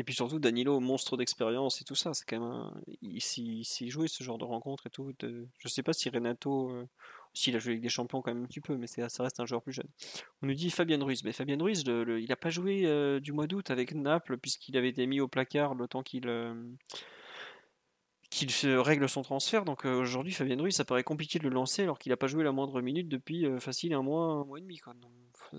[0.00, 2.72] Et puis surtout, Danilo, monstre d'expérience et tout ça, c'est quand même un...
[3.18, 5.46] S'il jouait ce genre de rencontre et tout, de...
[5.58, 6.88] je sais pas si Renato, euh,
[7.34, 9.44] s'il a joué avec des champions quand même un petit peu, mais ça reste un
[9.44, 9.88] joueur plus jeune.
[10.40, 13.46] On nous dit Fabien Ruiz, mais Fabien Ruiz, il n'a pas joué euh, du mois
[13.46, 16.54] d'août avec Naples puisqu'il avait été mis au placard le temps qu'il euh,
[18.80, 19.66] règle son transfert.
[19.66, 22.42] Donc aujourd'hui, Fabien Ruiz, ça paraît compliqué de le lancer alors qu'il n'a pas joué
[22.42, 24.80] la moindre minute depuis facile un mois, un mois et demi.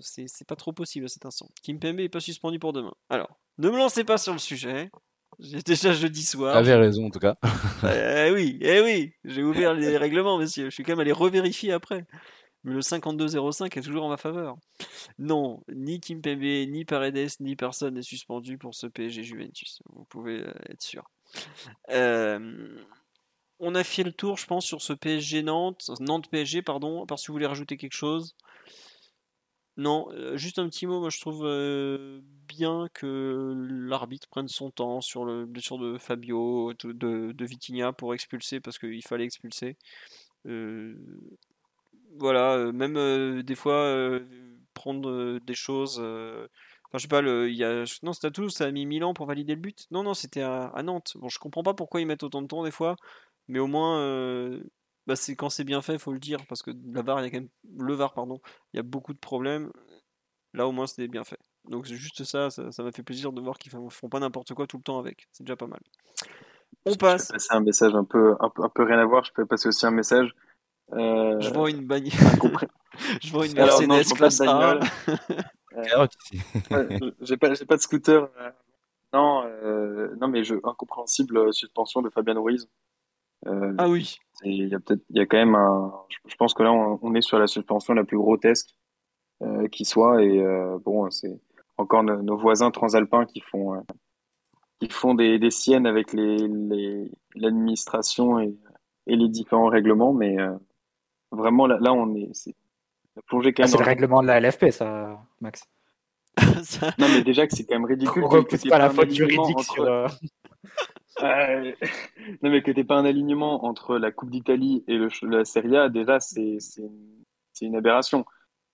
[0.00, 1.48] C'est pas trop possible à cet instant.
[1.62, 2.94] Kim Pembe est pas suspendu pour demain.
[3.08, 4.90] Alors, ne me lancez pas sur le sujet.
[5.38, 6.56] J'ai déjà jeudi soir.
[6.56, 7.36] Avez raison en tout cas.
[7.84, 10.66] eh oui, eh oui, j'ai ouvert les règlements, messieurs.
[10.66, 12.06] Je suis quand même allé revérifier après.
[12.64, 14.56] Mais le 52-05 est toujours en ma faveur.
[15.18, 19.80] Non, ni Kim Kimpembe, ni Paredes, ni personne n'est suspendu pour ce PSG Juventus.
[19.92, 21.10] Vous pouvez euh, être sûr.
[21.90, 22.80] Euh,
[23.58, 27.04] on a fait le tour, je pense, sur ce PSG Nantes, Nantes PSG, pardon.
[27.06, 28.36] Part si vous voulez rajouter quelque chose.
[29.76, 31.00] Non, juste un petit mot.
[31.00, 31.42] Moi, je trouve
[32.48, 33.54] bien que
[33.88, 36.92] l'arbitre prenne son temps sur le blessure de Fabio, de,
[37.32, 39.76] de, Vitinha pour expulser parce qu'il fallait expulser.
[42.18, 44.20] Voilà, même des fois
[44.74, 45.98] prendre des choses.
[45.98, 49.02] Enfin, je sais pas, le, y a, non, c'était à Toulouse, ça a mis 1000
[49.04, 49.86] ans pour valider le but?
[49.90, 51.14] Non, non, c'était à, à, Nantes.
[51.16, 52.96] Bon, je comprends pas pourquoi ils mettent autant de temps des fois,
[53.48, 53.98] mais au moins,
[55.06, 57.24] bah, c'est quand c'est bien fait, il faut le dire, parce que la VAR, il
[57.24, 57.48] y a quand même,
[57.78, 58.40] le VAR, pardon,
[58.72, 59.70] il y a beaucoup de problèmes.
[60.54, 61.38] Là, au moins, c'était bien fait.
[61.68, 64.52] Donc, c'est juste ça, ça m'a fait plaisir de voir qu'ils ne font pas n'importe
[64.54, 65.28] quoi tout le temps avec.
[65.32, 65.80] C'est déjà pas mal.
[66.84, 67.28] On passe.
[67.28, 69.24] Je passer un message un peu, un, peu, un peu rien à voir.
[69.24, 70.34] Je peux passer aussi un message.
[70.92, 71.40] Euh...
[71.40, 72.12] Je vois une bannière.
[73.22, 74.80] je vois une Mercedes non, classe A.
[77.20, 78.28] j'ai pas, pas de scooter.
[78.38, 78.50] Euh,
[79.12, 82.68] non, euh, non, mais je, incompréhensible euh, suspension de Fabien Ruiz.
[83.46, 84.18] Euh, ah oui.
[84.44, 85.92] Il y a peut-être, il y a quand même un.
[86.26, 88.74] Je pense que là, on, est sur la suspension la plus grotesque
[89.42, 90.22] euh, qui soit.
[90.22, 91.40] Et euh, bon, c'est
[91.78, 93.80] encore nos, voisins transalpins qui font, euh,
[94.80, 96.48] qui font des, des siennes avec les,
[97.34, 98.54] l'administration et,
[99.06, 100.12] et, les différents règlements.
[100.12, 100.54] Mais euh,
[101.30, 102.54] vraiment, là, là, on est, c'est
[103.26, 103.72] plongé quand ah, même.
[103.72, 105.62] c'est le règlement de la LFP, ça, Max.
[106.98, 108.24] non, mais déjà que c'est quand même ridicule.
[108.24, 109.84] On repousse pas la faute juridique sur.
[111.20, 111.72] Euh,
[112.42, 115.76] non, mais que t'aies pas un alignement entre la Coupe d'Italie et le, la Serie
[115.76, 116.58] A, déjà, c'est
[117.60, 118.24] une aberration.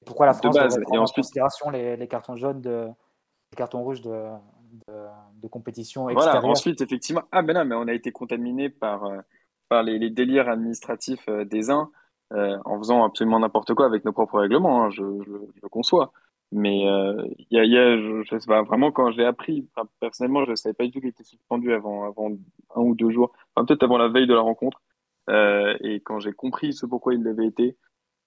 [0.07, 0.79] Pourquoi la France de base.
[0.93, 2.87] et en considération les, les, cartons jaunes, de,
[3.53, 4.95] les cartons rouges de, de,
[5.43, 9.05] de compétition extérieure voilà, ensuite, effectivement, ah ben non, mais on a été contaminé par,
[9.05, 9.19] euh,
[9.69, 11.91] par les, les, délires administratifs euh, des uns
[12.31, 16.13] en faisant absolument n'importe quoi avec nos propres règlements, hein, je, je, je, le conçois.
[16.51, 19.69] Mais euh, il y a, y a je, je, sais pas, vraiment quand j'ai appris,
[20.01, 22.31] personnellement, je savais pas du tout qu'il était suspendu avant, avant
[22.75, 24.81] un ou deux jours, enfin, peut-être avant la veille de la rencontre.
[25.29, 27.77] Euh, et quand j'ai compris ce pourquoi il l'avait été,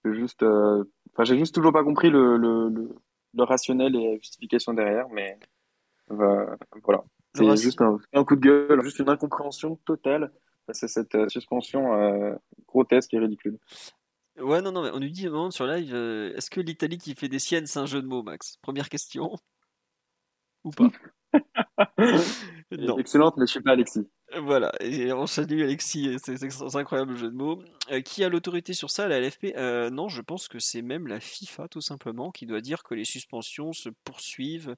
[0.05, 0.83] juste, euh,
[1.13, 2.95] enfin, j'ai juste toujours pas compris le, le, le,
[3.33, 5.37] le, rationnel et la justification derrière, mais
[6.11, 6.45] euh,
[6.83, 7.03] voilà.
[7.33, 10.31] C'est juste un, un, coup de gueule, juste une incompréhension totale
[10.67, 12.37] face à cette euh, suspension
[12.67, 13.57] grotesque et ridicule.
[14.37, 17.27] Ouais, non, non, mais on nous dit sur live, euh, est-ce que l'Italie qui fait
[17.27, 18.57] des siennes, c'est un jeu de mots, Max?
[18.61, 19.35] Première question.
[20.63, 20.89] Ou pas?
[22.97, 24.07] Excellente, mais je suis pas Alexis.
[24.39, 27.61] Voilà, et on salue Alexis, c'est un incroyable jeu de mots.
[27.91, 31.07] Euh, qui a l'autorité sur ça, la LFP euh, Non, je pense que c'est même
[31.07, 34.75] la FIFA tout simplement qui doit dire que les suspensions se poursuivent.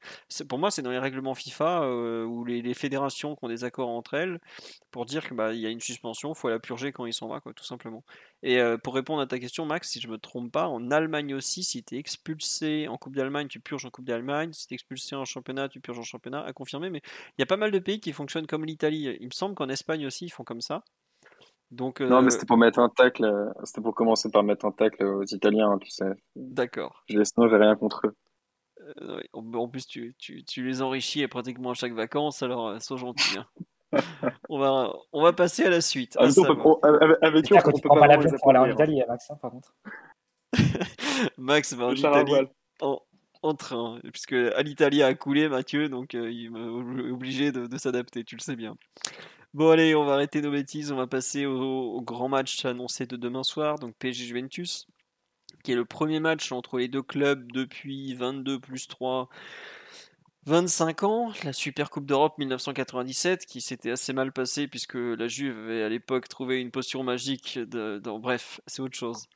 [0.50, 3.90] Pour moi, c'est dans les règlements FIFA euh, où les, fédérations qui ont des accords
[3.90, 4.40] entre elles
[4.90, 7.28] pour dire qu'il bah, y a une suspension, il faut la purger quand ils s'en
[7.28, 8.04] va, quoi, tout simplement.
[8.46, 11.64] Et pour répondre à ta question, Max, si je me trompe pas, en Allemagne aussi,
[11.64, 14.52] si tu es expulsé en Coupe d'Allemagne, tu purges en Coupe d'Allemagne.
[14.52, 16.90] Si tu es expulsé en championnat, tu purges en championnat, à confirmer.
[16.90, 17.02] Mais
[17.38, 19.16] il y a pas mal de pays qui fonctionnent comme l'Italie.
[19.22, 20.84] Il me semble qu'en Espagne aussi, ils font comme ça.
[21.72, 23.26] Donc, Non, mais c'était pour mettre un tacle,
[23.64, 26.12] c'était pour commencer par mettre un tacle aux Italiens, tu sais.
[26.36, 27.04] D'accord.
[27.08, 29.28] Je sinon, j'ai rien contre eux.
[29.32, 33.38] en plus, tu, tu, tu, les enrichis pratiquement à chaque vacances, alors sois gentil.
[33.38, 33.46] Hein.
[34.50, 36.18] on, va, on va passer à la suite.
[36.20, 39.30] Ah, on peut, avec eux, on peut pas, pas l'avion pour aller en Italie, Max,
[39.30, 39.74] hein, par contre.
[41.38, 42.34] Max va en Italie
[42.82, 43.00] en,
[43.42, 48.24] en, train, puisque l'Italie a coulé Mathieu, donc euh, il est obligé de, de s'adapter,
[48.24, 48.76] tu le sais bien.
[49.54, 53.06] Bon allez, on va arrêter nos bêtises, on va passer au, au grand match annoncé
[53.06, 54.88] de demain soir, donc PSG Juventus,
[55.64, 59.30] qui est le premier match entre les deux clubs depuis 22 plus 3
[60.46, 65.58] 25 ans, la Super Coupe d'Europe 1997 qui s'était assez mal passée puisque la Juve
[65.58, 67.58] avait à l'époque trouvé une potion magique.
[67.62, 69.30] Bref, c'est autre chose.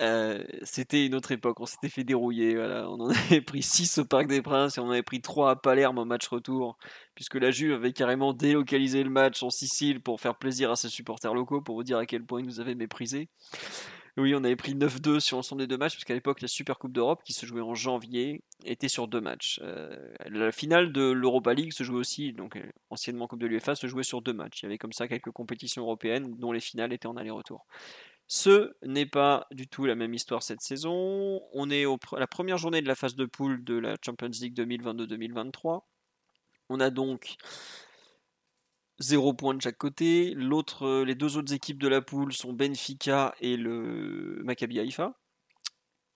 [0.00, 2.58] Euh, c'était une autre époque, on s'était fait dérouiller.
[2.58, 5.50] On en avait pris 6 au Parc des Princes et on en avait pris 3
[5.50, 6.78] à Palerme au match retour
[7.14, 10.88] puisque la Juve avait carrément délocalisé le match en Sicile pour faire plaisir à ses
[10.88, 13.28] supporters locaux pour vous dire à quel point ils nous avaient méprisés.
[14.16, 16.78] Oui, on avait pris 9-2 sur l'ensemble des deux matchs, parce qu'à l'époque, la Super
[16.78, 19.60] Coupe d'Europe, qui se jouait en janvier, était sur deux matchs.
[19.62, 19.96] Euh,
[20.28, 23.86] la finale de l'Europa League se jouait aussi, donc euh, anciennement Coupe de l'UEFA, se
[23.86, 24.62] jouait sur deux matchs.
[24.62, 27.66] Il y avait comme ça quelques compétitions européennes dont les finales étaient en aller-retour.
[28.26, 31.42] Ce n'est pas du tout la même histoire cette saison.
[31.52, 34.56] On est à la première journée de la phase de poule de la Champions League
[34.56, 35.82] 2022-2023.
[36.68, 37.34] On a donc
[39.00, 40.32] 0 point de chaque côté.
[40.34, 45.14] L'autre, euh, les deux autres équipes de la poule sont Benfica et le Maccabi Haïfa.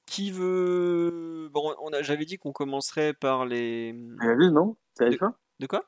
[0.06, 1.48] Qui veut.
[1.52, 2.02] Bon, on a...
[2.02, 3.94] j'avais dit qu'on commencerait par les.
[4.20, 4.76] Tel Aviv, non?
[4.94, 5.66] C'est Haïfa de...
[5.66, 5.84] quoi?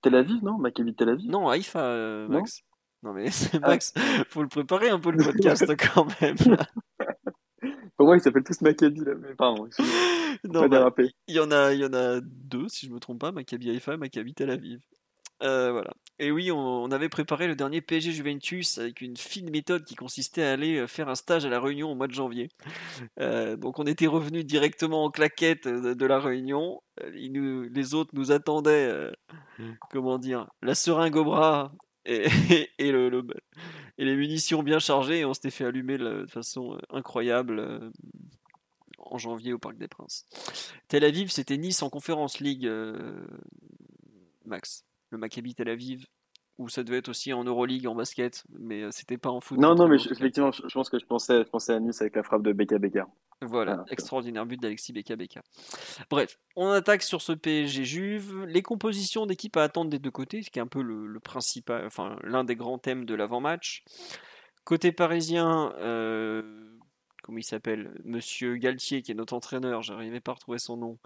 [0.00, 0.56] Tel Aviv, non?
[0.56, 1.30] Maccabi Tel Aviv?
[1.30, 2.62] Non, Haïfa, euh, Max.
[3.02, 3.58] Non, mais ah.
[3.68, 3.92] Max,
[4.28, 6.36] faut le préparer un peu le podcast quand même.
[7.96, 9.14] Pour moi, ils s'appellent tous Maccabi, là.
[9.14, 9.68] Mais pardon,
[10.44, 10.90] non, bah,
[11.28, 13.68] il y en a, il y en a deux, si je me trompe pas, Maccabi
[13.68, 14.80] Haïfa et Maccabi Tel Aviv.
[15.42, 15.92] Euh, voilà.
[16.18, 20.42] Et oui, on, avait préparé le dernier PSG Juventus avec une fine méthode qui consistait
[20.42, 22.48] à aller euh, faire un stage à la Réunion au mois de janvier.
[23.18, 26.82] Euh, donc on était revenu directement en claquette de, la Réunion.
[27.02, 29.10] les autres nous attendaient,
[29.90, 31.72] comment dire, la seringue au bras
[32.04, 32.26] et,
[32.78, 33.26] et, le,
[33.98, 35.20] et les munitions bien chargées.
[35.20, 37.90] Et on s'était fait allumer de façon incroyable
[38.98, 40.26] en janvier au Parc des Princes.
[40.88, 42.70] Tel Aviv, c'était Nice en Conférence League,
[44.44, 46.06] Max le Maccabi Tel Aviv,
[46.58, 49.58] ou ça devait être aussi en Euroleague en basket, mais euh, c'était pas en foot.
[49.58, 52.22] Non, non, mais effectivement, je, pense que je pensais, je pensais à Nice avec la
[52.22, 53.06] frappe de Beka Beka.
[53.42, 55.42] Voilà, extraordinaire but d'Alexis Beka Beka.
[56.08, 58.44] Bref, on attaque sur ce PSG Juve.
[58.46, 61.84] Les compositions d'équipe à attendre des deux côtés, ce qui est un peu le, principal,
[61.84, 63.84] enfin l'un des grands thèmes de l'avant-match.
[64.64, 66.42] Côté parisien, euh,
[67.22, 68.00] comment il s'appelle?
[68.04, 70.98] Monsieur Galtier, qui est notre entraîneur, j'arrivais pas à retrouver son nom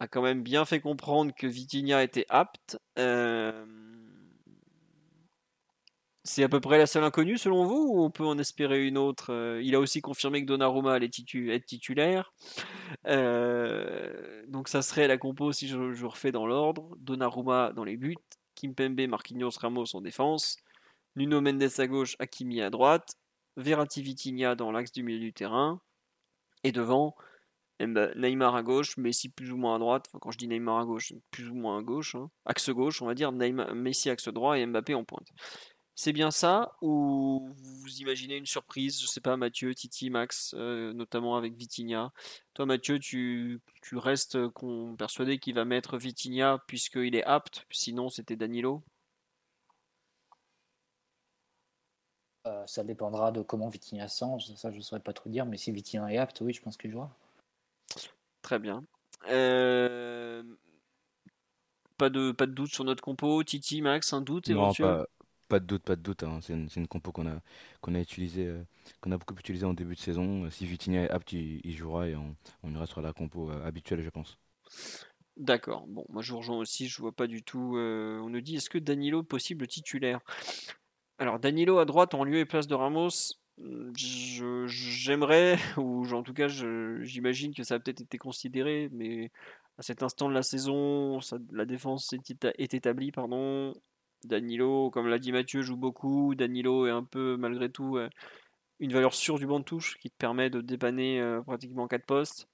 [0.00, 2.78] a quand même bien fait comprendre que Vitinha était apte.
[2.98, 3.66] Euh,
[6.24, 8.98] c'est à peu près la seule inconnue selon vous ou on peut en espérer une
[8.98, 12.32] autre euh, Il a aussi confirmé que Donnarumma allait être titulaire.
[13.06, 16.96] Euh, donc ça serait la compo si je, refais dans l'ordre.
[16.98, 18.16] Donnarumma dans les buts,
[18.54, 20.56] Kimpembe, Marquinhos, Ramos en défense,
[21.14, 23.16] Nuno Mendes à gauche, Hakimi à droite,
[23.58, 25.80] Verratti Vitinha dans l'axe du milieu du terrain.
[26.64, 27.14] Et devant,
[27.86, 30.06] Neymar à gauche, Messi plus ou moins à droite.
[30.20, 32.14] Quand je dis Neymar à gauche, plus ou moins à gauche.
[32.14, 32.30] Hein.
[32.44, 35.28] Axe gauche, on va dire Neymar, Messi axe droit et Mbappé en pointe.
[35.94, 39.02] C'est bien ça ou vous imaginez une surprise?
[39.02, 42.10] Je sais pas, Mathieu, Titi, Max, euh, notamment avec Vitinha.
[42.54, 44.38] Toi, Mathieu, tu, tu restes
[44.96, 47.66] persuadé qu'il va mettre Vitinha puisqu'il est apte?
[47.70, 48.82] Sinon, c'était Danilo.
[52.46, 54.38] Euh, ça dépendra de comment Vitinha sent.
[54.56, 55.44] Ça, je ne saurais pas trop dire.
[55.44, 57.10] Mais si Vitinha est apte, oui, je pense qu'il jouera.
[58.50, 58.82] Très bien.
[59.28, 60.42] Euh,
[61.96, 63.44] pas, de, pas de doute sur notre compo.
[63.44, 65.06] Titi, Max, un doute éventuel?
[65.48, 66.24] pas, de doute, pas de doute.
[66.24, 66.40] Hein.
[66.42, 67.42] C'est une, compo qu'on a,
[67.80, 68.60] qu'on a utilisé, euh,
[69.00, 70.50] qu'on a beaucoup utilisé en début de saison.
[70.50, 74.02] Si Vitinha est apte, il, jouera et on, on, ira sur la compo euh, habituelle,
[74.02, 74.36] je pense.
[75.36, 75.86] D'accord.
[75.86, 76.88] Bon, moi je vous rejoins aussi.
[76.88, 77.76] Je vois pas du tout.
[77.76, 80.18] on nous dit est-ce que Danilo possible titulaire?
[81.18, 86.48] Alors Danilo à droite en lieu et place de Ramos J'aimerais, ou en tout cas
[86.48, 89.30] j'imagine que ça a peut-être été considéré, mais
[89.78, 91.18] à cet instant de la saison,
[91.52, 93.12] la défense est, établie.
[93.12, 93.74] Pardon.
[94.24, 96.34] Danilo, comme l'a dit Mathieu, joue beaucoup.
[96.34, 98.08] Danilo est un peu, malgré tout, euh,
[98.78, 102.04] une valeur sûre du banc de touche qui te permet de dépanner euh, pratiquement 4
[102.04, 102.48] postes.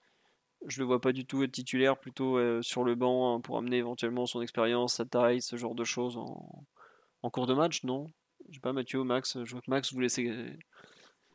[0.66, 3.58] Je le vois pas du tout être titulaire, plutôt euh, sur le banc hein, pour
[3.58, 8.06] amener éventuellement son expérience, sa taille, ce genre de choses en, cours de match, non?
[8.48, 10.24] Je sais pas, Mathieu, Max, je vois que Max vous laissez.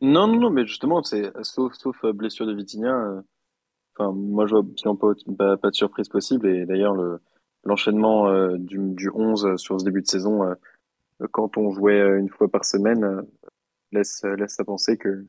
[0.01, 3.23] Non, non, non, mais justement, c'est sauf, sauf blessure de Vitinha,
[3.95, 6.47] Enfin, moi, je vois pas, de surprise possible.
[6.47, 7.19] Et d'ailleurs, le,
[7.63, 10.55] l'enchaînement euh, du, du 11 sur ce début de saison, euh,
[11.31, 13.25] quand on jouait euh, une fois par semaine,
[13.91, 15.25] laisse, laisse à penser que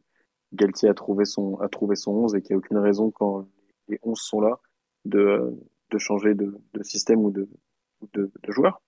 [0.53, 3.47] Galtier a trouvé son, a trouvé son 11 et qu'il n'y a aucune raison, quand
[3.89, 4.61] les 11 sont là,
[5.05, 5.59] de,
[5.91, 7.49] de changer de, de système ou de,
[8.13, 8.81] de, de joueur.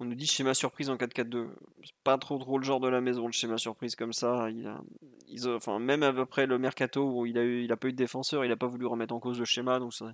[0.00, 1.48] On nous dit schéma surprise en 4-4-2.
[1.82, 4.48] C'est pas trop trop le genre de la maison, le schéma surprise comme ça.
[4.50, 7.92] Il a, enfin, même après le mercato où il a, eu, il a pas eu
[7.92, 9.78] de défenseur, il a pas voulu remettre en cause le schéma.
[9.78, 10.12] Donc ça,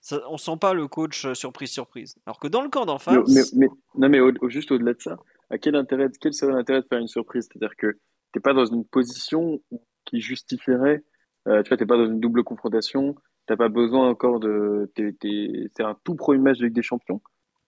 [0.00, 2.16] ça, on sent pas le coach euh, surprise surprise.
[2.26, 3.52] Alors que dans le camp d'en face.
[3.54, 4.18] Mais, non, mais
[4.48, 5.18] juste au-delà de ça,
[5.50, 7.48] à quel, intérêt, quel serait l'intérêt de faire une surprise?
[7.50, 7.98] C'est-à-dire que
[8.32, 9.60] t'es pas dans une position
[10.04, 11.04] qui justifierait.
[11.48, 13.14] Euh, tu vois, t'es pas dans une double confrontation.
[13.46, 14.90] T'as pas besoin encore de.
[14.96, 17.20] C'est un tout premier match de Ligue des Champions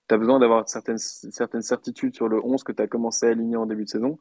[0.09, 3.31] tu as besoin d'avoir certaines, certaines certitudes sur le 11 que tu as commencé à
[3.31, 4.19] aligner en début de saison.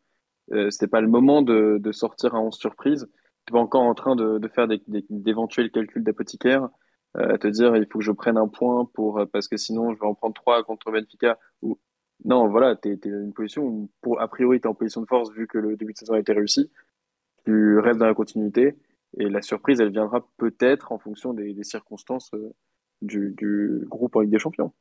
[0.52, 3.10] Euh, c'était pas le moment de, de sortir un 11 surprise.
[3.46, 4.68] Tu es encore en train de, de faire
[5.10, 6.70] d'éventuels calculs d'apothicaire,
[7.18, 9.94] euh, à te dire il faut que je prenne un point pour parce que sinon
[9.94, 11.40] je vais en prendre trois contre Benfica.
[11.62, 11.80] Ou...
[12.24, 15.02] Non, voilà, tu es, dans une position où, pour, a priori, tu es en position
[15.02, 16.70] de force vu que le début de saison a été réussi.
[17.46, 18.78] Tu restes dans la continuité
[19.18, 22.54] et la surprise, elle viendra peut-être en fonction des, des circonstances euh,
[23.02, 24.74] du, du groupe en Ligue des Champions.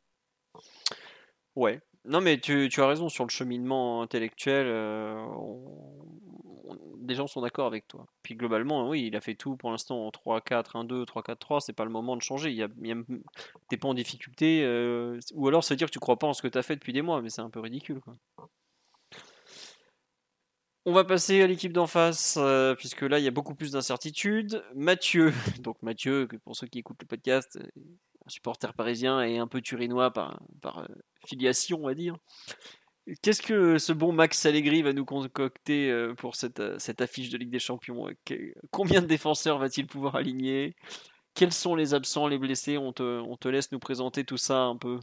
[1.57, 1.81] Ouais.
[2.05, 4.66] Non, mais tu, as raison sur le cheminement intellectuel.
[4.66, 5.27] Euh,
[6.99, 8.07] des gens sont d'accord avec toi.
[8.23, 11.61] Puis globalement, oui, il a fait tout pour l'instant en 3-4, 1-2, 3-4-3.
[11.61, 12.53] C'est pas le moment de changer.
[12.53, 12.69] Il a,
[13.69, 14.62] t'es pas en difficulté.
[14.65, 16.93] Euh, ou alors, veut dire que tu crois pas en ce que tu fait depuis
[16.93, 18.01] des mois, mais c'est un peu ridicule.
[20.87, 23.73] On va passer à l'équipe d'en face, euh, puisque là, il y a beaucoup plus
[23.73, 24.65] d'incertitudes.
[24.74, 27.59] Mathieu, donc Mathieu, pour ceux qui écoutent le podcast,
[28.27, 30.87] supporter parisien et un peu turinois par, euh,
[31.27, 32.17] filiation, on va dire.
[33.23, 37.31] Qu'est-ce que ce bon Max Allegri va nous concocter euh, pour cette, euh, cette affiche
[37.31, 38.07] de Ligue des Champions
[38.71, 40.77] Combien de défenseurs va-t-il pouvoir aligner?
[41.35, 42.79] Quels sont les absents, les blessés?
[42.79, 45.01] On te, laisse nous présenter tout ça un peu.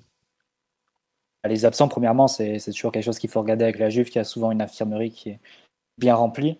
[1.43, 4.19] Bah, les absents, premièrement, c'est toujours quelque chose qu'il faut regarder avec la Juve, qui
[4.19, 5.39] a souvent une infirmerie qui est
[5.97, 6.57] bien remplie.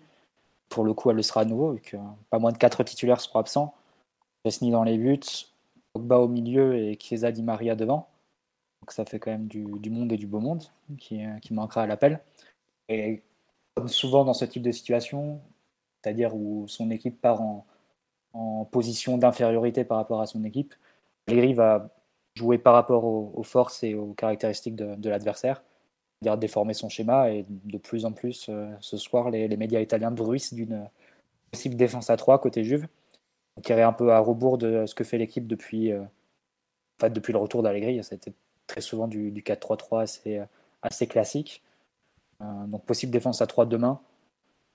[0.68, 1.96] Pour le coup, elle le sera à nouveau, vu que
[2.30, 3.74] pas moins de 4 titulaires seront absents.
[4.44, 5.20] Chesney dans les buts,
[5.96, 8.08] bas au milieu et Chiesa Di Maria devant.
[8.80, 10.62] Donc ça fait quand même du, monde et du beau monde
[10.98, 12.20] qui, qui manquera à l'appel.
[12.88, 13.22] Et
[13.74, 15.40] comme souvent dans ce type de situation,
[16.02, 17.64] c'est-à-dire où son équipe part en,
[18.70, 20.74] position d'infériorité par rapport à son équipe,
[21.26, 21.90] Allegri va
[22.34, 25.62] jouer par rapport aux, forces et aux caractéristiques de, l'adversaire,
[26.20, 27.30] c'est-à-dire déformer son schéma.
[27.30, 30.88] Et de plus en plus, euh, ce soir, les, les médias italiens bruissent d'une
[31.50, 32.86] possible défense à 3 côté Juve
[33.62, 36.02] qui est un peu à rebours de ce que fait l'équipe depuis, euh,
[37.02, 38.02] depuis le retour d'Allegri.
[38.04, 38.32] Ça a été
[38.66, 40.40] très souvent du, 4-3-3 assez,
[40.82, 41.62] assez classique.
[42.42, 44.00] Euh, donc possible défense à 3 demain,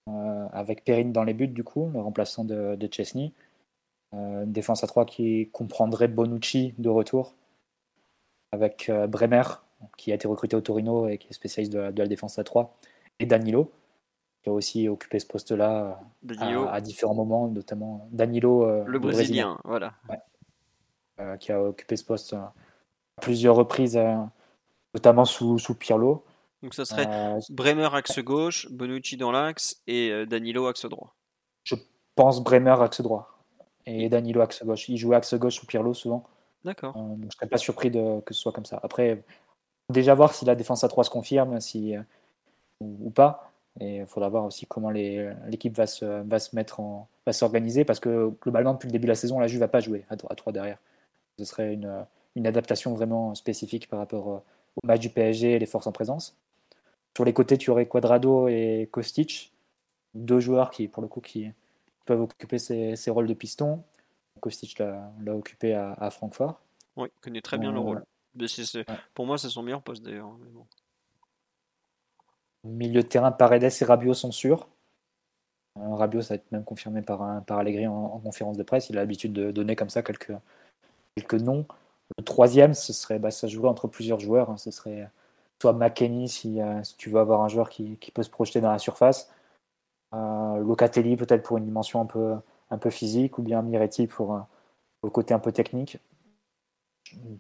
[0.10, 3.32] euh, avec Perrine dans les buts du coup, le remplaçant de, de Chesney.
[4.12, 7.36] une défense à 3 qui comprendrait Bonucci de retour,
[8.52, 9.44] avec Bremer,
[9.98, 12.44] qui a été recruté au Torino et qui est spécialiste de, de la défense à
[12.44, 12.76] 3,
[13.20, 13.72] et Danilo,
[14.44, 18.66] qui a aussi occupé ce poste-là euh, à, différents moments, notamment Danilo.
[18.66, 19.94] Euh, le, Brésilien, voilà.
[21.20, 22.54] Euh, qui a occupé ce poste à
[23.22, 24.00] plusieurs reprises,
[24.94, 26.26] notamment sous, sous Pirlo.
[26.62, 31.14] Donc ça serait Bremer axe gauche, Bonucci dans l'axe et Danilo axe droit.
[31.64, 31.76] Je
[32.16, 33.40] pense Bremer axe droit
[33.86, 34.90] et Danilo axe gauche.
[34.90, 36.26] Il jouait axe gauche sous Pirlo souvent.
[36.66, 36.94] D'accord.
[36.96, 38.80] je ne serais pas surpris de, que ce soit comme ça.
[38.84, 39.24] Après,
[39.90, 41.94] déjà voir si la défense à 3 se confirme si,
[42.80, 43.53] ou, pas.
[43.80, 47.86] Et il faudra voir aussi comment l'équipe va se, va se mettre en, va s'organiser
[47.86, 50.16] parce que globalement, depuis le début de la saison, la Juve va pas jouer à,
[50.18, 50.78] 3 derrière.
[51.40, 52.06] Ce serait une,
[52.36, 54.44] une, adaptation vraiment spécifique par rapport au
[54.84, 56.38] match du PSG et les forces en présence.
[57.16, 59.54] Sur les côtés, tu aurais Quadrado et Kostic,
[60.14, 61.52] deux joueurs qui, pour le coup, qui
[62.06, 63.84] peuvent occuper ces, ces rôles de piston.
[64.40, 66.60] Kostic l'a occupé à, à, Francfort.
[66.96, 68.04] Oui, il connaît très bien le rôle.
[69.14, 70.36] Pour moi, c'est son meilleur poste d'ailleurs.
[72.64, 74.68] Milieu de terrain, Paredes et Rabiot sont sûrs.
[75.78, 78.90] Euh, Rabiot, ça va être même confirmé par, par Allegri en, conférence de presse.
[78.90, 80.32] Il a l'habitude de donner comme ça quelques,
[81.34, 81.66] noms.
[82.18, 84.50] Le troisième, ce serait, bah, ça jouerait entre plusieurs joueurs.
[84.50, 84.58] Hein.
[84.58, 85.10] Ce serait
[85.62, 88.72] soit McKenny si, euh, si, tu veux avoir un joueur qui, peut se projeter dans
[88.72, 89.32] la surface,
[90.14, 92.36] Locatelli peut-être pour une dimension un peu,
[92.70, 94.46] un peu physique, ou bien Miretti pour,
[95.04, 96.00] le côté un peu technique.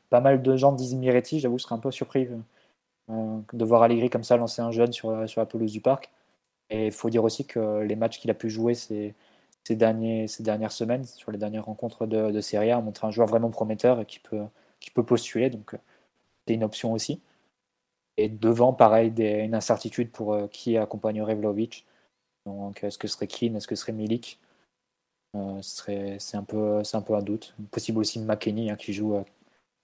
[0.10, 2.28] Pas mal de gens disent Miretti, j'avoue, je serais un peu surpris
[3.10, 6.12] de voir Allegri comme ça lancer un jeune sur, sur la pelouse du parc.
[6.70, 9.14] Et il faut dire aussi que les matchs qu'il a pu jouer ces,
[9.64, 13.08] ces, derniers, ces dernières semaines, sur les dernières rencontres de, de Serie A, ont montré
[13.08, 14.44] un joueur vraiment prometteur et qui peut,
[14.80, 15.50] qui peut postuler.
[15.50, 15.76] Donc,
[16.48, 17.22] c'est une option aussi.
[18.18, 21.86] Et devant, pareil, une incertitude pour euh, qui accompagnerait Vlaovic.
[22.46, 24.40] Donc, est-ce que ce serait Keane, est-ce que ce serait Milik?
[25.36, 27.56] Euh, C'est un, peu, un peu un doute.
[27.72, 29.16] Possible aussi McKenny hein, qui joue.
[29.16, 29.24] Euh,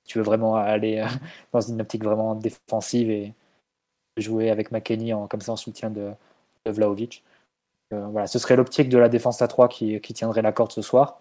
[0.10, 1.06] tu veux vraiment aller
[1.54, 3.34] dans une optique vraiment défensive et
[4.18, 6.12] jouer avec McKenny en, comme ça en soutien de,
[6.66, 7.24] Vlaovic.
[7.92, 11.20] voilà, ce serait l'optique de la défense à 3 qui, tiendrait la corde ce soir.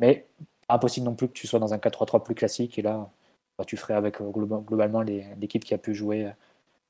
[0.00, 0.26] Mais
[0.68, 2.78] impossible non plus que tu sois dans un 4-3-3 plus classique.
[2.78, 3.08] Et là,
[3.58, 6.30] bah, tu ferais avec euh, globalement l'équipe qui a pu jouer euh,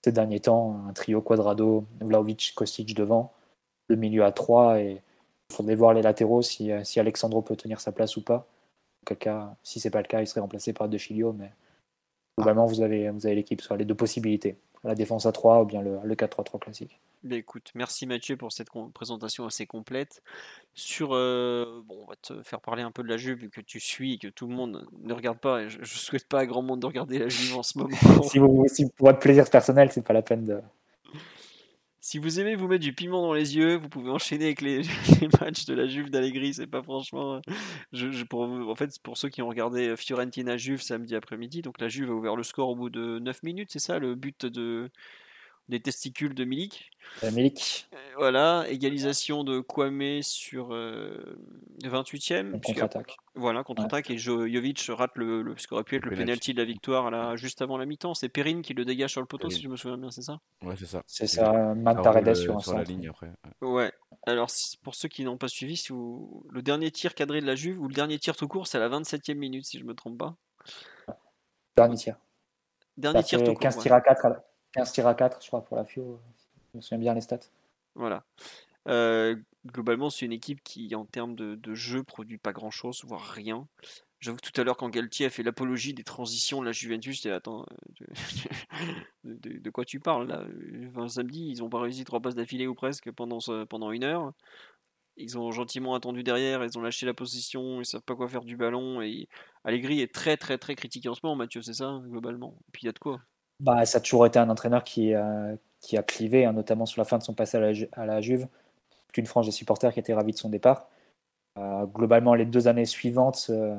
[0.05, 3.33] ces derniers temps, un trio Quadrado, Vlaovic, Kostic devant,
[3.89, 5.03] le milieu à 3 et
[5.51, 8.47] il faudrait voir les latéraux si, euh, si Alexandro peut tenir sa place ou pas.
[9.11, 11.53] En cas, si c'est pas le cas, il serait remplacé par De Chilio, mais
[12.39, 15.65] globalement vous avez, vous avez l'équipe sur les deux possibilités, la défense à 3 ou
[15.65, 17.01] bien le, le 4-3-3 classique.
[17.25, 20.23] Bah, écoute, merci Mathieu pour cette présentation assez complète.
[20.75, 23.63] Sur, euh, bon, on va te faire parler un peu de la Juve vu que
[23.63, 25.63] tu suis et que tout le monde ne regarde pas.
[25.63, 27.97] Et je, ne souhaite pas à grand monde de regarder la Juve en ce moment.
[28.25, 30.61] si, vous, si pour votre plaisir personnel, c'est pas la peine de.
[32.07, 34.83] Si vous aimez vous mettre du piment dans les yeux, vous pouvez enchaîner avec les,
[35.41, 36.53] matchs de la Juve d'Allegri.
[36.53, 37.41] C'est pas franchement.
[38.29, 42.11] Pour, en fait, pour ceux qui ont regardé Fiorentina Juve samedi après-midi, donc la Juve
[42.11, 44.91] a ouvert le score au bout de 9 minutes, c'est ça le but de
[45.69, 46.91] des testicules de Milik.
[47.33, 47.89] Milik.
[47.93, 52.55] Euh, voilà, égalisation de Kwame sur 28e.
[52.55, 53.17] Euh, contre-attaque.
[53.35, 54.11] Voilà, contre-attaque.
[54.11, 57.63] Et Jovic rate le, ce qu'aurait pu être le, penalty de la victoire là, juste
[57.63, 58.15] avant la mi-temps.
[58.15, 60.41] C'est Perrine qui le dégage sur le poteau, si je me souviens bien, c'est ça?
[60.63, 61.03] Ouais, c'est ça.
[61.07, 63.31] C'est ça, Matt Paredes sur, sur la ligne après.
[63.63, 63.93] Ouais.
[64.27, 64.51] Alors,
[64.83, 67.89] pour ceux qui n'ont pas suivi, si le dernier tir cadré de la Juve, ou
[67.89, 70.37] le dernier tir tout court, c'est à la 27e minute, si je me trompe pas.
[71.77, 72.17] Dernier tir.
[72.97, 73.61] Dernier tir tout court.
[73.61, 74.27] 15 tirs à 4
[74.75, 76.21] 15 tirs à 4, je crois, pour la FIO.
[76.73, 77.39] Je me souviens bien les stats.
[77.95, 78.25] Voilà.
[78.89, 79.37] Euh,
[79.67, 83.69] globalement, c'est une équipe qui, en termes de, jeu, produit pas grand chose, voire rien.
[84.19, 87.17] J'avoue que tout à l'heure, quand Galtier a fait l'apologie des transitions de la Juventus,
[87.17, 87.67] j'étais attends,
[89.25, 90.45] de, quoi tu parles là?
[90.89, 93.39] Enfin, Samedi, ils ont pas réussi trois passes d'affilée ou presque pendant,
[93.69, 94.33] pendant une heure.
[95.17, 98.45] Ils ont gentiment attendu derrière, ils ont lâché la position, ils savent pas quoi faire
[98.45, 99.01] du ballon.
[99.03, 99.29] Et
[99.63, 102.57] Allegri est très très très critiqué en ce moment, Mathieu, c'est ça, globalement?
[102.69, 103.21] Et puis il y a de quoi?
[103.65, 105.57] Bah, ça a toujours été un entraîneur qui, euh,
[105.95, 108.47] a clivé, hein, notamment sur la fin de son passage à la, Juve.
[109.07, 110.87] Toute une frange des supporters qui était ravie de son départ.
[111.59, 113.75] Euh, globalement, les deux années suivantes, euh,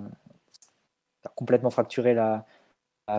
[1.25, 2.45] a complètement fracturé la,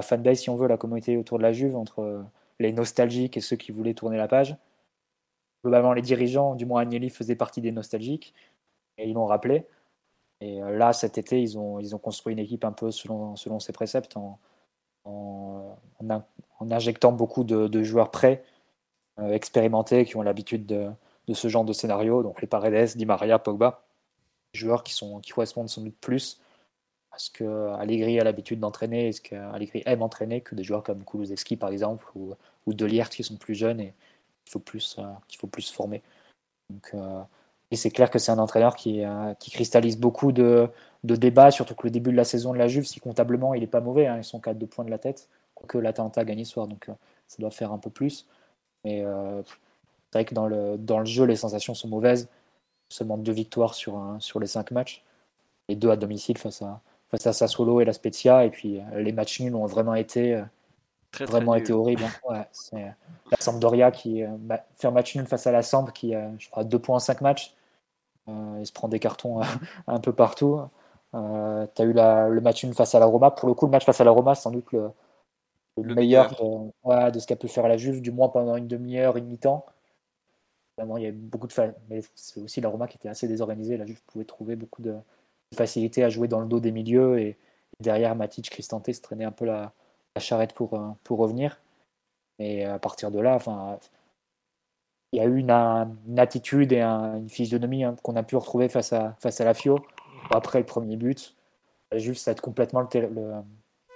[0.03, 2.25] fanbase, si on veut, la communauté autour de la Juve, entre
[2.59, 4.57] les nostalgiques et ceux qui voulaient tourner la page.
[5.65, 8.35] Globalement, les dirigeants, du moins Agnelli, faisaient partie des nostalgiques,
[8.99, 9.67] et ils l'ont rappelé.
[10.41, 14.17] Et là, cet été, ils ont, construit une équipe un peu selon, selon ses préceptes,
[14.17, 14.39] en,
[16.61, 18.45] injectant beaucoup de, joueurs prêts,
[19.19, 20.91] euh, expérimentés, qui ont l'habitude de,
[21.33, 22.23] ce genre de scénario.
[22.23, 23.85] Donc les Paredes, Di Maria, Pogba,
[24.53, 26.41] joueurs qui, sont, qui correspondent sans doute plus
[27.13, 31.05] à ce que Allegri a l'habitude d'entraîner, ce qu'Allegri aime entraîner, que des joueurs comme
[31.05, 32.35] Kulusevski par exemple, ou,
[32.67, 33.95] ou Delierт qui sont plus jeunes et
[34.45, 35.05] qu'il faut plus, euh,
[35.37, 36.03] faut plus former.
[36.95, 37.23] Euh,
[37.71, 39.03] et c'est clair que c'est un entraîneur qui,
[39.41, 40.69] qui cristallise beaucoup de,
[41.07, 43.61] de débats, surtout que le début de la saison de la Juve, si comptablement il
[43.61, 46.25] n'est pas mauvais, hein, ils sont 4 de points de la tête, quoique l'Atalanta a
[46.25, 46.93] gagné ce soir, donc euh,
[47.27, 48.27] ça doit faire un peu plus.
[48.85, 52.29] Mais euh, c'est vrai que dans le, dans le jeu, les sensations sont mauvaises.
[52.89, 55.05] Seulement deux victoires sur, sur les cinq matchs,
[55.67, 59.01] et deux à domicile face à, face à Sassuolo et la Spezia, et puis euh,
[59.01, 60.41] les matchs nuls ont vraiment été,
[61.19, 62.05] vraiment été horribles.
[62.29, 62.45] Hein.
[62.53, 62.85] c'est
[63.33, 66.49] la Sampdoria qui bah, fait un match nul face à la Samp qui a, je
[66.49, 67.57] crois, deux points en cinq matchs.
[68.29, 69.41] il se prend des cartons
[69.89, 70.61] un peu partout.
[71.17, 73.31] Euh, tu as eu le match 1 face à la Roma.
[73.31, 74.91] Pour le coup, le match face à la Roma, sans doute le,
[75.77, 76.31] meilleur,
[77.13, 79.67] De, ce qu'a pu faire la Juve, du moins pendant une demi-heure, une mi-temps.
[80.79, 81.55] il y a beaucoup de
[81.89, 83.77] mais c'est aussi la Roma qui était assez désorganisée.
[83.77, 84.97] La Juve pouvait trouver beaucoup de,
[85.55, 87.37] facilité à jouer dans le dos des milieux et,
[87.81, 89.73] derrière Matic, Cristante se traînait un peu la,
[90.19, 91.61] charrette pour, euh, pour revenir.
[92.39, 93.79] Et à partir de là, enfin,
[95.13, 95.51] il y a eu une,
[96.19, 99.79] attitude et une physionomie hein, qu'on a pu retrouver face à, face à la Fio
[100.31, 101.37] après le premier but,
[101.93, 103.33] la Juve cède complètement le,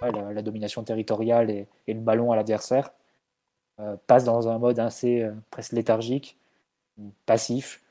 [0.02, 2.92] la, domination territoriale et, le ballon à l'adversaire.
[3.80, 6.38] Euh, passe dans un mode assez euh, presque léthargique,
[7.26, 7.82] passif.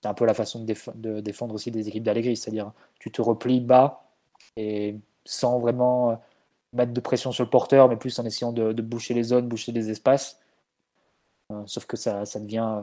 [0.00, 3.60] C'est un peu la façon de, défendre aussi des équipes d'Allegri, c'est-à-dire tu te replies
[3.60, 4.04] bas
[4.56, 6.16] et sans vraiment euh,
[6.72, 9.72] mettre de pression sur le porteur, mais plus en essayant de, boucher les zones, boucher
[9.72, 10.40] les espaces.
[11.66, 12.82] sauf que ça, ça devient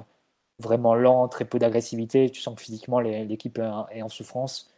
[0.60, 2.30] vraiment lent, très peu d'agressivité.
[2.30, 3.60] Tu sens que physiquement l'équipe
[3.92, 4.74] est en souffrance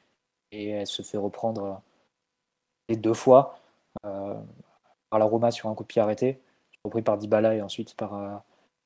[0.51, 1.81] et elle se fait reprendre
[2.89, 3.60] les deux fois
[4.01, 6.41] par la Roma sur un coup de pied arrêté,
[6.83, 8.43] repris par Dybala et ensuite par,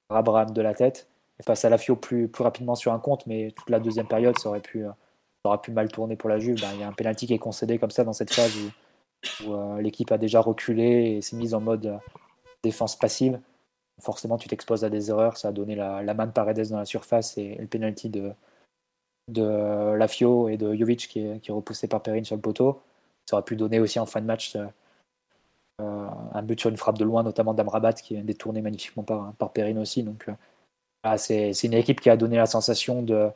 [0.09, 1.07] Abraham de la tête.
[1.39, 4.07] Et face à la Fio plus, plus rapidement sur un compte, mais toute la deuxième
[4.07, 4.85] période, ça aurait pu,
[5.45, 6.61] ça pu mal tourner pour la Juve.
[6.61, 8.53] Ben, il y a un penalty qui est concédé comme ça dans cette phase
[9.45, 11.99] où, l'équipe a déjà reculé et s'est mise en mode
[12.63, 13.39] défense passive
[13.99, 15.37] forcément tu t'exposes à des erreurs.
[15.37, 18.31] Ça a donné la, la main de Paredes dans la surface et, le penalty de,
[19.29, 22.81] de Lafio et de Jovic qui est, repoussé par Perrin sur le poteau.
[23.29, 24.65] Ça aurait pu donner aussi en fin de match euh,
[25.79, 29.51] un but sur une frappe de loin, notamment d'Amrabat qui est détourné magnifiquement par, par
[29.51, 30.03] Perrin aussi.
[30.03, 30.29] Donc
[31.05, 33.29] euh, c'est une équipe qui a donné la sensation de,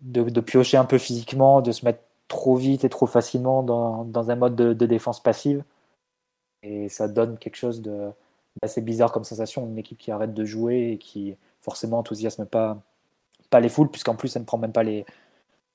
[0.00, 4.30] de, piocher un peu physiquement, de se mettre trop vite et trop facilement dans, dans
[4.30, 5.64] un mode de, défense passive.
[6.62, 8.10] Et ça donne quelque chose de,
[8.62, 12.78] assez bizarre comme sensation, une équipe qui arrête de jouer et qui forcément enthousiasme pas,
[13.50, 15.04] pas les foules, puisqu'en plus elle ne prend même pas les,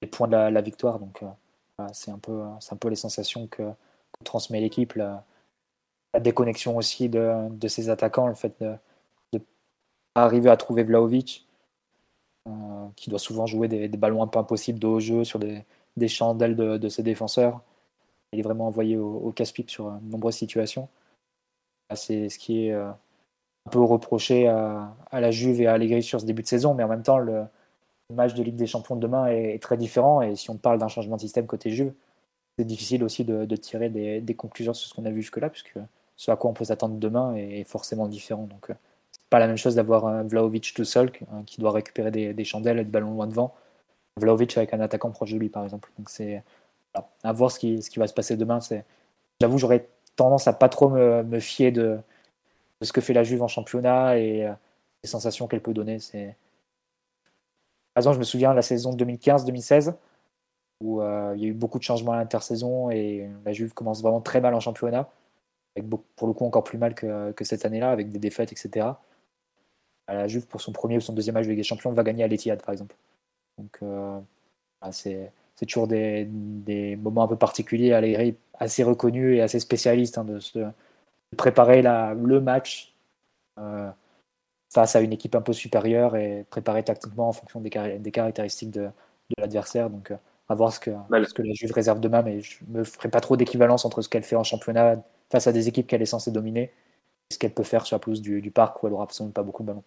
[0.02, 1.00] les points de la, victoire.
[1.00, 3.64] Donc euh, c'est un, peu, un peu les sensations que,
[4.24, 5.00] transmet l'équipe,
[6.20, 8.74] déconnexion aussi de, de, ses attaquants, le fait de,
[9.34, 9.42] de
[10.16, 11.48] arriver à trouver Vlaovic,
[12.48, 12.52] euh,
[12.96, 15.64] qui doit souvent jouer des, ballons un peu impossibles de haut jeu sur des,
[15.98, 17.62] des chandelles de, de, ses défenseurs.
[18.34, 20.90] Il est vraiment envoyé au, au casse-pipe sur de nombreuses situations.
[21.96, 26.20] C'est ce qui est euh, un peu reproché à, la Juve et à Allegri sur
[26.22, 27.46] ce début de saison, mais en même temps, le,
[28.14, 30.22] match de Ligue des Champions de demain est, très différent.
[30.22, 31.94] Et si on parle d'un changement de système côté Juve,
[32.58, 35.78] c'est difficile aussi de, tirer des, conclusions sur ce qu'on a vu jusque-là, puisque
[36.18, 38.44] ce à quoi on peut s'attendre demain est forcément différent.
[38.44, 38.74] Donc, euh,
[39.12, 41.12] c'est pas la même chose d'avoir un Vlaovic tout seul
[41.46, 43.54] qui doit récupérer des, chandelles et des ballons loin devant.
[44.18, 45.92] Vlaovic avec un attaquant proche de lui, par exemple.
[45.98, 46.44] Donc, c'est
[47.24, 48.60] à voir ce qui, ce qui va se passer demain.
[48.60, 48.84] C'est,
[49.40, 52.00] j'avoue, j'aurais tendance à pas trop me, fier de,
[52.82, 54.54] ce que fait la Juve en championnat et euh,
[55.04, 56.00] les sensations qu'elle peut donner.
[56.00, 56.36] C'est...
[57.94, 59.94] Par exemple, je me souviens la saison 2015-2016
[60.82, 64.02] où euh, il y a eu beaucoup de changements à l'intersaison et la Juve commence
[64.02, 65.10] vraiment très mal en championnat,
[65.78, 68.88] avec pour le coup encore plus mal que, cette année-là, avec des défaites, etc.
[70.08, 72.24] La Juve, pour son premier ou son deuxième match de Ligue des Champions, va gagner
[72.24, 72.96] à l'Etihad, par exemple.
[73.58, 74.20] Donc, euh,
[74.92, 76.26] c'est, c'est toujours des,
[77.02, 77.94] moments un peu particuliers.
[77.94, 80.60] Allegri assez reconnu et assez spécialiste hein, de, se,
[81.36, 82.94] préparer la, le match
[83.60, 83.90] euh,
[84.74, 88.72] face à une équipe un peu supérieure et préparer tactiquement en fonction des, des caractéristiques
[88.72, 89.90] de, de l'adversaire.
[89.90, 90.18] Donc, euh,
[90.50, 93.10] à voir ce que, ce que la Juve réserve demain, mais je ne me ferai
[93.10, 94.96] pas trop d'équivalence entre ce qu'elle fait en championnat
[95.32, 96.72] face à des équipes qu'elle est censée dominer
[97.32, 99.44] ce qu'elle peut faire sur la pelouse du, du parc où elle n'aura absolument pas
[99.44, 99.84] beaucoup de ballons.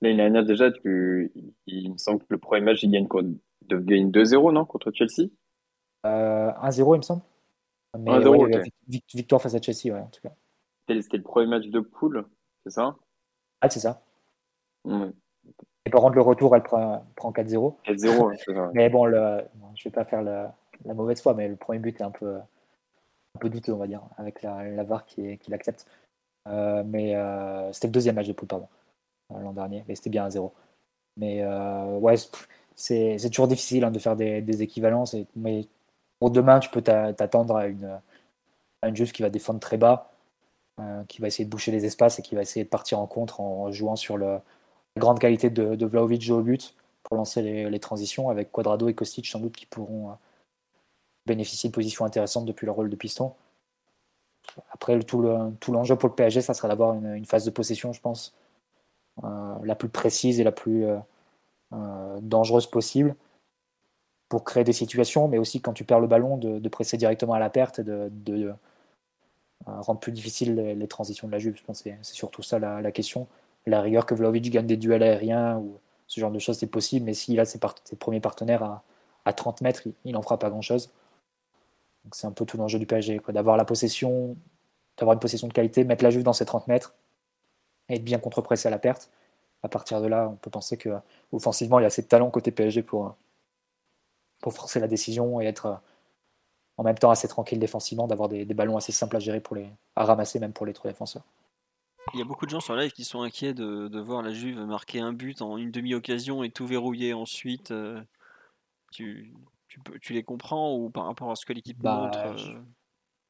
[0.00, 1.32] L'année dernière, déjà, tu,
[1.66, 3.22] il me semble que le premier match, il gagne quoi?
[3.22, 5.28] De gagner 2-0, non, contre Chelsea?
[6.06, 7.22] Euh, 1-0, il me semble.
[7.98, 8.62] Mais ouais,
[9.14, 10.32] victoire face à Chelsea, ouais, en tout cas.
[10.88, 12.26] C'était le premier match de poule,
[12.64, 12.96] c'est ça?
[13.60, 14.02] Ah, c'est ça.
[14.84, 17.76] Et par contre, le retour, elle prend, prend 4-0.
[17.84, 18.70] 4-0, c'est ça.
[18.74, 19.42] mais bon, le,
[19.76, 22.38] je vais pas faire la, la, mauvaise foi, mais le premier but est un peu,
[23.34, 25.86] un peu douteux, on va dire, avec la, VAR qui, l'accepte.
[26.48, 28.68] Euh, mais euh, c'était le deuxième match de poule, pardon,
[29.32, 30.52] euh, l'an dernier, mais c'était bien 1-0.
[31.16, 31.44] Mais
[32.00, 32.14] ouais,
[32.74, 35.16] c'est toujours difficile hein, de faire des, équivalences.
[35.36, 35.68] mais
[36.18, 38.00] pour demain, tu peux t'attendre à une,
[38.82, 40.12] à une Juve qui va défendre très bas,
[41.08, 43.40] qui va essayer de boucher les espaces et qui va essayer de partir en contre
[43.40, 44.42] en jouant sur la
[44.96, 49.26] grande qualité de, de Vlaovic au but pour lancer les, transitions avec Quadrado et Kostic
[49.26, 50.16] sans doute qui pourront
[51.28, 53.32] euh, bénéficier de positions intéressantes depuis leur rôle de piston.
[54.72, 55.22] Après, tout
[55.68, 58.34] l'enjeu pour le PSG, ça sera d'avoir une, phase de possession, je pense,
[59.24, 60.86] euh, la plus précise et la plus
[61.72, 63.14] euh, dangereuse possible
[64.28, 67.38] pour créer des situations, mais aussi quand tu perds le ballon, de, presser directement à
[67.38, 68.52] la perte et de, euh,
[69.66, 71.56] rendre plus difficile les, transitions de la Juve.
[71.56, 73.26] Je pense que c'est surtout ça la, question.
[73.66, 77.06] La rigueur que Vlaovic gagne des duels aériens ou ce genre de choses, c'est possible,
[77.06, 77.58] mais s'il a ses,
[77.98, 78.80] premiers partenaires
[79.24, 80.90] à, 30 mètres, il n'en fera pas grand-chose.
[82.10, 84.36] C'est un peu tout l'enjeu du PSG, d'avoir la possession,
[84.98, 86.94] d'avoir une possession de qualité, mettre la Juve dans ses 30 mètres
[87.88, 89.10] et être bien contre-pressé à la perte
[89.62, 90.90] à partir de là, on peut penser que
[91.30, 93.14] offensivement, il y a assez de talent côté PSG pour,
[94.40, 95.80] pour forcer la décision et être
[96.78, 99.68] en même temps assez tranquille défensivement, d'avoir des, ballons assez simples à gérer pour les,
[99.94, 101.22] à ramasser même pour les trois défenseurs.
[102.14, 104.58] Il y a beaucoup de gens sur live qui sont inquiets de, voir la Juve
[104.60, 107.70] marquer un but en une demi-occasion et tout verrouiller ensuite.
[107.70, 108.02] Euh,
[109.72, 112.60] tu, peux, tu, les comprends ou par rapport à ce que l'équipe bah, montre euh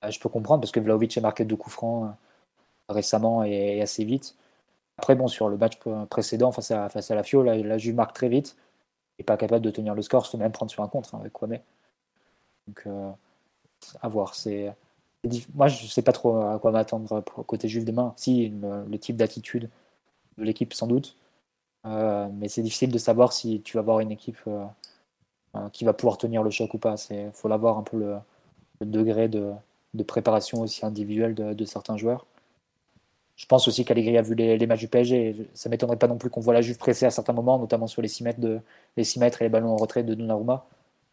[0.01, 3.81] bah, je, peux comprendre parce que Vlaovic a marqué deux coups francs euh, récemment et
[3.81, 4.37] assez vite.
[4.99, 5.79] Après, bon, sur le match
[6.11, 8.57] précédent face à, face à la Fio, la, Juve marque très vite
[9.21, 11.33] et pas capable de tenir le score, se même prendre sur un contre hein, avec
[11.33, 11.61] Kwame.
[12.67, 13.13] Donc, euh,
[14.01, 14.35] à voir.
[14.35, 14.75] C'est,
[15.55, 18.15] moi, je ne sais pas trop à quoi m'attendre côté Juve demain.
[18.17, 19.71] Si, le, type d'attitude
[20.39, 21.17] de l'équipe, sans doute.
[21.85, 24.41] mais c'est difficile de savoir si tu vas avoir une équipe
[25.73, 26.95] qui va pouvoir tenir le choc ou pas.
[27.11, 28.17] Il faut l'avoir un peu le,
[28.81, 29.53] degré de,
[30.07, 32.27] préparation aussi individuelle de, certains joueurs.
[33.37, 35.49] Je pense aussi qu'Allegri a vu les, matchs du PSG.
[35.55, 38.03] Ça m'étonnerait pas non plus qu'on voit la Juve presser à certains moments, notamment sur
[38.03, 38.61] les 6 mètres, de,
[38.97, 40.65] les 6 mètres et les ballons en retrait de Donnarumma,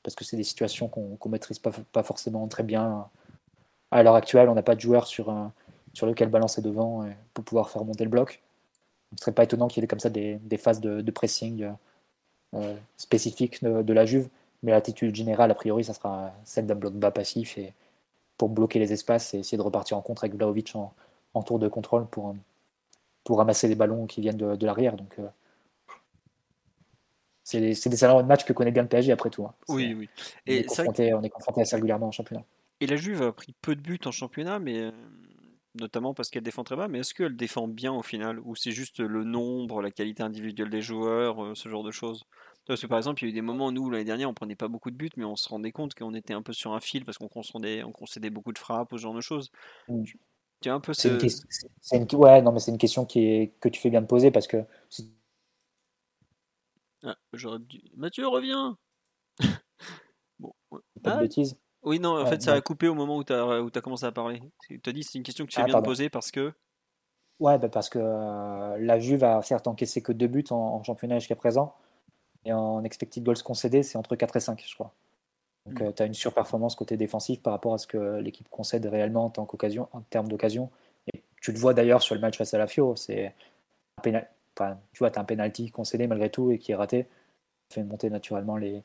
[0.04, 3.08] parce que c'est des situations qu'on ne maîtrise pas, pas, forcément très bien.
[3.92, 5.34] À l'heure actuelle, on n'a pas de joueur sur,
[5.94, 8.42] sur lequel balancer devant pour pouvoir faire monter le bloc.
[9.12, 11.68] Ce ne serait pas étonnant qu'il y ait comme ça des, phases de, pressing
[12.56, 14.30] euh, spécifiques de, la Juve,
[14.64, 17.74] mais l'attitude générale, a priori, ça sera celle d'un bloc bas passif et
[18.38, 20.94] pour bloquer les espaces et essayer de repartir en contre avec Vlaovic en,
[21.34, 22.36] en tour de contrôle pour,
[23.24, 24.96] pour ramasser les ballons qui viennent de, l'arrière.
[24.96, 25.28] Donc, euh,
[27.44, 29.46] c'est des, des de match que connaît bien le PSG après tout.
[29.46, 29.54] Hein.
[29.68, 30.10] Oui, oui.
[30.48, 32.44] Et on est, confronté, on est confronté assez régulièrement en championnat.
[32.82, 34.92] Et la Juve a pris peu de buts en championnat, mais euh,
[35.76, 36.88] notamment parce qu'elle défend très bas.
[36.88, 38.40] Mais est-ce qu'elle défend bien au final?
[38.40, 42.24] Ou c'est juste le nombre, la qualité individuelle des joueurs, euh, ce genre de choses?
[42.66, 44.56] Parce que par exemple, il y a eu des moments, nous, l'année dernière, on prenait
[44.56, 46.80] pas beaucoup de buts, mais on se rendait compte qu'on était un peu sur un
[46.80, 49.52] fil parce qu'on concédait, on concédait beaucoup de frappes, ce genre de choses.
[49.88, 50.04] Mm
[50.68, 53.90] un peu c'est une, ouais, non, mais c'est une question qui est, que tu fais
[53.90, 54.66] bien de poser parce que.
[57.04, 57.16] Ah,
[57.96, 58.78] Mathieu, reviens
[60.40, 60.54] bon,
[61.02, 61.56] Pas de ah, bêtises.
[61.84, 64.12] Oui, non, en fait, ça a coupé au moment où tu as, as, commencé à
[64.12, 64.42] parler.
[64.68, 66.54] Tu as dit c'est une question que tu ah, bien de poser parce que.
[67.40, 71.20] Ouais, bah parce que euh, la Juve a certes encaissé que deux buts en, championnat
[71.20, 71.74] jusqu'à présent.
[72.44, 74.94] Et en expected goals concédés, c'est entre 4 et 5, je crois.
[75.66, 75.84] Donc, mm.
[75.84, 79.26] euh, tu as une surperformance côté défensif par rapport à ce que l'équipe concède réellement
[79.26, 80.70] en, tant qu'occasion, en termes d'occasion.
[81.14, 83.34] Et tu le vois d'ailleurs sur le match face à la Fio, c'est
[84.04, 84.12] tu
[85.00, 87.08] vois, tu as un penalty concédé malgré tout et qui est raté.
[87.70, 88.84] Ça fait monter naturellement les,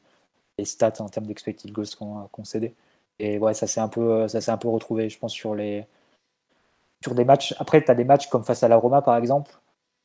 [0.58, 2.74] les stats en termes d'expected goals qu'on a concédé.
[3.18, 5.86] Et ouais, ça s'est un, peu, un peu retrouvé, je pense, sur, les,
[7.02, 7.54] sur des matchs.
[7.58, 9.52] Après, tu as des matchs comme face à la Roma, par exemple,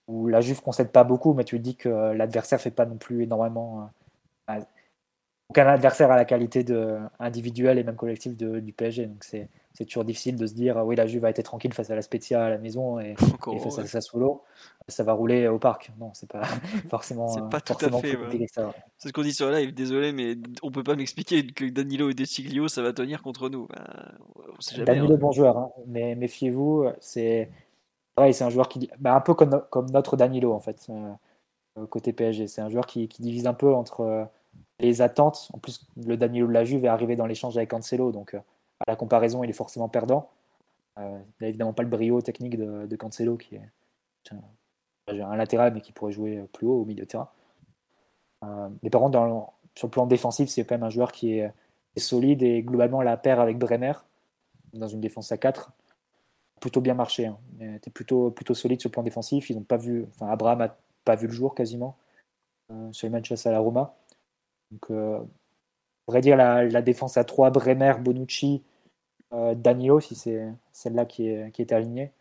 [0.07, 3.23] où la Juve concède pas beaucoup, mais tu dis que l'adversaire fait pas non plus
[3.23, 3.89] énormément.
[4.49, 4.59] Euh,
[5.49, 9.07] aucun adversaire à la qualité de, individuelle et même collective du PSG.
[9.07, 9.49] Donc c'est,
[9.85, 12.43] toujours difficile de se dire oui la Juve va être tranquille face à la Spezia
[12.43, 13.15] à la maison et,
[13.63, 14.43] face à Sassuolo
[14.89, 15.91] ça va rouler au parc.
[15.99, 16.41] Non, c'est pas
[16.89, 17.27] forcément.
[17.27, 18.17] c'est pas tout à fait.
[18.97, 19.73] C'est ce qu'on dit sur live.
[19.73, 23.67] Désolé, mais on peut pas m'expliquer que Danilo et Desiglio ça va tenir contre nous.
[23.67, 25.17] Ben, Danilo, hein.
[25.17, 25.71] bon joueur, hein.
[25.87, 26.85] mais méfiez-vous.
[26.99, 27.49] C'est
[28.33, 32.11] c'est un joueur qui, bah, un peu comme, comme notre Danilo en fait, euh, côté
[32.11, 32.47] PSG.
[32.47, 34.27] C'est un joueur qui, qui divise un peu entre
[34.79, 35.49] les attentes.
[35.53, 38.39] En plus, le Danilo de la Juve est arrivé dans l'échange avec Cancelo, donc euh,
[38.79, 40.29] à la comparaison, il est forcément perdant.
[40.97, 43.61] Euh, il n'a évidemment pas le brio technique de, Cancelo, qui est
[45.07, 47.29] un, latéral, mais qui pourrait jouer plus haut au milieu de terrain.
[48.43, 49.19] Euh, mais par contre,
[49.75, 51.51] sur le plan défensif, c'est quand même un joueur qui est,
[51.97, 53.91] solide et globalement la paire avec Bremer
[54.71, 55.73] dans une défense à 4
[56.61, 57.25] plutôt bien marché.
[57.25, 57.37] Hein.
[57.75, 59.49] était plutôt, plutôt solide sur le plan défensif.
[59.49, 61.97] Ils pas vu, Abraham n'a pas vu le jour quasiment
[62.91, 63.95] sur les matchs à la Roma.
[64.71, 65.27] Donc, euh, on
[66.05, 68.63] pourrait dire la, défense à 3, Bremer, Bonucci,
[69.33, 72.11] euh, si c'est celle-là qui est, qui est alignée.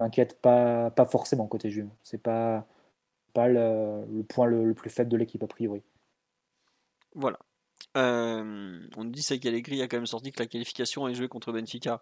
[0.00, 1.88] M'inquiète pas, pas forcément côté Juve.
[2.02, 2.66] C'est pas,
[3.32, 5.82] pas le, point le, plus faible de l'équipe, a priori.
[7.14, 7.38] Voilà.
[7.96, 11.52] Euh, on dit ça qu'Allegri a quand même sorti que la qualification est jouée contre
[11.52, 12.00] Benfica.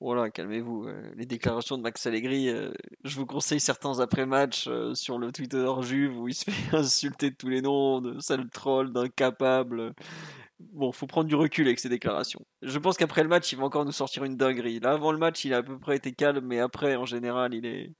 [0.00, 0.86] Voilà, calmez-vous.
[0.88, 2.72] Euh, les déclarations de Max Allegri, euh,
[3.04, 7.30] je vous conseille certains après-match euh, sur le Twitter Juve où il se fait insulter
[7.30, 9.92] de tous les noms, de sale troll, d'incapable.
[10.58, 12.40] Bon, faut prendre du recul avec ces déclarations.
[12.62, 14.80] Je pense qu'après le match, il va encore nous sortir une dinguerie.
[14.80, 17.52] Là, avant le match, il a à peu près été calme, mais après, en général,
[17.54, 17.92] il est,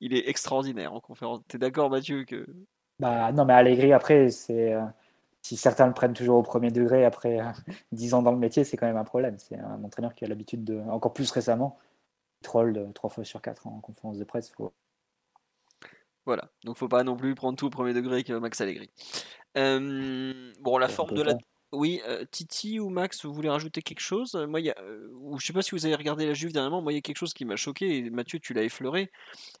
[0.00, 1.40] il est extraordinaire en conférence.
[1.48, 2.46] T'es d'accord, Mathieu que...
[3.00, 4.74] Bah non, mais Allegri, après, c'est
[5.42, 7.40] si certains le prennent toujours au premier degré après
[7.92, 9.36] 10 ans dans le métier, c'est quand même un problème.
[9.38, 11.78] C'est un entraîneur qui a l'habitude de, encore plus récemment,
[12.42, 14.50] troll de 3 fois sur 4 en conférence de presse.
[14.50, 14.72] Faut...
[16.24, 18.90] Voilà, donc faut pas non plus prendre tout au premier degré avec Max Allegri.
[19.58, 21.34] Euh, bon, la forme de la.
[21.72, 24.34] Oui, euh, Titi ou Max, vous voulez rajouter quelque chose?
[24.34, 25.08] Moi, y a, euh,
[25.38, 26.82] je sais pas si vous avez regardé la Juve dernièrement.
[26.82, 27.96] Moi, il y a quelque chose qui m'a choqué.
[27.96, 29.10] Et Mathieu, tu l'as effleuré.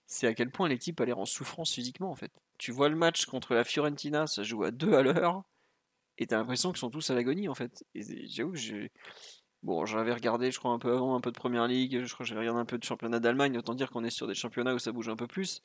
[0.06, 2.30] C'est à quel point l'équipe a l'air en souffrance physiquement, en fait.
[2.58, 5.42] Tu vois le match contre la Fiorentina, ça joue à 2 à l'heure.
[6.22, 7.84] Et t'as l'impression qu'ils sont tous à l'agonie en fait.
[7.96, 8.92] j'avoue que j'ai.
[9.64, 12.24] Bon, j'avais regardé, je crois, un peu avant, un peu de première ligue, je crois
[12.24, 14.74] que j'avais regardé un peu de championnat d'Allemagne, autant dire qu'on est sur des championnats
[14.74, 15.62] où ça bouge un peu plus.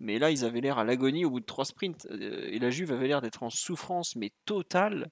[0.00, 2.06] Mais là, ils avaient l'air à l'agonie au bout de trois sprints.
[2.10, 5.10] Euh, et la Juve avait l'air d'être en souffrance, mais totale.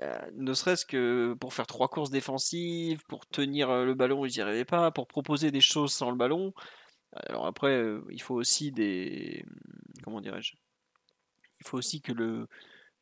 [0.00, 4.32] Euh, ne serait-ce que pour faire trois courses défensives, pour tenir euh, le ballon, ils
[4.32, 6.54] n'y arrivaient pas, pour proposer des choses sans le ballon.
[7.12, 9.44] Alors après, il faut aussi des.
[10.04, 10.54] Comment dirais-je?
[11.60, 12.46] Il faut aussi que le,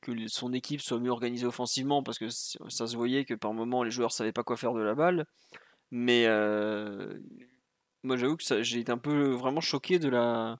[0.00, 3.82] que son équipe soit mieux organisée offensivement parce que ça se voyait que par moment
[3.82, 5.26] les joueurs savaient pas quoi faire de la balle.
[5.90, 7.18] Mais euh,
[8.02, 10.58] moi j'avoue que j'ai été un peu vraiment choqué de la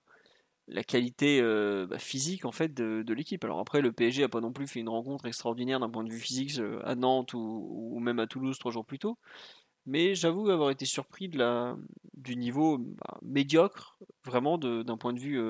[0.69, 1.41] la qualité
[1.89, 3.43] bah, physique en fait de, l'équipe.
[3.45, 6.11] Alors après, le PSG a pas non plus fait une rencontre extraordinaire d'un point de
[6.11, 9.19] vue physique à Nantes ou, même à Toulouse trois jours plus tôt.
[9.89, 11.75] Mais j'avoue avoir été surpris de la,
[12.15, 15.43] du niveau bah, médiocre, vraiment d'un point de vue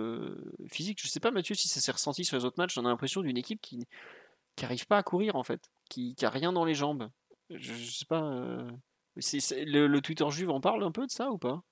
[0.68, 1.00] physique.
[1.02, 2.78] Je sais pas Mathieu si ça s'est ressenti sur les autres matchs.
[2.78, 3.84] On a l'impression d'une équipe qui
[4.62, 7.10] n'arrive pas à courir en fait, qui, qui a rien dans les jambes.
[7.50, 8.20] Je, sais pas.
[8.30, 11.62] le, le Twitter juve en parle un peu de ça ou pas?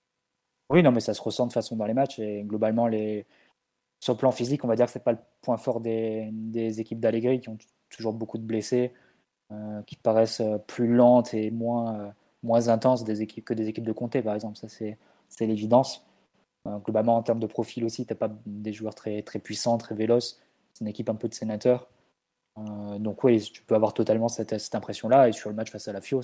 [0.69, 2.19] Oui, non, mais ça se ressent de façon dans les matchs.
[2.19, 3.27] Et globalement, les...
[4.01, 6.31] sur le plan physique, on va dire que ce n'est pas le point fort des,
[6.33, 7.59] des équipes d'Allegri qui ont
[7.91, 8.93] toujours beaucoup de blessés,
[9.53, 12.11] euh, qui paraissent euh, plus lentes et moins, euh,
[12.47, 12.69] moins
[13.21, 14.57] équipes, que des équipes de Comté, par exemple.
[14.57, 16.07] Ça, c'est l'évidence.
[16.85, 19.95] globalement, en termes de profil aussi, tu n'as pas des joueurs très, très puissants, très
[19.95, 20.41] véloces.
[20.73, 21.89] C'est une équipe un peu de sénateurs.
[22.57, 25.29] donc, oui, tu peux avoir totalement cette, cette impression-là.
[25.29, 26.23] Et sur le match face à la Fio,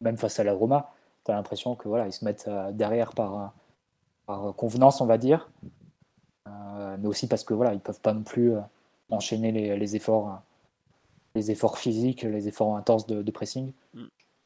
[0.00, 0.92] même face à la Roma
[1.28, 3.52] tu as l'impression que voilà, se mettent euh, derrière par,
[4.26, 5.50] par convenance, on va dire.
[6.48, 8.60] Euh, mais aussi parce que voilà, peuvent pas non plus euh,
[9.10, 10.40] enchaîner les, les, efforts,
[11.34, 13.72] les efforts physiques, les efforts intenses de, pressing.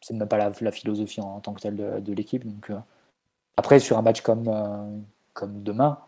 [0.03, 2.45] C'est même pas la, la, philosophie en, tant que telle de, de l'équipe.
[2.45, 2.71] Donc
[3.57, 5.99] après, sur un match comme, comme demain,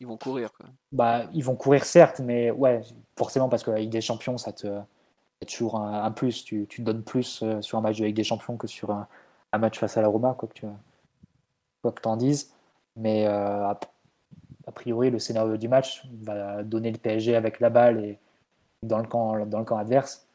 [0.00, 0.52] ils vont courir.
[0.52, 0.66] Quoi.
[0.92, 2.82] Bah, ils vont courir certes, mais ouais,
[3.16, 4.80] forcément parce que la Ligue des Champions, ça te,
[5.46, 6.44] toujours un, plus.
[6.44, 9.08] Tu, tu, donnes plus sur un match de Ligue des Champions que sur un,
[9.52, 10.66] un match face à la Roma, quoi que tu
[11.82, 12.52] quoi que en dises.
[12.96, 13.78] Mais euh, a,
[14.74, 18.18] priori, le scénario du match va donner le PSG avec la balle et
[18.82, 20.27] dans le camp, dans le camp adverse.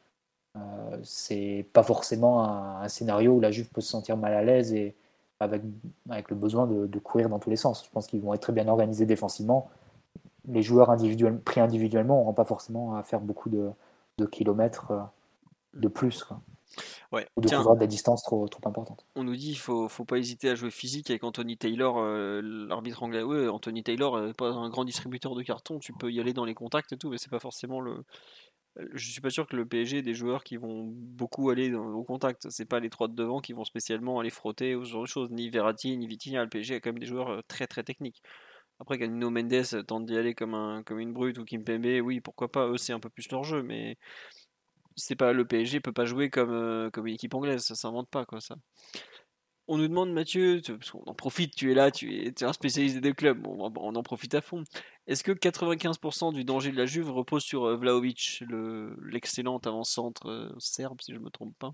[0.56, 4.74] Euh, c'est pas forcément un, scénario où la Juve peut se sentir mal à l'aise
[4.74, 4.96] et
[5.40, 5.64] avec,
[6.10, 7.84] avec le besoin de, courir dans tous les sens.
[7.86, 9.70] Je pense qu'ils vont être très bien organisés défensivement.
[10.48, 10.96] Les joueurs
[11.44, 13.72] pris individuellement n'auront pas forcément à faire beaucoup de,
[14.18, 15.02] de kilomètres euh,
[15.74, 16.24] de plus.
[16.24, 16.40] Quoi.
[17.12, 17.28] Ouais.
[17.36, 19.06] Ou de couvrir des distances trop, trop importantes.
[19.16, 22.42] On nous dit qu'il faut, faut pas hésiter à jouer physique avec Anthony Taylor, euh,
[22.44, 23.22] l'arbitre anglais.
[23.22, 26.46] Oui, Anthony Taylor n'est pas un grand distributeur de cartons, tu peux y aller dans
[26.46, 28.04] les contacts et tout, mais c'est pas forcément le.
[28.94, 32.04] Je suis pas sûr que le PSG ait des joueurs qui vont beaucoup aller au
[32.04, 32.50] contact.
[32.50, 35.08] C'est pas les trois de devant qui vont spécialement aller frotter ou ce genre de
[35.08, 35.30] choses.
[35.30, 36.44] Ni Verratti, ni Vitinha.
[36.44, 38.22] Le PSG a quand même des joueurs euh, très très techniques.
[38.80, 42.68] Après, Canino Mendes tente d'y aller comme, un, une brute ou Kimpembe, oui, pourquoi pas?
[42.68, 43.98] Eux, c'est un peu plus leur jeu, mais
[44.96, 48.10] c'est pas le PSG peut pas jouer comme, euh, comme une équipe anglaise, ça s'invente
[48.10, 48.56] pas quoi ça.
[49.68, 52.98] On nous demande Mathieu, parce qu'on en profite, tu es là, tu es, un spécialiste
[52.98, 54.64] des clubs, on, en profite à fond.
[55.08, 58.44] Est-ce que 95% du danger de la Juve repose sur euh, Vlaovic,
[59.02, 61.74] l'excellent avant-centre euh, serbe si je me trompe pas?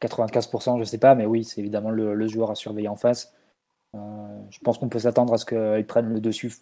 [0.00, 3.32] 95% je sais pas, mais oui c'est évidemment le, joueur à surveiller en face.
[3.94, 6.52] je pense qu'on peut s'attendre à ce qu'il prenne le dessus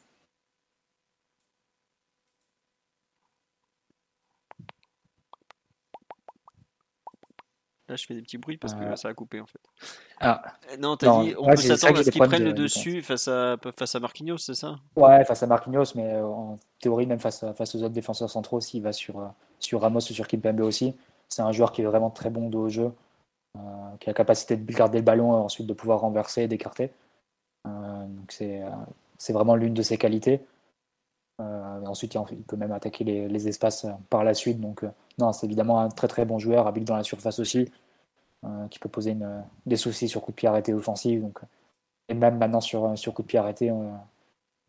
[7.96, 8.96] je fais des petits bruits parce que euh.
[8.96, 9.60] ça a coupé en fait.
[10.20, 10.42] Ah.
[10.70, 13.56] Euh, non, t'as dit, on peut s'attendre à ce qu'ils prennent le dessus face à,
[13.76, 14.76] face à Marquinhos, c'est ça?
[14.96, 18.60] Ouais, face à Marquinhos, mais euh, en théorie, même face, face aux autres défenseurs centraux,
[18.60, 20.94] s'il va sur, sur Ramos ou sur Kimpembe aussi,
[21.28, 22.92] c'est un joueur qui est vraiment très bon dos au jeu,
[24.00, 26.90] qui a la capacité de garder le ballon et ensuite de pouvoir renverser et d'écarter.
[27.64, 30.40] donc c'est vraiment l'une de ses qualités.
[31.38, 34.60] ensuite, il peut même attaquer les, les espaces par la suite.
[34.60, 34.84] Donc,
[35.18, 37.70] non, c'est évidemment un très très bon joueur, habile dans la surface aussi.
[38.44, 39.16] Euh, qui peut poser
[39.66, 41.20] des soucis sur coup de pied arrêté offensif.
[41.20, 41.38] Donc,
[42.08, 43.74] et même maintenant sur, sur coup de pied arrêté, euh,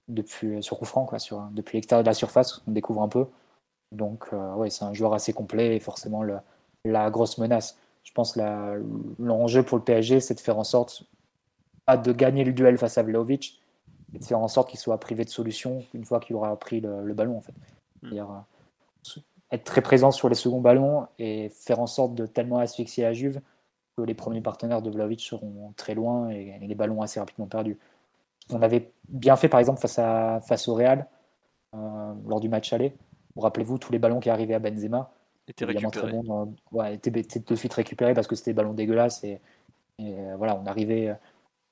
[0.07, 3.25] depuis, sur coup franc, quoi, sur, depuis l'extérieur de la surface, on découvre un peu.
[3.91, 6.37] Donc, euh, ouais, c'est un joueur assez complet et forcément le,
[6.85, 7.75] la grosse menace.
[8.03, 8.83] Je pense que
[9.17, 11.05] l'enjeu pour le PSG, c'est de faire en sorte
[11.87, 13.59] pas de gagner le duel face à Vlaovic,
[14.11, 16.79] mais de faire en sorte qu'il soit privé de solution une fois qu'il aura pris
[16.79, 17.37] le, ballon.
[17.37, 17.55] En fait.
[18.03, 18.19] Hmm.
[19.49, 23.13] être très présent sur les seconds ballons et faire en sorte de tellement asphyxier la
[23.13, 23.41] Juve
[23.95, 27.77] que les premiers partenaires de Vlaovic seront très loin et, les ballons assez rapidement perdus.
[28.49, 31.07] On avait bien fait par exemple face, à, face au Real
[31.75, 32.93] euh, lors du match aller.
[33.35, 35.11] Vous rappelez-vous tous les ballons qui arrivaient à Benzema
[35.47, 36.13] étaient récupérés.
[36.71, 39.39] Ouais, étaient, de suite récupérés parce que c'était des ballons dégueulasses et,
[40.01, 41.15] euh, voilà, on arrivait,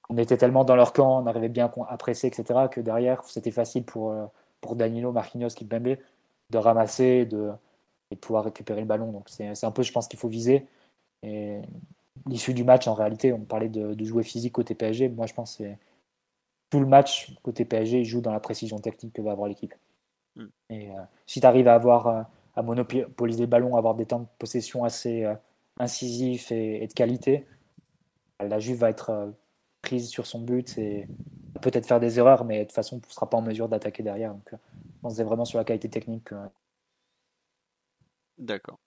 [0.10, 2.68] on était tellement dans leur camp, on arrivait bien à presser, etc.
[2.72, 4.26] que derrière c'était facile pour, euh,
[4.62, 5.98] pour Danilo, Marquinhos, Kimpembe
[6.52, 7.52] de ramasser de,
[8.12, 9.12] et de pouvoir récupérer le ballon.
[9.12, 10.68] Donc c'est un peu, je pense, qu'il faut viser.
[11.24, 11.62] Et
[12.28, 15.10] l'issue du match, en réalité, on parlait de, jouer physique côté PSG.
[15.10, 15.64] Moi, je pense que
[16.70, 19.74] tout le match côté PSG, il joue dans la précision technique que va avoir l'équipe.
[20.36, 20.48] Hmm.
[20.70, 22.22] Et euh, si tu arrives à avoir euh,
[22.56, 25.36] à monopoliser le ballon, à avoir des temps de possession assez euh,
[25.80, 27.46] incisifs et, de qualité,
[28.40, 29.34] la Juve va être
[29.82, 31.08] prise sur son but et
[31.62, 34.34] peut-être faire des erreurs, mais de toute façon, ne sera pas en mesure d'attaquer derrière.
[34.34, 34.54] Donc,
[35.04, 36.30] on se vraiment sur la qualité technique.
[38.38, 38.80] D'accord.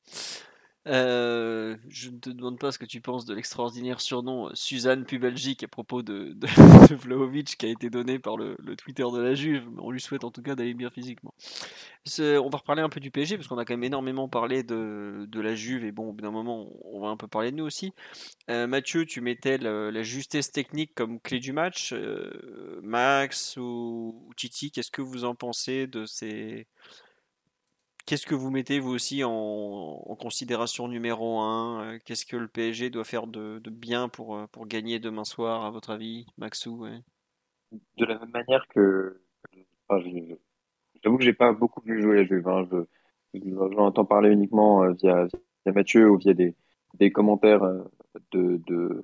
[0.86, 5.62] Euh, je ne te demande pas ce que tu penses de l'extraordinaire surnom Suzanne Pubelgique
[5.62, 6.36] à propos de,
[6.94, 9.64] Vlaovic qui a été donné par le, Twitter de la Juve.
[9.78, 11.32] On lui souhaite en tout cas d'aller bien physiquement.
[12.18, 15.26] On va reparler un peu du PSG parce qu'on a quand même énormément parlé de,
[15.32, 17.64] la Juve et bon, au bout d'un moment, on va un peu parler de nous
[17.64, 17.92] aussi.
[18.50, 21.92] Euh, Mathieu, tu mettais la justesse technique comme clé du match.
[21.92, 26.66] Euh, Max ou Titi, qu'est-ce que vous en pensez de ces
[28.06, 32.90] Qu'est-ce que vous mettez vous aussi en, considération numéro 1 euh, Qu'est-ce que le PSG
[32.90, 36.86] doit faire de, bien pour, euh, pour gagner demain soir, à votre avis, Maxou
[37.96, 39.22] De la même manière que.
[39.88, 40.06] Enfin,
[41.02, 42.46] J'avoue que j'ai pas beaucoup vu jouer la Juve.
[42.48, 42.68] Hein.
[43.78, 45.26] Entends parler uniquement euh, via,
[45.66, 46.54] Mathieu ou via des,
[47.10, 47.66] commentaires
[48.32, 49.02] de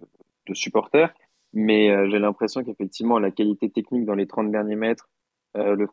[0.53, 1.15] supporters.
[1.53, 5.09] Mais j'ai l'impression qu'effectivement, la qualité technique dans les 30 derniers mètres,
[5.55, 5.89] le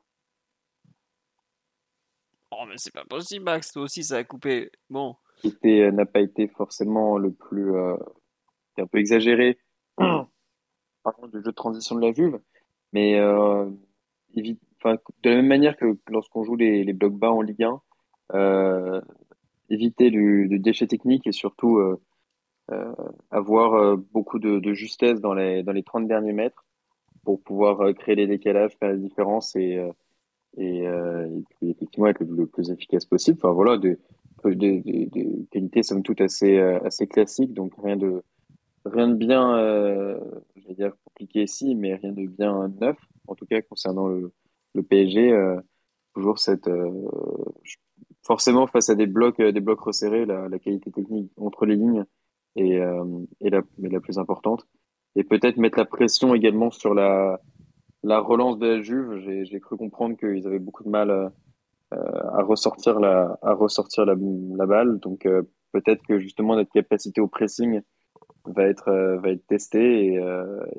[2.52, 4.72] Oh, mais c'est pas possible, Max, toi aussi, ça a coupé.
[4.90, 5.16] Bon.
[5.42, 7.76] Qui euh, n'a pas été forcément le plus.
[7.76, 7.98] Euh,
[8.80, 9.58] un peu exagéré.
[9.98, 12.40] Par contre, le jeu de transition de la Juve.
[12.94, 13.66] Mais euh,
[14.36, 14.56] de
[15.24, 17.82] la même manière que lorsqu'on joue les, les blocs bas en Ligue 1,
[18.34, 19.02] euh,
[19.70, 21.82] éviter le, déchet technique et surtout
[23.32, 26.66] avoir beaucoup de, de, justesse dans les, dans les 30 derniers mètres
[27.24, 29.82] pour pouvoir créer les décalages, faire la différence et
[30.58, 33.38] et, euh, et puis effectivement être le, plus efficace possible.
[33.42, 33.98] Enfin voilà, des,
[34.46, 38.24] des, des, qualités somme toute assez euh, assez classiques, donc rien de
[38.86, 40.20] rien de bien, euh,
[40.56, 42.98] je vais dire compliqué ici, mais rien de bien neuf.
[43.28, 44.32] En tout cas concernant le,
[44.74, 45.60] le PSG, euh,
[46.16, 46.92] toujours cette euh,
[48.24, 52.06] forcément face à des blocs des blocs resserrés, la, la qualité technique entre les lignes
[52.56, 52.80] est,
[53.42, 54.68] est la, est la plus importante.
[55.16, 57.40] Et peut-être mettre la pression également sur la
[58.04, 61.32] la relance de la Juve, j'ai cru comprendre qu'ils avaient beaucoup de mal
[61.94, 65.00] euh, à ressortir la, à balle.
[65.00, 67.80] Donc euh, peut-être que justement notre capacité au pressing
[68.44, 70.22] va être, euh, testée et,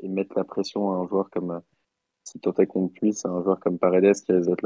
[0.02, 1.62] et, mettre la pression à un joueur comme,
[2.24, 4.62] si tant est qu'on puisse, un joueur comme Paredes qui va être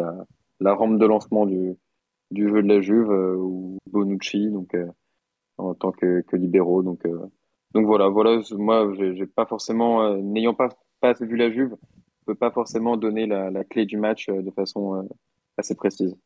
[0.61, 1.77] la, rampe de lancement du,
[2.33, 4.77] jeu de la Juve ou Bonucci donc
[5.59, 6.83] en tant que, que libéraux.
[6.83, 7.07] Donc,
[7.73, 10.71] donc voilà, voilà, moi j'ai pas forcément, n'ayant pas
[11.21, 11.77] vu la Juve,
[12.25, 15.09] peut pas forcément donner la, clé du match euh, de façon euh,
[15.59, 16.17] assez précise.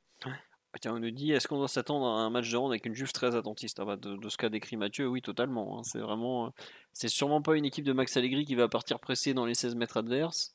[0.81, 2.95] Tiens, on nous dit, est-ce qu'on doit s'attendre à un match de ronde avec une
[2.95, 3.81] Juve très attentiste?
[3.81, 5.79] Ah bah, de, ce qu'a décrit Mathieu, oui, totalement.
[5.79, 5.83] Hein.
[5.85, 6.51] C'est vraiment, euh,
[6.93, 9.75] c'est sûrement pas une équipe de Max Allegri qui va partir presser dans les 16
[9.75, 10.53] mètres adverses.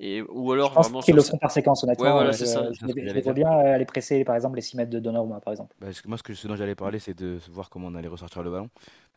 [0.00, 2.18] Et, ou alors, je pense qu'ils le font par séquence, honnêtement.
[2.18, 2.70] Ouais, je, ça.
[2.72, 5.74] je, bien aller presser, par exemple, les 6 mètres de Donnarumma, par exemple.
[5.80, 8.42] Bah, moi, ce, que, ce dont j'allais parler, c'est de voir comment on allait ressortir
[8.42, 8.70] le ballon.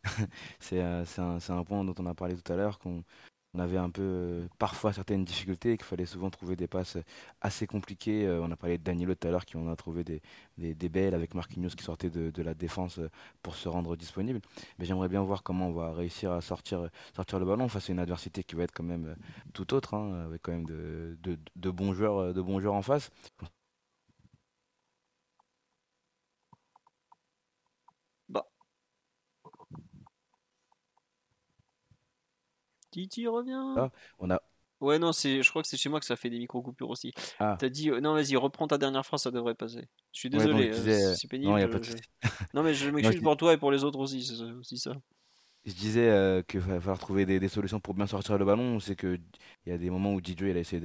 [0.60, 1.04] c'est un,
[1.50, 3.04] un, point dont on a parlé tout à l'heure, qu'on
[3.54, 6.98] on avait un peu euh, parfois certaines difficultés et qu'il fallait souvent trouver des passes
[7.42, 8.26] assez compliquées.
[8.26, 11.14] Euh, on a parlé de Danilo tout à l'heure qui on a trouvé des, belles
[11.14, 13.10] avec Marquinhos qui sortait de, la défense euh,
[13.42, 14.40] pour se rendre disponible.
[14.80, 18.00] Mais j'aimerais bien voir comment on va réussir à sortir, le ballon face à une
[18.00, 19.16] adversité qui va être quand même
[19.54, 23.12] tout autre, hein, avec quand même de bons joueurs en face.
[32.92, 33.74] Titi revient.
[33.78, 33.90] Ah,
[34.20, 34.42] on a.
[34.82, 37.14] Ouais, non, c'est, je crois que c'est chez moi que ça fait des micro-coupures aussi.
[37.40, 37.56] Ah.
[37.60, 39.88] T'as dit, euh, non, vas-y, reprends ta dernière phrase, ça devrait passer.
[40.12, 41.52] Je suis désolé, euh, c'est pénible.
[41.52, 41.88] Non, y a pas de...
[42.56, 44.94] non, mais je m'excuse pour toi et pour les autres aussi, c'est aussi ça
[45.66, 48.80] je disais euh, qu'il va falloir trouver des, solutions pour bien sortir le ballon.
[48.80, 49.22] C'est qu'il
[49.68, 50.82] y a des moments où DJ il a essayé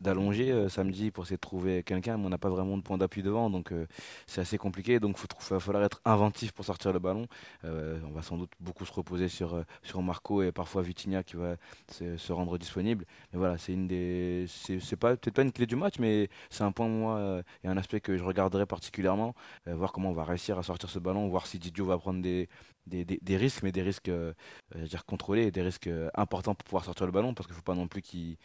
[0.00, 2.98] d'allonger euh, samedi pour essayer de trouver quelqu'un, mais on n'a pas vraiment de point
[2.98, 3.86] d'appui devant, donc euh,
[4.26, 5.00] c'est assez compliqué.
[5.00, 7.26] Donc il va falloir être inventif pour sortir le ballon.
[7.64, 11.56] on va sans doute beaucoup se reposer sur, sur Marco et parfois Vitinha qui va
[11.90, 13.06] se, rendre disponible.
[13.32, 16.64] Mais voilà, c'est une des, c'est pas peut-être pas une clé du match, mais c'est
[16.64, 19.34] un point moi et un aspect que je regarderai particulièrement,
[19.66, 22.48] voir comment on va réussir à sortir ce ballon, voir si Didio va prendre des,
[22.88, 24.32] des, risques, mais des risques euh,
[24.74, 27.64] dire contrôlés, des risques euh, importants pour pouvoir sortir le ballon, parce qu'il ne faut
[27.64, 28.36] pas non plus qu'il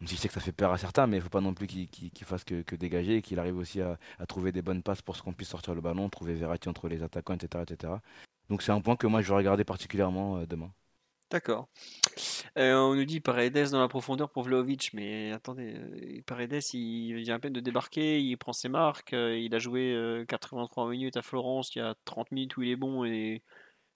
[0.00, 1.52] même je sais que ça fait peur à certains, mais il ne faut pas non
[1.52, 5.16] plus qu'il fasse que, dégager et qu'il arrive aussi à, trouver des bonnes passes pour
[5.16, 7.64] ce qu'on puisse sortir le ballon, trouver Verratti entre les attaquants, etc.
[7.68, 7.94] etc.
[8.48, 10.72] Donc c'est un point que moi je vais regarder particulièrement euh, demain.
[11.30, 11.68] D'accord.
[12.56, 17.38] on nous dit Paredes dans la profondeur pour Vlaovic, mais attendez, Paredes il vient à
[17.38, 21.78] peine de débarquer, il prend ses marques, il a joué 83 minutes à Florence, il
[21.78, 23.44] y a 30 minutes où il est bon et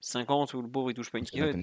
[0.05, 1.57] 50 où le pauvre il touche pas une skillette.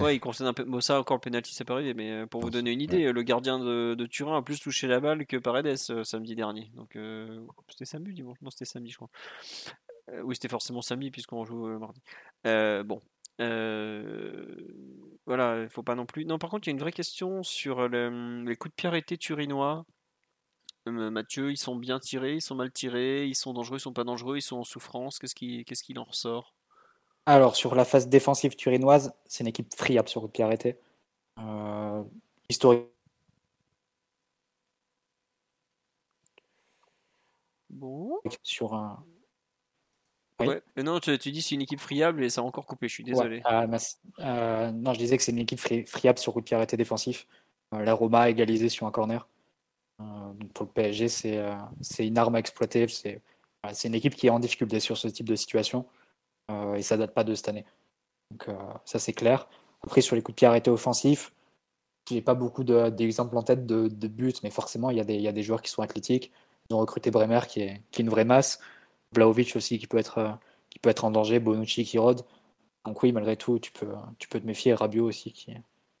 [0.00, 0.16] ouais.
[0.16, 0.64] il concède un peu.
[0.64, 3.12] Bon, ça encore le penalty c'est pas arrivé, mais euh, pour vous donner une idée,
[3.12, 6.72] le gardien de, de, Turin a plus touché la balle que Paredes euh, samedi dernier.
[6.74, 9.10] Donc euh, c'était samedi dimanche Non, c'était samedi je crois.
[10.24, 12.00] oui, c'était forcément samedi puisqu'on joue mardi.
[12.44, 13.00] bon.
[15.24, 16.24] voilà, il faut pas non plus.
[16.24, 19.18] Non, par contre, il y a une vraie question sur les coups de pied arrêtés
[19.18, 19.86] turinois.
[20.86, 24.02] Mathieu, ils sont bien tirés, ils sont mal tirés, ils sont dangereux, ils sont pas
[24.02, 25.20] dangereux, ils sont en souffrance.
[25.20, 25.34] Qu'est-ce
[25.84, 26.56] qu'il en ressort?
[27.26, 30.76] Alors, sur la phase défensive turinoise, c'est une équipe friable sur coup de pied arrêté.
[31.38, 32.02] Euh,
[32.48, 32.86] historique.
[37.70, 38.20] Bon.
[38.42, 39.04] Sur un.
[40.40, 40.60] Ouais.
[40.76, 42.94] Mais non, tu, tu dis c'est une équipe friable et ça a encore coupé, je
[42.94, 43.36] suis désolé.
[43.36, 43.66] Ouais, ah.
[44.18, 46.76] Euh, non, je disais que c'est une équipe fri- friable sur coup de pied arrêté
[46.76, 47.28] défensif.
[47.74, 49.28] Euh, la Roma a égalisé sur un corner.
[50.00, 50.04] Euh,
[50.34, 52.88] donc pour le PSG, c'est euh, c'est une arme à exploiter.
[52.88, 53.22] C'est
[53.88, 55.86] une équipe qui est en difficulté sur ce type de situation.
[56.52, 57.64] Euh, et ça date pas de cette année.
[58.30, 58.54] Donc euh,
[58.84, 59.48] ça, c'est clair.
[59.82, 61.32] Après, sur les coups de pied arrêtés offensifs,
[62.08, 65.04] j'ai pas beaucoup de- d'exemples en tête de, de buts, mais forcément, il y, a
[65.04, 66.32] des, il y a des joueurs qui sont athlétiques.
[66.70, 68.60] Ils ont recruté Bremer, qui est, qui est une vraie masse.
[69.14, 70.30] Vlaovic aussi, qui peut être, euh,
[70.70, 71.38] qui peut être en danger.
[71.40, 72.22] Bonucci qui rôde.
[72.84, 74.74] Donc oui, malgré tout, tu peux, tu peux te méfier.
[74.74, 75.54] Rabiot aussi, qui,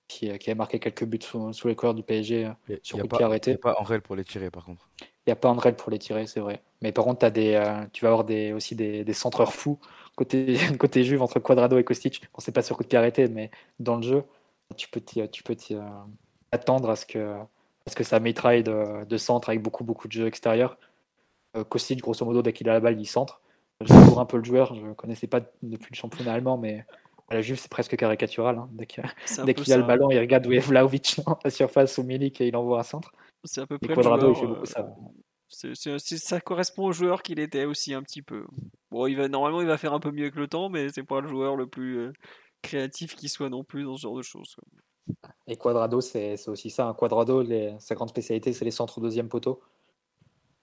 [0.08, 2.50] qui, qui a marqué quelques buts sous, sous les couleurs du PSG
[2.82, 3.56] sur coup de pas- pied a arrêté.
[3.56, 4.88] pas Henrel pour les tirer, par contre.
[5.26, 6.62] Il n'y a pas Andrel pour les tirer, c'est vrai.
[6.80, 9.78] Mais par contre, as des, euh, tu vas avoir des, aussi des, des centreurs fous
[10.16, 12.22] côté, côté Juve entre Quadrado et Kostic.
[12.34, 14.24] Bon, c'est pas sur coup de pied arrêté, mais dans le jeu,
[14.76, 15.80] tu peux t'y- tu peux t'y, euh,
[16.50, 17.46] attendre à ce que, à
[17.90, 20.76] ce que ça mitraille de, de centre avec beaucoup, beaucoup de jeux extérieurs.
[21.56, 23.40] Euh, Kostic, grosso modo, dès qu'il a la balle, il centre.
[23.80, 26.84] Je découvre un peu le joueur, je ne connaissais pas depuis le championnat allemand, mais
[27.28, 28.58] à la Juve, c'est presque caricatural.
[28.58, 28.68] hein.
[28.72, 31.50] Dès que- un dès qu'il a le ballon, il regarde où est Vlaovic dans la
[31.50, 33.12] surface ou Milik et il envoie un centre.
[33.44, 34.94] C'est à peu près le Quadrado, il joueur, fait beaucoup euh, ça.
[35.48, 38.44] c'est- c'est- c'est- ça correspond au joueur qu'il était aussi un petit peu.
[38.90, 41.02] Bon, il va, normalement, il va faire un peu mieux avec le temps, mais c'est
[41.02, 42.12] pas le joueur le plus euh,
[42.62, 44.56] créatif qui soit non plus dans ce genre de choses.
[45.46, 46.86] Et Quadrado, c'est aussi ça.
[46.86, 49.60] Un Quadrado, les- sa grande spécialité, c'est les centres au deuxième poteau.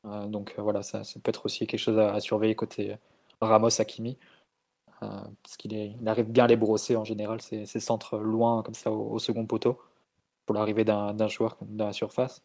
[0.06, 2.96] Euh, donc euh, voilà, ça, ça peut être aussi quelque chose à, à surveiller côté
[3.42, 4.18] Ramos Hakimi.
[5.04, 5.08] Euh,
[5.44, 8.64] parce qu'il est- il arrive bien à les brosser en général, ces, ces centres loin
[8.64, 9.80] comme ça au, au second poteau,
[10.46, 12.42] pour l'arrivée d'un d'un joueur dans la surface.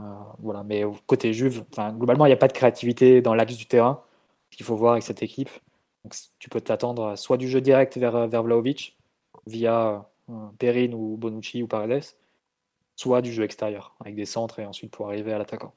[0.00, 0.04] Euh,
[0.38, 4.02] voilà, mais côté Juve, globalement, il n'y a pas de créativité dans l'axe du terrain.
[4.50, 5.50] Ce qu'il faut voir avec cette équipe.
[6.04, 8.96] Donc, tu peux t'attendre soit du jeu direct vers, vers Vlahovic,
[9.46, 12.04] via euh, Perrin ou Bonucci ou Paredes,
[12.96, 15.74] soit du jeu extérieur, avec des centres et ensuite pour arriver à l'attaquant.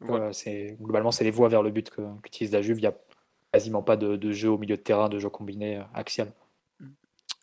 [0.00, 0.26] Voilà.
[0.26, 1.90] Euh, c'est- globalement, c'est les voies vers le but
[2.22, 2.78] qu'utilise la Juve.
[2.78, 2.94] Il n'y a
[3.52, 6.32] quasiment pas de, de jeu au milieu de terrain, de jeu combiné euh, axial.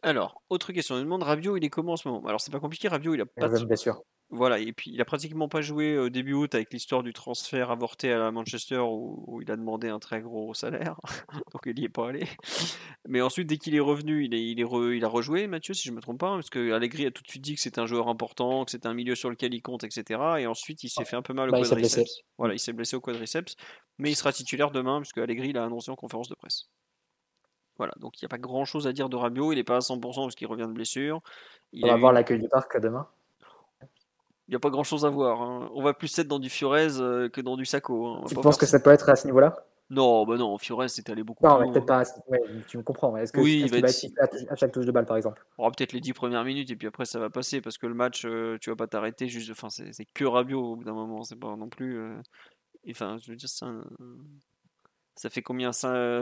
[0.02, 0.96] Alors, autre question.
[0.96, 2.26] On demande Rabiot, il est comment en ce moment?
[2.28, 2.88] Alors, c'est pas compliqué.
[2.88, 4.02] Rabiot, il a pas de- blessure.
[4.32, 7.72] Voilà, et puis il a pratiquement pas joué au début août avec l'histoire du transfert
[7.72, 10.98] avorté à la Manchester où, où il a demandé un très gros salaire,
[11.52, 12.28] donc il n'y est pas allé.
[13.08, 15.74] Mais ensuite, dès qu'il est revenu, il, est, il, est re- il a rejoué, Mathieu,
[15.74, 17.80] si je me trompe pas, parce que Allegri a tout de suite dit que c'était
[17.80, 20.22] un joueur important, que c'était un milieu sur lequel il compte, etc.
[20.38, 22.20] Et ensuite, il s'est fait un peu mal au Bah, quadriceps.
[22.38, 23.56] Voilà, il s'est blessé au quadriceps,
[23.98, 26.66] mais il sera titulaire demain, puisque Allegri l'a annoncé en conférence de presse.
[27.78, 29.78] Voilà, donc il n'y a pas grand chose à dire de Rabiot, il n'est pas
[29.78, 31.22] à 100% parce qu'il revient de blessure.
[31.72, 33.08] Il On va eu- voir l'accueil du parc demain.
[34.50, 35.44] Il n'y a pas grand chose à voir.
[35.44, 35.70] hein.
[35.76, 38.08] On va plus être dans du Fiorez euh, que dans du Sacco.
[38.08, 38.24] hein.
[38.28, 39.56] Tu pas penses que ça peut être à ce niveau-là?
[39.92, 41.74] Non, bah non, Fiorez c'était allé beaucoup Non, plus loin.
[41.74, 42.00] peut-être pas.
[42.00, 43.16] à ce- ouais, tu me comprends.
[43.16, 45.46] Est-ce que- Oui, est-ce il va être- à, chaque touche de balle, par exemple?
[45.60, 47.86] On aura peut-être les 10 premières minutes et puis après ça va passer parce que
[47.86, 49.52] le match, euh, tu vas pas t'arrêter juste.
[49.52, 52.00] Enfin, c'est c'est que Rabiot au bout d'un moment, c'est pas non plus.
[52.00, 52.16] euh,
[52.90, 53.84] Enfin, je veux dire, c'est un-
[55.16, 55.72] ça fait combien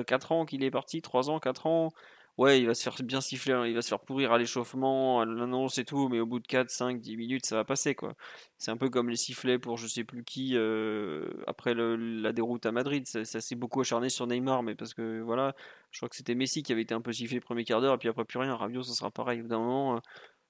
[0.05, 1.01] 4 ans qu'il est parti?
[1.01, 1.91] 3 ans 4 ans?
[2.37, 5.21] Ouais, il va se faire bien siffler, hein, il va se faire pourrir à l'échauffement,
[5.21, 7.95] à l'annonce et tout, mais au bout de 4, 5, 10 minutes, ça va passer
[7.95, 8.13] quoi.
[8.59, 12.33] C'est un peu comme les sifflets pour je sais plus qui euh, après le- la
[12.33, 13.07] déroute à Madrid.
[13.07, 15.55] Ça, ça s'est beaucoup acharné sur Neymar, mais parce que voilà,
[15.91, 17.95] je crois que c'était Messi qui avait été un peu sifflé le premier quart d'heure
[17.95, 18.55] et puis après plus rien.
[18.55, 19.39] Rabiot, ça sera pareil.
[19.39, 19.99] Au bout d'un moment, euh,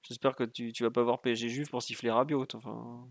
[0.02, 2.46] j'espère que tu, tu vas pas voir PSG Juve pour siffler Rabiot.
[2.54, 3.08] Enfin,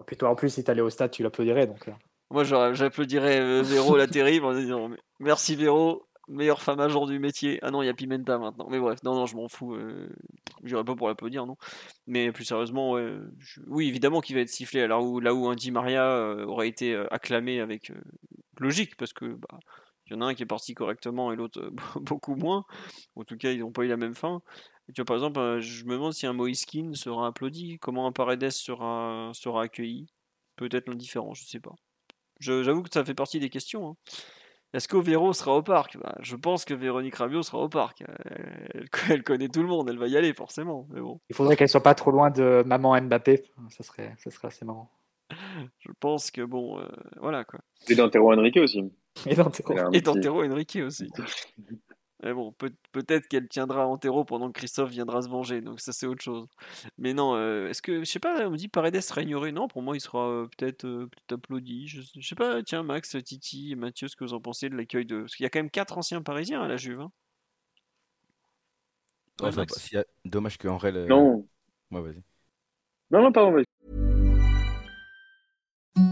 [0.00, 1.66] Et puis toi, en plus, si t'allais au stade, tu l'applaudirais.
[1.66, 1.92] Donc, euh,
[2.30, 7.58] moi, j'applaudirais Véro la terrible en disant merci Véro, meilleure femme agent du métier.
[7.62, 8.68] Ah non, il y a Pimenta maintenant.
[8.70, 9.74] Mais bref, non, non, je m'en fous.
[9.74, 10.08] Euh,
[10.64, 11.56] J'irai pas pour l'applaudir, non.
[12.06, 12.96] Mais plus sérieusement,
[13.66, 14.86] oui, évidemment qu'il va être sifflé.
[14.86, 18.00] Là où, là où un Di Maria euh, aurait été euh, acclamé avec euh,
[18.58, 19.58] logique, parce que bah,
[20.10, 21.70] y en a un qui est parti correctement et l'autre
[22.00, 22.64] beaucoup moins.
[23.16, 24.42] En tout cas, ils n'ont pas eu la même fin.
[24.94, 28.12] Tu vois, par exemple, euh, je me demande si un Moiskin sera applaudi, comment un
[28.12, 30.06] Paredes sera, sera accueilli?
[30.56, 31.74] Peut-être l'indifférent, je sais pas.
[32.40, 33.90] J'avoue que ça fait partie des questions.
[33.90, 33.96] hein.
[34.72, 35.98] Est-ce qu'Overo sera au parc?
[35.98, 38.04] Bah, Je pense que Véronique Rabiot sera au parc.
[38.24, 40.86] Elle, elle connaît tout le monde, elle va y aller forcément.
[40.90, 43.42] Mais bon, il faudrait qu'elle soit pas trop loin de maman Mbappé.
[43.70, 44.90] Ça serait, ça serait assez marrant.
[45.80, 46.86] je pense que bon, euh,
[47.20, 47.60] voilà quoi.
[47.88, 48.92] Et d'Antero Henrique aussi.
[49.26, 51.10] Et dans tes- Il a un Et petit- Antero Henrique aussi.
[52.22, 55.92] Mais bon, peut- peut-être qu'elle tiendra Antero pendant que Christophe viendra se venger, donc ça
[55.92, 56.46] c'est autre chose.
[56.98, 59.68] Mais non, euh, est-ce que, je sais pas, on me dit Paredes sera ignoré Non,
[59.68, 61.88] pour moi il sera euh, peut-être euh, peut-être applaudi.
[61.88, 65.06] Je, je sais pas, tiens, Max, Titi, Mathieu, ce que vous en pensez de l'accueil
[65.06, 65.20] de.
[65.20, 67.00] Parce qu'il y a quand même quatre anciens parisiens à la Juve.
[67.00, 67.10] hein.
[69.40, 69.72] Ouais, Ouais, ça va Max.
[69.74, 70.96] pas- s'il y a- Dommage que Henrel.
[70.98, 71.48] euh, Non,
[71.90, 72.22] Ouais, vas-y.
[73.10, 73.64] non, non, pardon, vas-y.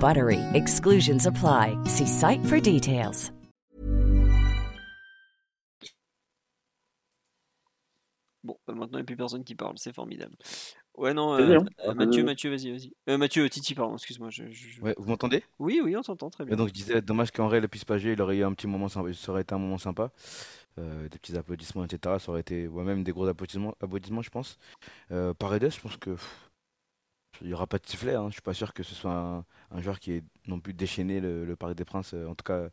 [0.00, 0.40] BUTTERY.
[0.54, 1.76] Exclusions apply.
[1.86, 3.32] See site for details.
[8.44, 10.34] Bon, bah, maintenant il n'y a plus personne qui parle, c'est formidable.
[10.96, 12.92] Ouais, non, euh, euh, Mathieu, Mathieu, vas-y, vas-y.
[13.08, 14.30] Euh, Mathieu, Titi, pardon, excuse-moi.
[14.30, 15.42] Je, je- Ouais, vous m'entendez?
[15.58, 16.56] Oui, oui, on s'entend très Et bien.
[16.56, 18.88] donc je disais, dommage qu'en réel puisse pas jouer, il aurait eu un petit moment
[18.88, 20.10] sympa, ça aurait été un moment sympa.
[20.78, 22.18] Euh, des petits applaudissements, etc.
[22.18, 24.58] Ça aurait été, ouais, même des gros applaudissements, applaudissements je pense.
[25.12, 26.50] Euh, Paredes, je pense que pff,
[27.40, 28.14] il n'y aura pas de sifflet.
[28.14, 28.28] Hein.
[28.28, 31.20] Je suis pas sûr que ce soit un, un joueur qui ait non plus déchaîné
[31.20, 32.14] le, le Paris des Princes.
[32.14, 32.68] euh, En tout cas,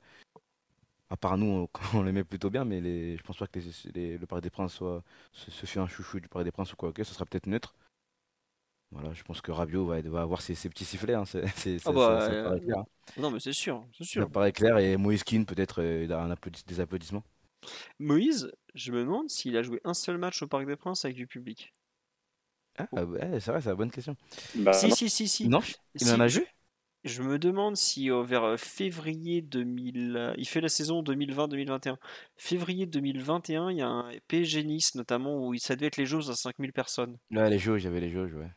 [1.10, 1.70] à part nous, on,
[2.00, 4.50] on l'aimait plutôt bien, mais les, je pense pas que les- les- le Paris des
[4.50, 5.04] Princes soit,
[5.34, 6.90] ce, ce fut un chouchou du Paris des Princes ou quoi.
[6.90, 7.76] Ok, ce sera peut-être neutre.
[8.92, 11.14] Voilà, je pense que Rabiot va, va avoir ses, ses petits sifflets.
[11.14, 11.26] Hein.
[11.26, 12.78] C'est, c'est- Ah ça- bah, ça- ça euh, paraît clair.
[12.80, 12.86] hein.
[13.18, 14.32] Non, mais c'est sûr, c'est Ça sûr.
[14.32, 14.78] paraît clair.
[14.80, 17.24] Et Moïse Kean, peut-être, euh, il a un applaudi- des applaudissements.
[18.00, 21.16] Moïse, je me demande s'il a joué un seul match au Parc des Princes avec
[21.18, 21.74] du public.
[22.96, 24.16] Ah, ouais, c'est vrai, c'est la bonne question.
[24.54, 24.96] Bah, si, non.
[24.96, 25.52] si, si, si.
[25.52, 25.64] Non,
[26.02, 26.48] il Si, en a je- joué
[27.06, 32.00] Je me demande si euh, vers euh, février 2000, euh, il fait la saison 2020-2021.
[32.38, 36.30] Février 2021, il y a un PSG Nice notamment où ça devait être les jauges
[36.30, 37.18] à 5000 personnes.
[37.32, 38.52] Là, les jauges, j'avais les jauges, ouais.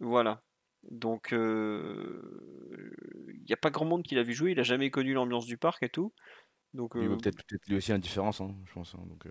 [0.00, 0.42] Voilà.
[0.90, 2.22] Donc euh,
[3.34, 5.46] il n'y a pas grand monde qui l'a vu jouer, il a jamais connu l'ambiance
[5.46, 6.12] du parc et tout.
[6.74, 8.94] Donc Il euh, va peut-être lui aussi indifférence, hein, je pense.
[8.94, 9.30] hein, donc, euh,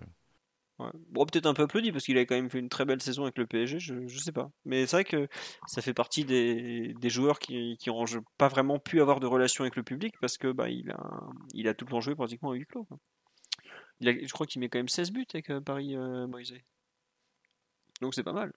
[1.10, 3.22] Bon, peut-être un peu applaudi parce qu'il avait quand même fait une très belle saison
[3.24, 4.50] avec le PSG, je, je sais pas.
[4.64, 5.28] Mais c'est vrai que
[5.66, 7.90] ça fait partie des, joueurs qui, qui
[8.38, 11.20] pas vraiment pu avoir de relation avec le public parce que bah, il, a,
[11.54, 12.86] il a tout le temps joué pratiquement à huis clos.
[12.90, 16.26] a- je crois qu'il met quand même 16 buts avec euh, Paris euh.
[18.00, 18.52] Donc c'est pas mal.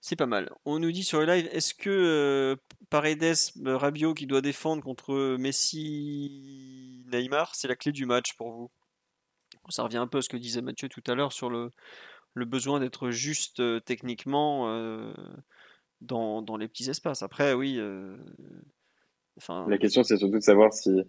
[0.00, 0.50] C'est pas mal.
[0.64, 2.56] On nous dit sur le live, est-ce que euh,
[2.90, 3.34] Paredes,
[3.66, 8.70] euh, Rabiot qui doit défendre contre Messi, Neymar, c'est la clé du match pour vous?
[9.68, 11.70] Ça revient un peu à ce que disait Mathieu tout à l'heure sur le,
[12.34, 15.12] le besoin d'être juste euh, techniquement euh,
[16.00, 17.22] dans, dans les petits espaces.
[17.22, 17.76] Après, oui.
[17.78, 18.16] euh,
[19.36, 21.02] enfin, La question, c'est surtout de savoir si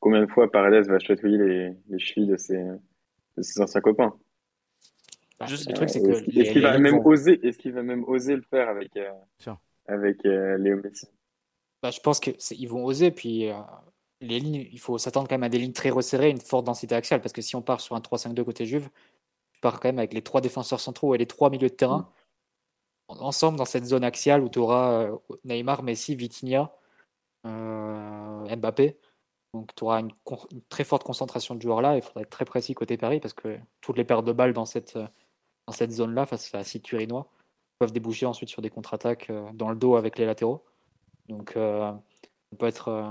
[0.00, 2.62] combien de fois Paredes va chatouiller les, les chevilles de ses,
[3.36, 4.14] de ses anciens copains.
[5.38, 7.72] Bah, Je sais- le truc, c'est que Est-ce qu'il va même vont- oser, est-ce qu'il
[7.72, 9.10] va même oser le faire avec, euh,
[9.86, 11.06] avec euh, Léo Messi?
[11.82, 13.10] Bah, je pense qu'ils vont oser.
[13.10, 13.54] Puis euh,
[14.20, 16.94] les lignes, il faut s'attendre quand même à des lignes très resserrées, une forte densité
[16.94, 17.20] axiale.
[17.20, 18.88] Parce que si on part sur un 3-5-2 côté Juve,
[19.52, 22.10] tu pars quand même avec les trois défenseurs centraux et les trois milieux de terrain
[23.08, 25.08] en- ensemble dans cette zone axiale où tu auras
[25.44, 26.72] Neymar, Messi, Vitinha,
[27.46, 28.98] euh, Mbappé.
[29.54, 30.10] Donc tu auras une,
[30.68, 31.96] très forte concentration de joueurs là.
[31.96, 34.64] Il faudra être très précis côté Paris parce que toutes les pertes de balles dans
[34.66, 35.06] cette, euh,
[35.66, 37.30] dans cette zone-là, face à site turinois,
[37.78, 40.64] peuvent déboucher ensuite sur des contre-attaques euh, dans le dos avec les latéraux.
[41.28, 43.10] Donc, euh, ça peut être euh,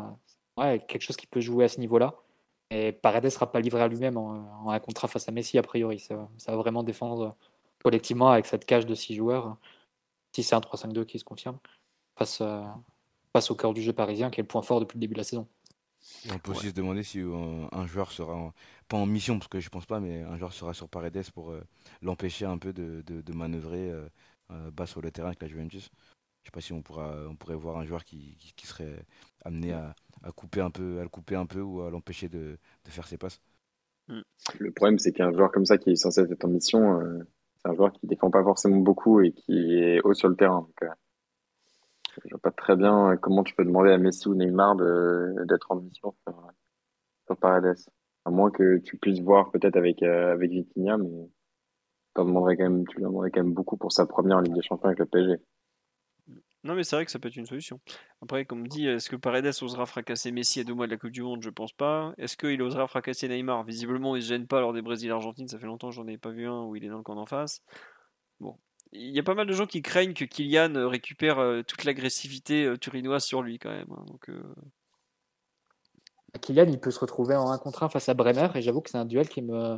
[0.57, 2.15] ouais, quelque chose qui peut jouer à ce niveau-là.
[2.71, 5.57] Et Paredes ne sera pas livré à lui-même en, en un contrat face à Messi,
[5.57, 5.99] a priori.
[5.99, 7.35] Ça, ça va vraiment défendre
[7.84, 9.57] collectivement avec cette cage de six joueurs,
[10.34, 11.59] si c'est un 3-5-2 qui se confirme,
[12.17, 12.63] face, euh,
[13.34, 15.19] face au cœur du jeu parisien, qui est le point fort depuis le début de
[15.19, 15.47] la saison.
[16.30, 18.53] On peut aussi se demander si euh, un joueur sera, en-
[18.88, 21.51] pas en mission, parce que je pense pas, mais un joueur sera sur Paredes pour
[21.51, 21.61] euh,
[22.01, 24.07] l'empêcher un peu de, de, de manœuvrer euh,
[24.51, 25.89] euh, bas sur le terrain avec la Juventus.
[26.43, 29.05] Je sais pas si on pourra, on pourrait voir un joueur qui, qui, qui serait
[29.45, 32.57] amené à, à couper un peu, à le couper un peu ou à l'empêcher de,
[32.85, 33.41] de faire ses passes.
[34.59, 37.19] Le problème, c'est qu'un joueur comme ça qui est censé être en mission, euh,
[37.57, 40.61] c'est un joueur qui défend pas forcément beaucoup et qui est haut sur le terrain.
[40.61, 40.89] Donc, euh,
[42.23, 45.45] je vois pas très bien euh, comment tu peux demander à Messi ou Neymar de,
[45.47, 46.51] d'être en mission sur,
[47.25, 47.75] sur Paredes.
[48.25, 51.29] À moins que tu puisses voir peut-être avec, euh, avec Vitinha, mais
[52.13, 54.41] t'en demanderais quand même, tu lui en demanderais quand même beaucoup pour sa première en
[54.41, 55.35] Ligue des Champions avec le PSG.
[56.64, 57.81] Non, mais c'est vrai que ça peut être une solution.
[58.22, 61.11] Après, comme dit, est-ce que Paredes osera fracasser Messi à deux mois de la Coupe
[61.11, 61.41] du Monde?
[61.44, 62.14] Je pense pas.
[62.18, 63.65] Est-ce qu'il osera fracasser Neymar?
[63.65, 65.49] Visiblement, il se gêne pas lors des Brésil-Argentine.
[65.49, 67.15] Ça fait longtemps que j'en ai pas vu un où il est dans le camp
[67.15, 67.61] d'en face.
[68.40, 68.57] Bon.
[68.94, 71.84] Il y a pas mal de gens qui craignent que Kylian euh, récupère euh, toute
[71.84, 73.91] l'agressivité euh, turinoise sur lui quand même.
[73.91, 74.44] hein.
[76.40, 78.90] Kylian, il peut se retrouver en un contre un face à Bremer, et j'avoue que
[78.90, 79.77] c'est un duel qui me.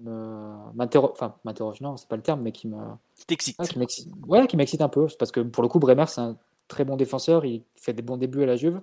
[0.00, 2.78] M'interroge, enfin, m'interroge, non, c'est pas le terme, mais qui me.
[3.16, 3.56] qui t'excite.
[3.58, 4.08] Ah, qui m'excite.
[4.26, 5.08] Ouais, qui m'excite un peu.
[5.08, 6.36] C'est parce que pour le coup, Bremer, c'est un
[6.68, 7.44] très bon défenseur.
[7.44, 8.80] Il fait des bons débuts à la Juve.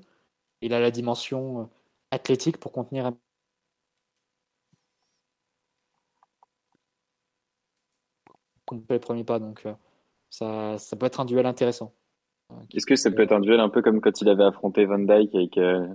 [0.61, 1.65] Il a la dimension euh,
[2.11, 3.17] athlétique pour contenir un.
[8.89, 9.39] les premiers pas.
[9.39, 9.73] Donc, euh,
[10.29, 11.93] ça, ça peut être un duel intéressant.
[12.51, 14.85] Euh, Est-ce que ça peut être un duel un peu comme quand il avait affronté
[14.85, 15.87] Van Dijk avec euh,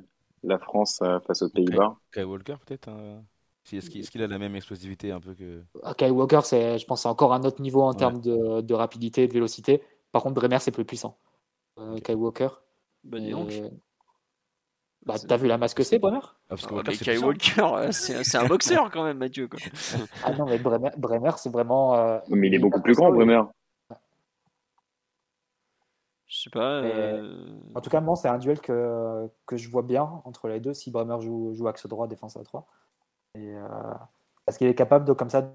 [0.42, 1.96] la France euh, face aux Pays-Bas?
[2.12, 3.24] Kyle Walker peut-être hein
[3.72, 5.62] Est-ce qu'il a la même explosivité un peu que.
[5.82, 9.24] Ah, Kyle Walker, je pense, c'est encore un autre niveau en termes de, de, rapidité
[9.24, 9.82] et de vélocité.
[10.12, 11.18] Par contre, Bremer, c'est plus puissant.
[11.78, 12.48] Euh, Kyle Walker.
[13.04, 13.52] Bah, dis donc.
[15.04, 16.18] Bah, t'as vu la masse que c'est, Bremer?
[16.22, 19.48] Ah, parce que ah, Kyle Walker, c'est un boxeur quand même, Mathieu.
[19.48, 19.60] Quoi.
[20.24, 21.94] ah non, mais Bremer, Bremer c'est vraiment.
[21.94, 23.42] Euh, mais il est beaucoup plus grand, Bremer.
[26.26, 26.82] Je sais pas.
[26.82, 30.58] Euh, en tout cas, moi, c'est un duel que, que je vois bien entre les
[30.58, 32.66] deux si Bremer joue, joue axe droit, défense à 3.
[33.36, 33.68] Et, euh,
[34.44, 35.54] parce qu'il est capable de, comme ça.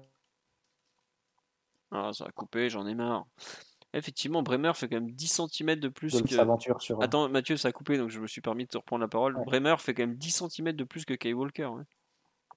[1.90, 3.26] Ah, ça a coupé, j'en ai marre.
[3.94, 6.80] Effectivement, Bremer fait quand même 10 cm de plus de que.
[6.80, 7.02] Sur...
[7.02, 9.34] Attends, Mathieu, ça a coupé, donc je me suis permis de te reprendre la parole.
[9.44, 11.66] Bremer fait quand même 10 cm de plus que Kay Walker.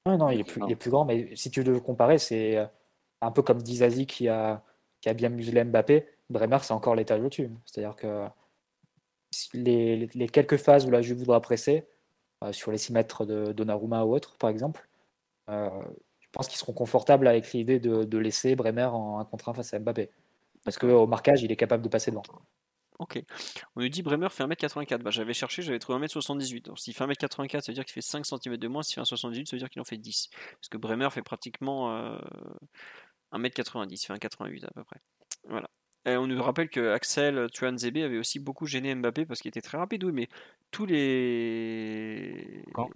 [0.06, 0.18] Ouais.
[0.18, 2.65] non, il est, plus, il est plus grand, mais si tu veux comparer, c'est euh,
[3.22, 4.64] un peu comme Dizazi qui a,
[5.02, 6.07] qui a bien muselé Mbappé.
[6.30, 7.49] Bremer, c'est encore l'étage au-dessus.
[7.65, 8.27] C'est-à-dire que
[9.53, 11.85] les, les, quelques phases où la Juve voudra presser,
[12.43, 14.94] euh, sur les 6 mètres de Donnarumma ou autre, par exemple, euh,
[15.47, 19.73] je pense qu'ils seront confortables avec l'idée de, laisser Bremer en 1 contre 1 face
[19.73, 20.09] à Mbappé.
[20.63, 22.23] Parce qu'au marquage, il est capable de passer devant.
[22.99, 23.22] Ok.
[23.76, 24.97] On nous dit Bremer fait 1m84.
[24.99, 26.63] Bah, j'avais cherché, j'avais trouvé 1m78.
[26.63, 28.84] Donc s'il fait 1m84, ça veut dire qu'il fait 5 cm de moins.
[28.84, 30.30] S'il fait 1m78, ça veut dire qu'il en fait 10.
[30.31, 32.17] Parce que Bremer fait pratiquement
[33.31, 33.88] 1m90.
[33.91, 35.01] Il fait 1m88 à peu près.
[35.47, 35.69] Voilà.
[36.05, 39.61] Et on nous rappelle que Axel Tuanzebe avait aussi beaucoup gêné Mbappé parce qu'il était
[39.61, 40.30] très rapide, oui, mais
[40.72, 42.63] tous les.
[42.73, 42.89] Quand?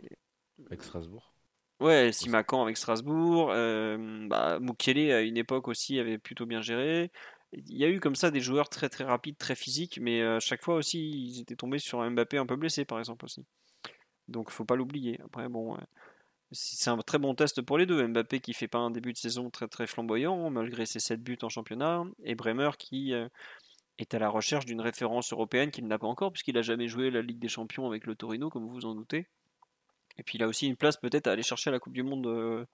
[0.68, 1.34] Avec Strasbourg
[1.80, 3.52] Ouais, Simacan avec Strasbourg.
[3.52, 7.10] Euh, bah, Mukele à une époque aussi avait plutôt bien géré.
[7.54, 10.40] Il y a eu comme ça des joueurs très très rapides, très physiques, mais à
[10.40, 13.46] chaque fois aussi ils étaient tombés sur un Mbappé un peu blessé par exemple aussi.
[14.28, 15.20] Donc faut pas l'oublier.
[15.26, 15.78] Après bon,
[16.52, 18.06] c'est un très bon test pour les deux.
[18.08, 21.38] Mbappé qui fait pas un début de saison très très flamboyant malgré ses 7 buts
[21.44, 23.28] en championnat, et Bremer qui euh,
[24.00, 27.12] est à la recherche d'une référence européenne qu'il n'a pas encore puisqu'il n'a jamais joué
[27.12, 29.28] la Ligue des Champions avec le Torino comme vous vous en doutez.
[30.20, 32.28] Et puis il a aussi une place peut-être à aller chercher la Coupe du Monde
[32.28, 32.66] euh,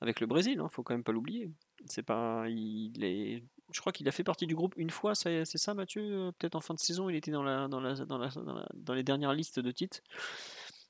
[0.00, 1.50] avec le Brésil, hein, faut quand même pas l'oublier.
[1.86, 3.42] C'est pas, il est,
[3.72, 6.54] je crois qu'il a fait partie du groupe une fois, c'est ça Mathieu euh, Peut-être
[6.54, 8.30] en fin de saison, il était dans, la, dans, la, dans, la,
[8.74, 10.00] dans, les dernières listes de titres.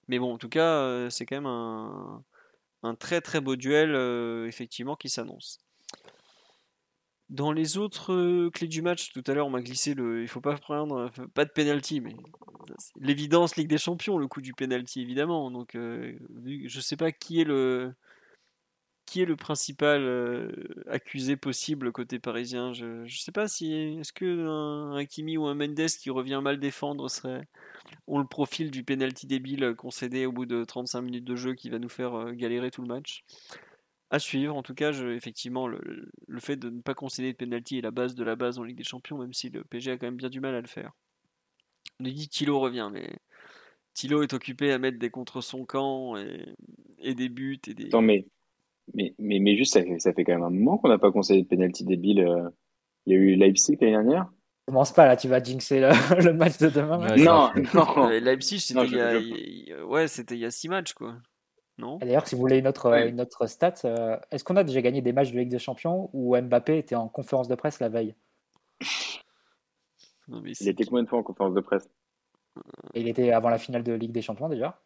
[0.09, 2.23] Mais bon, en tout cas, euh, c'est quand même un,
[2.83, 3.95] un, très très beau duel,
[4.47, 5.59] effectivement, qui s'annonce.
[7.29, 10.23] Dans les autres clés du match, tout à l'heure on m'a glissé le.
[10.23, 11.11] Il faut pas prendre.
[11.35, 12.15] Pas de penalty, mais
[13.01, 15.51] l'évidence Ligue des Champions, le coup du penalty évidemment.
[15.51, 16.17] Donc, euh,
[16.65, 17.95] je sais pas qui est le
[19.07, 20.51] qui est le principal euh,
[20.91, 22.73] accusé possible côté parisien.
[22.73, 26.59] Je ne sais pas si est-ce que un, Kimi ou un Mendes qui revient mal
[26.59, 27.47] défendre serait
[28.09, 31.71] ont le profil du penalty débile concédé au bout de 35 minutes de jeu qui
[31.71, 33.25] va nous faire euh, galérer tout le match?
[34.11, 35.81] À suivre, en tout cas, je, effectivement, le,
[36.29, 38.63] le, fait de ne pas concéder de penalty est la base de la base en
[38.63, 40.69] Ligue des Champions, même si le PG a quand même bien du mal à le
[40.69, 40.93] faire.
[41.99, 43.11] On nous dit Thilo revient, mais
[43.95, 46.17] Thilo est occupé à mettre des contre son camp
[46.99, 47.89] et, des buts et des.
[47.89, 48.27] Non, mais,
[48.95, 51.43] mais, mais, juste, ça fait, ça fait quand même un moment qu'on n'a pas conseillé
[51.43, 52.21] de penalty débile.
[52.21, 52.49] Euh.
[53.07, 54.29] Il y a eu Leipzig l'année dernière.
[54.67, 57.17] Commence pas là, tu vas jinxer le, match de demain.
[57.17, 58.09] non, non.
[58.09, 61.15] Leipzig, c'était il, y a, ouais, c'était il y a six matchs, quoi.
[61.79, 64.81] Non D'ailleurs, si vous voulez une autre, une autre stat, euh, est-ce qu'on a déjà
[64.81, 67.89] gagné des matchs de Ligue des Champions où Mbappé était en conférence de presse la
[67.89, 68.15] veille?
[70.29, 71.89] Il était combien de fois en conférence de presse?
[72.95, 74.81] Il était avant la finale de Ligue des Champions déjà.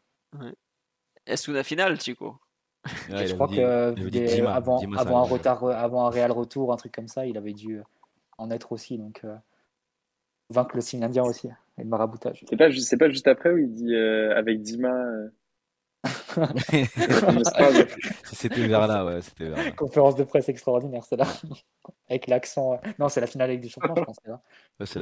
[1.26, 2.36] Est-ce la finale, Chico?
[3.08, 7.36] Je crois que avant, un retard, avant un réel retour, un truc comme ça, il
[7.38, 7.80] avait dû
[8.38, 8.98] en être aussi.
[8.98, 9.36] Donc, euh,
[10.50, 11.48] vaincre le signe indien aussi,
[11.78, 12.44] et le maraboutage.
[12.48, 14.92] C'est pas, pas juste après où il dit euh, avec Dima.
[16.38, 17.84] Euh,
[18.24, 19.20] c'était vers là, ouais.
[19.20, 21.26] C'était Conférence de presse extraordinaire, c'est là.
[22.08, 22.74] Avec l'accent.
[22.74, 24.18] Euh, non, c'est la finale avec des champions, je pense.
[24.24, 24.40] Là.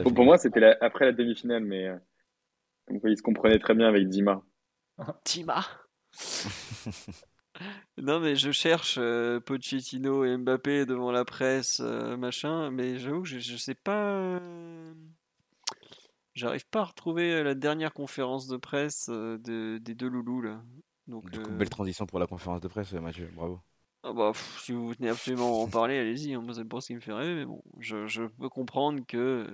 [0.03, 1.99] pour, moi, c'était après la demi-finale, mais euh,
[3.05, 4.43] il se comprenait très bien avec Dima.
[5.25, 5.65] Dima
[7.99, 13.29] Non, mais je cherche euh, Pochettino et Mbappé devant la presse, machin, mais j'avoue que
[13.29, 14.41] je, je sais pas.
[16.35, 20.63] J'arrive pas à retrouver la dernière conférence de presse de, des deux loulous là.
[21.09, 23.61] Donc, du coup, belle transition pour la conférence de presse, Mathieu, bravo.
[24.05, 24.33] Ah bah,
[24.63, 26.35] si vous tenez absolument en parler, allez-y.
[26.35, 29.17] Hein, c'est pas ce qui me fait rêver, mais bon, je, je peux comprendre que
[29.17, 29.47] euh,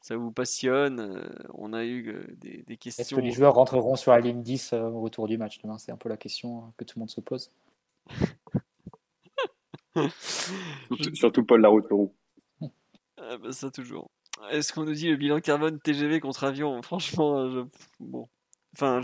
[0.00, 1.00] ça vous passionne.
[1.00, 3.02] Euh, on a eu euh, des, des, questions.
[3.02, 5.78] Est-ce que les joueurs rentreront sur la ligne 10 au retour du match demain?
[5.78, 7.52] C'est un peu la question que tout le monde se pose.
[11.14, 12.12] Surtout Paul Larouteau.
[13.16, 14.10] Ah bah ça toujours.
[14.50, 16.82] Est-ce qu'on nous dit le bilan carbone TGV contre avion?
[16.82, 17.60] Franchement, je...
[18.00, 18.28] bon,
[18.74, 19.00] Enfin,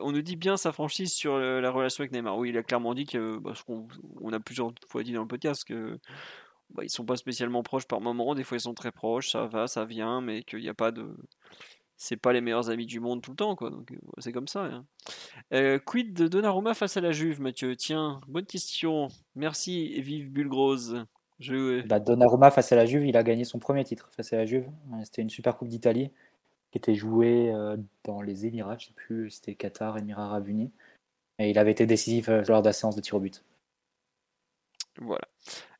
[0.00, 2.36] on nous dit bien sa franchise sur la relation avec Neymar.
[2.36, 3.86] Oui, il a clairement dit que, bah, qu'on
[4.20, 5.98] on a plusieurs fois dit dans le podcast que
[6.70, 8.34] bah, ils sont pas spécialement proches par moment.
[8.34, 10.90] Des fois, ils sont très proches, ça va, ça vient, mais qu'il n'y a pas
[10.90, 11.14] de,
[11.96, 13.54] c'est pas les meilleurs amis du monde tout le temps.
[13.54, 14.64] Donc c'est comme ça.
[14.64, 14.84] Hein.
[15.52, 17.76] Euh, quid de Donnarumma face à la Juve, Mathieu?
[17.76, 19.08] Tiens, bonne question.
[19.36, 21.04] Merci et vive Bulgrose.
[21.40, 21.86] Je...
[21.86, 24.44] Bah, Donnarumma face à la Juve, il a gagné son premier titre face à la
[24.44, 24.66] Juve.
[25.04, 26.10] C'était une Super Coupe d'Italie
[26.74, 27.54] qui était jouée
[28.02, 30.72] dans les Émirats, je sais plus, c'était Qatar, Émirats Arabes Unis.
[31.38, 33.44] Et il avait été décisif lors de la séance de tir au but.
[35.00, 35.22] Voilà.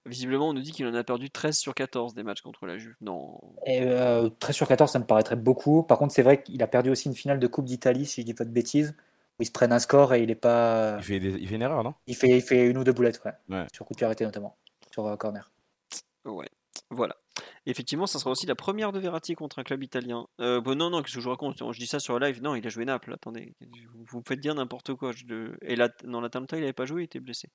[0.07, 2.77] Visiblement, on nous dit qu'il en a perdu 13 sur 14 des matchs contre la
[2.77, 2.95] Juve.
[3.01, 3.41] Non.
[3.66, 5.83] Et 13 euh, sur 14, ça me paraîtrait beaucoup.
[5.83, 8.27] Par contre, c'est vrai qu'il a perdu aussi une finale de Coupe d'Italie, si je
[8.27, 8.95] dis pas de bêtises,
[9.39, 10.99] où ils se prennent un score et il est pas.
[10.99, 11.95] Il fait, il fait une erreur, non?
[12.07, 13.66] Il fait, il fait une ou deux boulettes, ouais.
[13.73, 14.57] Sur coup de pied arrêté notamment,
[14.93, 15.51] sur euh, corner.
[16.27, 16.49] Ouais.
[16.91, 17.16] Voilà.
[17.66, 20.27] Effectivement, ça sera aussi la première de Verratti contre un club italien.
[20.40, 22.43] Euh, bon, non, non, qu'est-ce que je raconte Je dis ça sur la live.
[22.43, 23.12] Non, il a joué Naples.
[23.12, 23.55] Attendez,
[24.06, 25.12] vous me faites dire n'importe quoi.
[25.12, 25.55] Je...
[25.62, 27.48] Et là, non, la Tamta, il n'avait pas joué, il était blessé.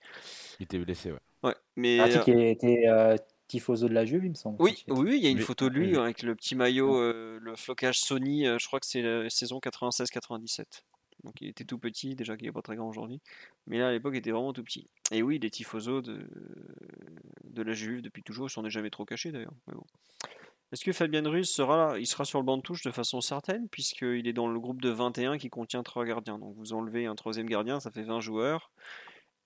[0.59, 1.19] Il était blessé, ouais.
[1.43, 1.97] Ouais, mais.
[1.97, 3.15] Verratti qui était euh,
[3.47, 4.57] tifoso de la Juve, il me semble.
[4.59, 7.55] Oui, oui, il y a une photo de lui avec le petit maillot, euh, le
[7.55, 8.45] flocage Sony.
[8.45, 10.83] je crois que c'est la saison 96-97.
[11.23, 13.19] Donc il était tout petit, déjà qu'il n'est pas très grand aujourd'hui.
[13.67, 14.87] Mais là, à l'époque, il était vraiment tout petit.
[15.11, 16.27] Et oui, les tifosos de,
[17.43, 19.53] de la Juve depuis toujours, ils s'en est jamais trop cachés d'ailleurs.
[20.71, 23.67] Est-ce que Fabien Ruiz sera Il sera sur le banc de touche de façon certaine,
[23.69, 26.37] puisqu'il est dans le groupe de 21 qui contient 3 gardiens.
[26.37, 28.71] Donc vous enlevez un troisième gardien, ça fait 20 joueurs.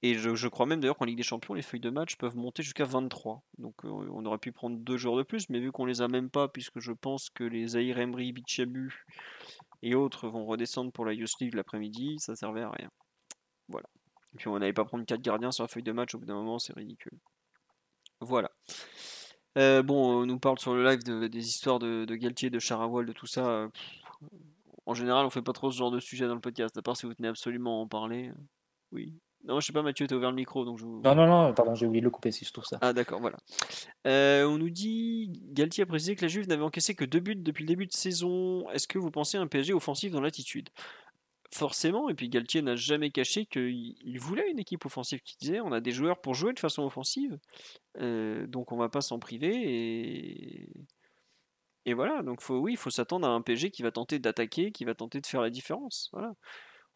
[0.05, 2.61] Et je, crois même d'ailleurs qu'en Ligue des Champions, les feuilles de match peuvent monter
[2.61, 3.41] jusqu'à 23.
[3.57, 6.09] Donc euh, on aurait pu prendre deux joueurs de plus, mais vu qu'on les a
[6.09, 9.05] même pas, puisque je pense que les Zahir Emery, Bichabu
[9.83, 12.89] et autres vont redescendre pour la Youth League l'après-midi, ça servait à rien.
[13.67, 13.87] Voilà.
[14.33, 16.25] Et puis on n'allait pas prendre 4 gardiens sur la feuille de match, au bout
[16.25, 17.19] d'un moment c'est ridicule.
[18.21, 18.49] Voilà.
[19.57, 23.13] Euh, bon, on nous parle sur le live des histoires de, Galtier, de Charawal, de
[23.13, 23.69] tout ça.
[24.85, 26.97] en général, on fait pas trop ce genre de sujet dans le podcast, à part
[26.97, 28.31] si vous tenez absolument à en parler.
[28.91, 29.13] Oui.
[29.45, 31.53] Non, je sais pas, Mathieu, tu as ouvert le micro, donc je Non, non, non,
[31.53, 32.77] pardon, j'ai oublié de le couper si je trouve ça.
[32.81, 33.37] Ah, d'accord, voilà.
[34.07, 37.35] Euh, on nous dit, Galtier a précisé que la Juve n'avait encaissé que deux buts
[37.35, 38.69] depuis le début de saison.
[38.69, 40.69] Est-ce que vous pensez à un PSG offensif dans l'attitude?
[41.51, 45.71] Forcément, et puis Galtier n'a jamais caché qu'il voulait une équipe offensive qui disait on
[45.71, 47.37] a des joueurs pour jouer de façon offensive,
[48.01, 50.69] euh, donc on va pas s'en priver et
[51.85, 52.23] et voilà.
[52.23, 54.95] Donc faut, oui, il faut s'attendre à un PSG qui va tenter d'attaquer, qui va
[54.95, 56.09] tenter de faire la différence.
[56.13, 56.33] Voilà.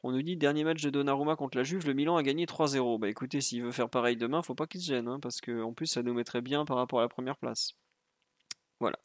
[0.04, 3.00] On nous dit dernier match de Donnarumma contre la Juve, le Milan a gagné 3-0.
[3.00, 5.74] Bah écoutez, s'il veut faire pareil demain, faut pas qu'il se gêne, hein, parce qu'en
[5.74, 7.74] plus ça nous mettrait bien par rapport à la première place.
[8.80, 9.00] Voilà.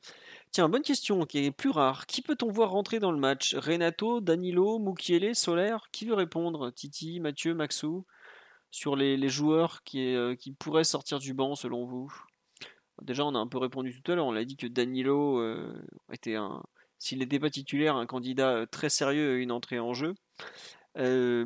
[0.51, 2.07] Tiens, bonne question qui est plus rare.
[2.07, 3.55] Qui peut-on voir rentrer dans le match?
[3.55, 6.71] Renato, Danilo, Mukiele, Solaire Qui veut répondre?
[6.71, 8.05] Titi, Mathieu, Maxou?
[8.71, 12.13] Sur les, joueurs qui, euh, qui, pourraient sortir du banc selon vous?
[13.01, 14.27] Déjà, on a un peu répondu tout à l'heure.
[14.27, 15.75] On l'a dit que Danilo euh,
[16.13, 16.63] était un,
[17.03, 20.15] s'il n'était pas titulaire, un candidat euh, très sérieux à une entrée en jeu.
[20.99, 21.45] Euh,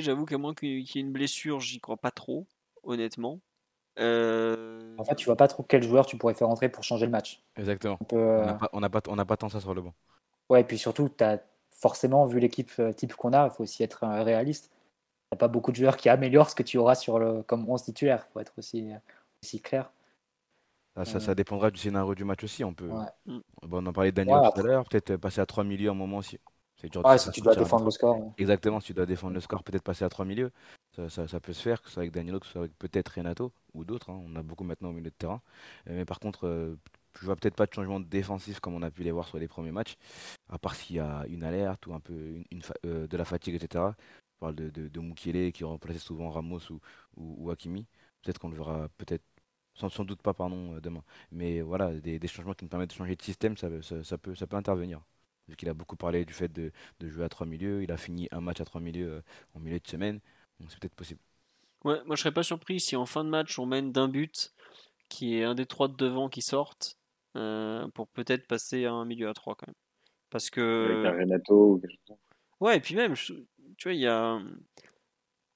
[0.00, 2.46] j'avoue qu'à moins qu'il y ait une blessure, j'y crois pas trop,
[2.82, 3.40] honnêtement.
[3.98, 7.06] Euh, en fait, tu vois pas trop quel joueur tu pourrais faire entrer pour changer
[7.06, 7.42] le match.
[7.56, 7.98] Exactement.
[8.12, 9.94] Euh, on n'a pas, pas, pas, tant ça sur le banc.
[10.48, 11.38] Ouais, et puis surtout, as
[11.70, 14.70] forcément, vu l'équipe euh, type qu'on a, il faut aussi être réaliste.
[14.72, 17.42] Il n'y a pas beaucoup de joueurs qui améliorent ce que tu auras sur le,
[17.42, 18.90] comme 11 titulaire, il faut être aussi,
[19.42, 19.90] aussi clair.
[21.04, 22.64] Ça, ça, dépendra du scénario du match aussi.
[22.64, 22.90] On, peut...
[23.26, 25.94] on en parlait de Daniel tout à l'heure, peut-être passer à 3 milieux à un
[25.94, 26.38] moment aussi.
[27.04, 28.32] Ouais, si tu dois défendre le score.
[28.38, 30.50] Exactement, si tu dois défendre le score, peut-être passer à trois milieux.
[31.08, 33.08] Ça, ça, peut se faire, que ce soit avec Danilo, que ce soit avec peut-être
[33.16, 34.10] Renato ou d'autres.
[34.10, 34.20] Hein.
[34.26, 35.40] On a beaucoup maintenant au milieu de terrain.
[35.88, 36.76] Euh, mais par contre, euh,
[37.18, 39.48] je vois peut-être pas de changement défensif comme on a pu les voir sur les
[39.48, 39.96] premiers matchs,
[40.50, 43.54] à part s'il y a une alerte ou un peu une, euh, de la fatigue,
[43.54, 43.84] etc.
[44.34, 46.80] Je parle de, de, de Mukiele qui remplaçait souvent Ramos ou,
[47.16, 47.86] ou, Hakimi.
[48.22, 49.24] Peut-être qu'on le verra peut-être
[49.74, 51.02] sans, sans, doute pas pardon demain.
[51.30, 54.34] Mais voilà, des, des, changements qui nous permettent de changer de système, ça, ça, peut,
[54.34, 55.00] ça peut intervenir
[55.52, 57.82] vu qu'il a beaucoup parlé du fait de, jouer à trois milieux.
[57.82, 59.22] Il a fini un match à trois milieux euh,
[59.54, 60.20] en milieu de semaine,
[60.58, 61.20] donc c'est peut-être possible.
[61.84, 64.52] Ouais, moi je serais pas surpris si en fin de match on mène d'un but,
[65.08, 66.96] qui est un des trois de devant qui sortent,
[67.36, 69.76] euh, pour peut-être passer à un milieu à trois quand même.
[70.30, 70.88] Parce que.
[70.90, 72.16] Avec un Renato ou quelque chose.
[72.60, 73.44] Ouais, et puis même, tu
[73.84, 74.40] vois, il y a.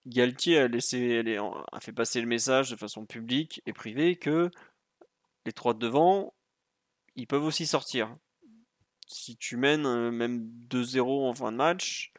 [0.07, 1.37] Galtier a, laissé,
[1.73, 4.53] a fait passer le message de façon publique et privée que
[5.45, 6.33] les trois de devant,
[7.17, 8.17] ils peuvent aussi sortir
[9.07, 12.13] si tu mènes euh, même 2-0 en fin de match,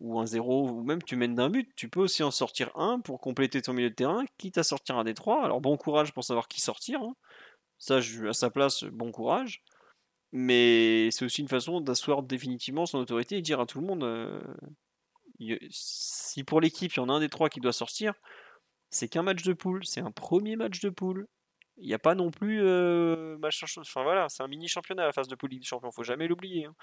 [0.00, 3.20] ou 1-0, ou même tu mènes d'un but, tu peux aussi en sortir un pour
[3.20, 5.44] compléter ton milieu de terrain, quitte à sortir un des trois.
[5.44, 7.00] Alors bon courage pour savoir qui sortir.
[7.02, 7.16] Hein.
[7.78, 9.62] Ça, à sa place, bon courage.
[10.32, 14.04] Mais c'est aussi une façon d'asseoir définitivement son autorité et dire à tout le monde
[14.04, 14.40] euh,
[15.70, 18.14] si pour l'équipe il y en a un des trois qui doit sortir,
[18.90, 21.26] c'est qu'un match de poule, c'est un premier match de poule.
[21.80, 23.38] Il n'y a pas non plus euh,
[23.78, 26.26] Enfin voilà, c'est un mini championnat à la phase de Ligue des Champions, faut jamais
[26.26, 26.66] l'oublier.
[26.66, 26.74] Hein.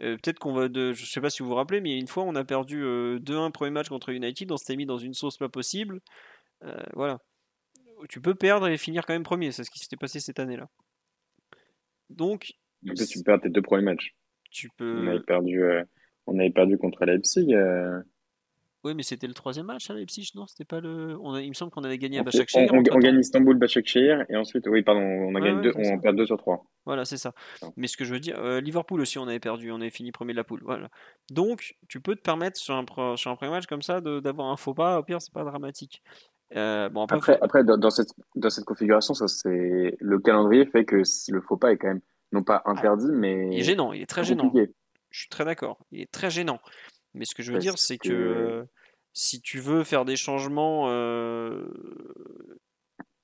[0.00, 2.24] Euh, peut-être qu'on va de, je sais pas si vous vous rappelez, mais une fois
[2.24, 5.36] on a perdu 2-1 euh, premier match contre United, on s'était mis dans une sauce
[5.36, 6.00] pas possible.
[6.94, 7.18] voilà,
[8.08, 10.68] tu peux perdre et finir quand même premier, c'est ce qui s'était passé cette année-là.
[12.08, 12.52] Donc.
[12.84, 14.14] tu perds tes deux premiers matchs.
[14.50, 15.08] tu On peux.
[15.08, 15.84] avait perdu, euh,
[16.26, 17.52] on avait perdu contre Leipzig.
[18.82, 20.46] Oui, mais c'était le troisième match à Leipzig, non?
[20.46, 21.18] C'était pas le.
[21.20, 24.24] On a- Il me semble qu'on avait gagné à Başakşehir on- on gagne Istanbul, Başakşehir,
[24.30, 25.92] et ensuite, oui, pardon, on a Ouais, gagné ouais, deux, ça.
[25.92, 26.64] on perd 2 sur 3.
[26.86, 27.32] Voilà, c'est ça.
[27.62, 27.72] Non.
[27.76, 30.12] Mais ce que je veux dire, euh, Liverpool aussi, on avait perdu, on avait fini
[30.12, 30.62] premier de la poule.
[30.64, 30.88] Voilà.
[31.30, 34.56] Donc, tu peux te permettre sur un, sur un premier match comme ça d'avoir un
[34.56, 34.98] faux pas.
[34.98, 36.02] Au pire, c'est pas dramatique.
[36.56, 40.18] Euh, bon, après, Après, faut- après dans, dans cette, dans cette configuration, ça, c'est, le
[40.20, 40.96] calendrier fait que
[41.28, 42.00] le faux pas est quand même,
[42.32, 44.50] non pas interdit, mais Ah, il est gênant, il est très gênant.
[45.10, 45.78] Je suis très d'accord.
[45.92, 46.58] Il est très gênant.
[47.14, 48.66] Mais ce que je veux dire, c'est que que-
[49.12, 51.66] si tu veux faire des changements euh,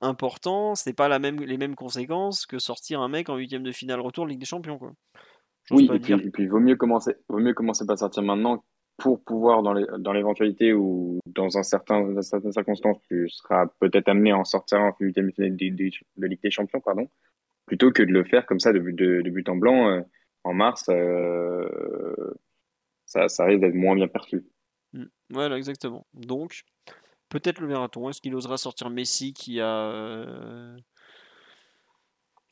[0.01, 3.71] importants, c'est pas la même, les mêmes conséquences que sortir un mec en huitième de
[3.71, 4.91] finale retour de Ligue des Champions, quoi.
[5.71, 8.63] Oui, et puis, et puis il vaut mieux commencer, vaut mieux commencer par sortir maintenant
[8.97, 13.67] pour pouvoir, dans les, dans l'éventualité où, dans un certain, dans certaines circonstances, tu seras
[13.79, 16.79] peut-être amené à en sortir en huitième de finale de, de, de Ligue des Champions,
[16.79, 17.07] pardon,
[17.65, 20.01] plutôt que de le faire comme ça de, but- de, de but en blanc euh,
[20.43, 21.67] en mars, euh,
[23.07, 24.45] ça, ça risque d'être moins bien perçu.
[24.93, 25.05] Mm.
[25.29, 26.05] Voilà, exactement.
[26.13, 26.63] Donc,
[27.29, 28.09] peut-être le verra-t-on.
[28.09, 30.77] Est-ce qu'il osera sortir Messi qui a, euh,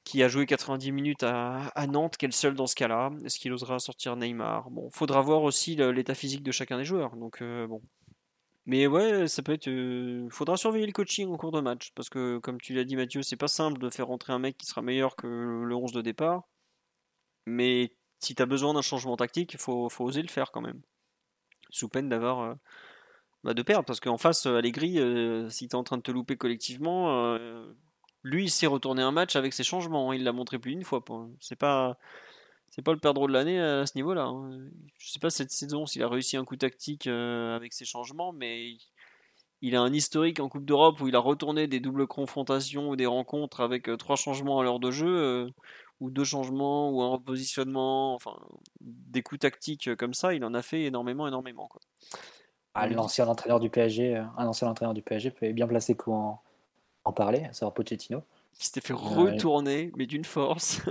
[0.05, 3.11] qui a joué 90 minutes à, Nantes, qui est le seul dans ce cas-là?
[3.25, 4.71] Est-ce qu'il osera sortir Neymar?
[4.71, 7.15] Bon, faudra voir aussi l'état physique de chacun des joueurs.
[7.17, 7.81] Donc, euh, bon.
[8.65, 9.67] Mais ouais, ça peut être.
[9.67, 11.91] euh, faudra surveiller le coaching en cours de match.
[11.95, 14.57] Parce que, comme tu l'as dit, Mathieu, c'est pas simple de faire rentrer un mec
[14.57, 16.47] qui sera meilleur que le 11 de départ.
[17.45, 17.91] Mais
[18.25, 20.81] si tu as besoin d'un changement tactique, il faut, oser le faire quand même.
[21.69, 22.39] Sous peine d'avoir.
[22.41, 22.53] euh,
[23.43, 23.85] bah, de perdre.
[23.85, 27.37] Parce qu'en face, euh, Allegri, euh, si tu en train de te louper collectivement,
[28.23, 30.11] lui, il sait retourner un match avec ses changements.
[30.11, 31.03] Il l'a montré plus d'une fois.
[31.39, 31.97] C'est pas.
[32.83, 34.25] Pas le perdreau de l'année à ce niveau-là.
[34.25, 34.67] hein.
[34.97, 38.75] Je sais pas cette saison s'il a réussi un coup tactique avec ses changements, mais
[39.61, 42.97] il- a un historique en Coupe d'Europe où il a retourné des doubles confrontations ou
[42.97, 45.53] des rencontres avec trois changements à l'heure de jeu,
[46.01, 48.35] ou deux changements, ou un repositionnement, enfin
[48.81, 51.67] des coups tactiques euh, comme ça, il en a fait énormément, énormément.
[51.67, 51.81] Quoi.
[52.73, 56.13] Ah, l'ancien entraîneur du PSG, euh, un ancien entraîneur du PSG peut bien placé pour
[56.13, 56.41] en,
[57.05, 58.21] en parler, à savoir Pochettino.
[58.53, 58.99] Qui s'était fait Ouais.
[59.31, 60.81] retourner, mais d'une force.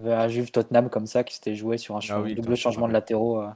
[0.00, 2.34] Il y avait un Juve Tottenham comme ça qui s'était joué sur un Ah oui,
[2.34, 3.48] double changement de latéraux euh,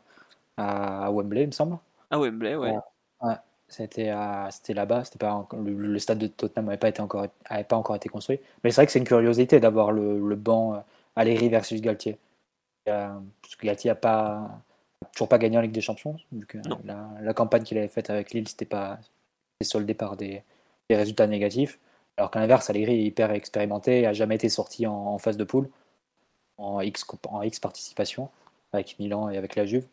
[0.56, 1.78] à, à Wembley, il me semble.
[2.10, 2.72] à Wembley, ouais.
[2.72, 2.78] Ouais.
[3.20, 3.36] Ouais,
[3.73, 7.65] c'était à- là-bas, c'était pas le, le stade de Tottenham n'avait pas été encore avait
[7.65, 8.39] pas encore été construit.
[8.62, 10.78] Mais c'est vrai que c'est une curiosité d'avoir le, le banc euh,
[11.16, 12.19] Allegri versus Galtier.
[12.89, 13.09] Euh,
[13.43, 14.61] parce que Galtier a pas
[15.12, 16.81] toujours pas gagné en Ligue des Champions, vu que Non.
[16.85, 18.99] la, la campagne qu'il avait faite avec Lille, c'était pas
[19.62, 20.43] soldé par des,
[20.90, 21.78] des résultats négatifs.
[22.16, 25.36] Alors qu'à l'inverse, Allegri est hyper expérimenté et a jamais été sorti en, en phase
[25.36, 25.69] de poule,
[26.59, 28.28] en X, en X participation,
[28.73, 29.86] avec Milan et avec la Juve.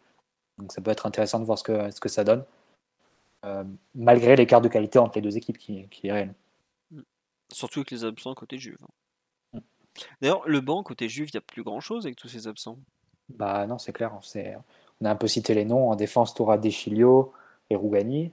[0.58, 2.44] Donc ça peut être intéressant de voir ce que, ce que ça donne.
[3.46, 3.64] Euh,
[3.96, 6.34] malgré l'écart de qualité entre les deux équipes qui, qui est réel.
[7.52, 8.78] Surtout avec les absents côté Juve.
[9.54, 9.60] Mm.
[10.22, 12.78] D'ailleurs, le banc côté Juve, il n'y a plus grand chose avec tous ces absents.
[13.30, 14.12] Bah non, c'est clair.
[14.22, 14.58] c'est-
[15.02, 15.90] On a un peu cité les noms.
[15.90, 17.32] En défense, tu auras Deschilio
[17.70, 18.32] et Rougani.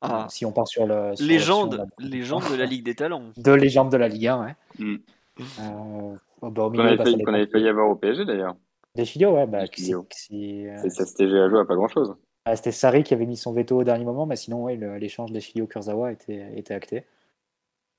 [0.00, 1.14] Ah, Euh, si on part sur le.
[1.14, 3.30] sur légende, légende de la Ligue des Talents.
[3.36, 4.54] Deux légendes de la Ligue 1, ouais.
[4.78, 4.96] Mm.
[5.38, 7.32] Euh, bah, au Qu'on milieu, bah, failli, dépend.
[7.34, 8.56] avait failli avoir au PSG d'ailleurs.
[8.96, 9.46] Deschilio, ouais.
[9.46, 10.06] Bah, si- Deschilio.
[10.10, 12.16] si, euh, C'est ça s'était à jouer à pas grand chose.
[12.50, 14.96] Ah, C'était Sarri qui avait mis son veto au dernier moment, mais sinon, ouais, le-
[14.98, 17.04] l'échange Deschilio-Kurzawa était, était acté.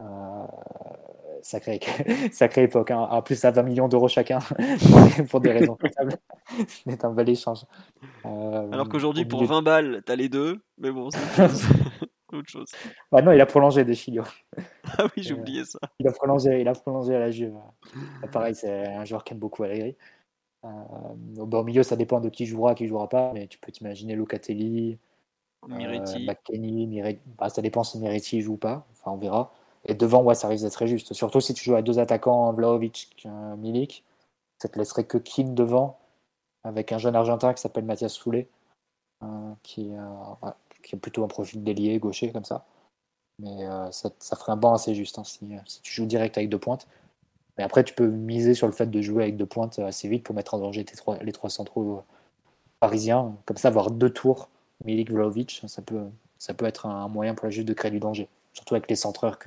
[0.02, 0.46] Euh,
[1.44, 1.80] sacrée,
[2.32, 2.92] sacrée époque.
[2.92, 3.08] hein.
[3.12, 4.40] En plus, à 20 millions d'euros chacun,
[5.30, 6.16] pour des, des raisons comptables.
[6.68, 7.66] C'était un bel échange.
[8.26, 10.60] Euh, Alors qu'aujourd'hui, au pour milieu- 20 balles, t'as les deux.
[10.78, 11.20] Mais bon, c'est
[12.34, 12.72] autre chose.
[13.12, 14.24] Bah non, il a prolongé Deschilio.
[14.98, 15.80] Ah oui, j'ai Euh, oublié ça.
[16.00, 17.56] Il a prolongé, il a prolongé à la Juve.
[18.32, 19.96] Pareil, c'est un joueur qui aime beaucoup Allegri.
[20.64, 20.70] Euh,
[21.40, 25.00] au milieu, ça dépend de qui jouera, qui jouera pas, mais tu peux t'imaginer Locatelli,
[25.64, 26.26] euh, Miretti.
[26.26, 27.22] McKennie, Miretti.
[27.38, 28.86] Bah, ça dépend si Miretti joue ou pas.
[28.92, 29.52] Enfin, on verra.
[29.86, 31.14] Et devant, ouais, ça risque d'être très juste.
[31.14, 34.04] Surtout si tu joues à deux attaquants, Vlaovic, euh, Milik.
[34.60, 36.00] Ça te laisserait que King devant,
[36.64, 38.48] avec un jeune Argentin qui s'appelle Mathias Soulet,
[39.24, 40.00] euh, qui, euh,
[40.44, 40.52] ouais,
[40.84, 42.66] qui a plutôt un profil d'ailier gaucher comme ça.
[43.40, 46.38] Mais euh, ça, ça ferait un banc assez juste hein, si, si tu joues direct
[46.38, 46.88] avec deux pointes.
[47.58, 50.24] Mais après, tu peux miser sur le fait de jouer avec deux pointes assez vite
[50.24, 52.02] pour mettre en danger tes trois, les trois centraux euh,
[52.80, 53.36] parisiens.
[53.46, 54.50] Comme ça, avoir deux tours,
[54.86, 56.04] Milik, Vlaovic, ça peut,
[56.38, 58.28] ça peut être un moyen pour la Juve de créer du danger.
[58.54, 59.38] Surtout avec les centreurs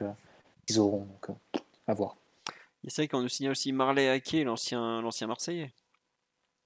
[0.66, 1.06] qu'ils auront.
[1.06, 2.16] Donc, euh, à voir.
[2.84, 5.72] Et c'est vrai qu'on nous signale aussi Marley Haquet, l'ancien l'ancien Marseillais.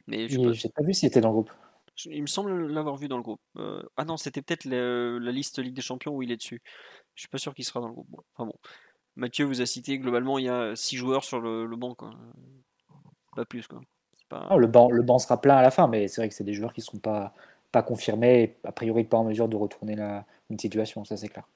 [0.06, 1.52] Mais je Et pas- pas vu s'il était dans le groupe.
[2.06, 3.40] il me semble l'avoir vu dans le groupe.
[3.56, 6.60] Euh, ah non, c'était peut-être la liste Ligue des Champions où il est dessus.
[7.14, 8.08] Je suis pas sûr qu'il sera dans le groupe.
[8.10, 8.54] Bon, enfin bon.
[9.18, 11.94] Mathieu vous a cité globalement, il y a 6 joueurs sur le, le banc.
[11.94, 12.10] Quoi.
[13.34, 13.66] Pas plus.
[13.66, 13.80] Quoi.
[14.28, 14.56] Pas...
[14.56, 16.54] Le, banc, le banc sera plein à la fin, mais c'est vrai que c'est des
[16.54, 17.34] joueurs qui ne seront pas,
[17.72, 21.28] pas confirmés et a priori pas en mesure de retourner la, une situation, ça c'est
[21.28, 21.48] clair.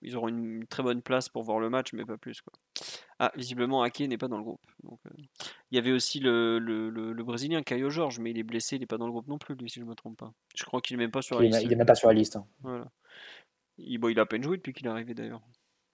[0.00, 2.40] ils auront une très bonne place pour voir le match, mais pas plus.
[2.40, 2.52] Quoi.
[3.18, 4.64] Ah, visiblement, Ake n'est pas dans le groupe.
[4.84, 5.22] Donc, euh,
[5.72, 8.80] il y avait aussi le, le, le, Brésilien Caio Jorge, mais il est blessé, il
[8.80, 10.32] n'est pas dans le groupe non plus, lui, si je ne me trompe pas.
[10.54, 11.62] Je crois qu'il n'est même pas sur la liste.
[11.62, 12.36] Il n'est même pas sur la liste.
[12.36, 12.46] Hein.
[12.62, 12.86] Voilà.
[13.78, 15.42] Il, bon, il a à peine joué depuis qu'il est arrivé d'ailleurs.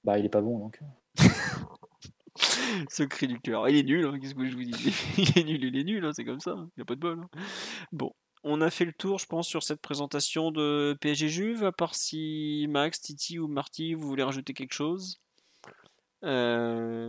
[0.05, 0.81] Bah, il est pas bon donc.
[2.91, 3.69] Ce cri du cœur.
[3.69, 4.73] Il est nul, hein, qu'est-ce que je vous dis?
[5.19, 7.01] Il est nul, il est nul, hein, c'est comme ça, il n'y a pas de
[7.01, 7.25] bol.
[7.93, 8.13] Bon,
[8.43, 11.95] on a fait le tour, je pense, sur cette présentation de PSG Juve, à part
[11.95, 15.21] si Max, Titi ou Marty, vous voulez rajouter quelque chose?
[16.25, 17.09] Euh,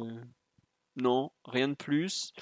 [0.96, 2.34] non, rien de plus.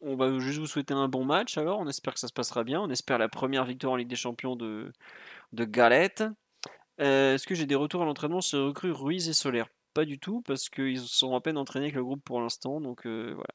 [0.00, 2.64] On va juste vous souhaiter un bon match alors, on espère que ça se passera
[2.64, 4.92] bien, on espère la première victoire en Ligue des Champions de,
[5.52, 6.24] de Galette.
[7.00, 10.18] Euh, est-ce que j'ai des retours à l'entraînement sur recrues Ruiz et Solaire Pas du
[10.18, 13.54] tout, parce qu'ils sont à peine entraînés avec le groupe pour l'instant, donc euh, voilà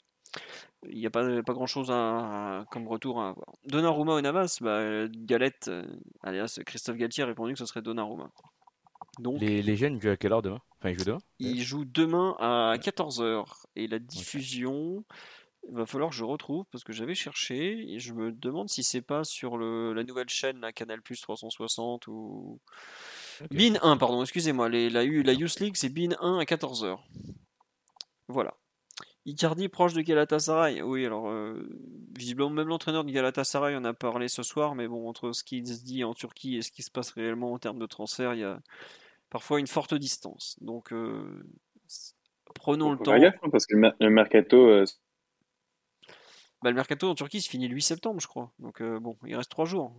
[0.87, 3.53] il n'y a pas, pas grand chose à, comme retour à avoir.
[3.65, 5.85] Donnarumma ou Navas, bah, Galette, euh,
[6.23, 8.31] alias Christophe Galtier a répondu que ce serait Donnarumma.
[9.19, 10.61] Donc, les, les jeunes jouent à quelle heure demain?
[10.79, 11.17] Enfin, ils jouent demain?
[11.39, 13.45] Ils jouent demain à 14h.
[13.75, 15.03] Et la diffusion,
[15.67, 18.83] il va falloir que je retrouve parce que j'avais cherché et je me demande si
[18.83, 22.59] c'est pas sur le, la nouvelle chaîne, la Canal Plus 360 ou.
[23.51, 24.69] BIN 1, pardon, excusez-moi.
[24.69, 26.97] La, la Youth League, c'est BIN 1 à 14h.
[28.27, 28.55] Voilà.
[29.25, 30.81] Icardi proche de Galatasaray.
[30.81, 31.67] Oui, alors euh,
[32.17, 35.65] visiblement même l'entraîneur de Galatasaray en a parlé ce soir, mais bon, entre ce qui
[35.65, 38.39] se dit en Turquie et ce qui se passe réellement en termes de transfert, il
[38.39, 38.59] y a
[39.29, 40.55] parfois une forte distance.
[40.61, 41.43] Donc euh,
[42.55, 43.17] prenons le temps.
[43.17, 44.67] Gaffe, hein, parce que le mercato.
[44.67, 44.85] Euh,
[46.61, 48.51] bah, le mercato en Turquie se finit le 8 septembre, je crois.
[48.59, 49.93] Donc bon, il reste 3 jours.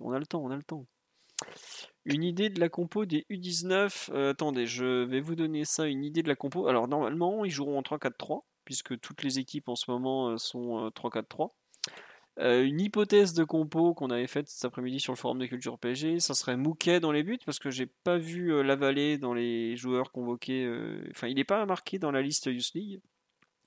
[0.00, 0.86] On a le temps, on a le temps.
[2.04, 4.10] Une idée de la compo des U19.
[4.12, 6.66] Euh, attendez, je vais vous donner ça, une idée de la compo.
[6.66, 10.88] Alors normalement, ils joueront en 3-4-3, puisque toutes les équipes en ce moment euh, sont
[10.94, 11.50] 3-4-3.
[12.38, 15.76] Euh, une hypothèse de compo qu'on avait faite cet après-midi sur le forum de culture
[15.78, 19.76] PSG, ça serait Mouquet dans les buts, parce que j'ai pas vu Lavalée dans les
[19.76, 20.66] joueurs convoqués.
[21.10, 23.00] Enfin, il n'est pas marqué dans la liste Youth League.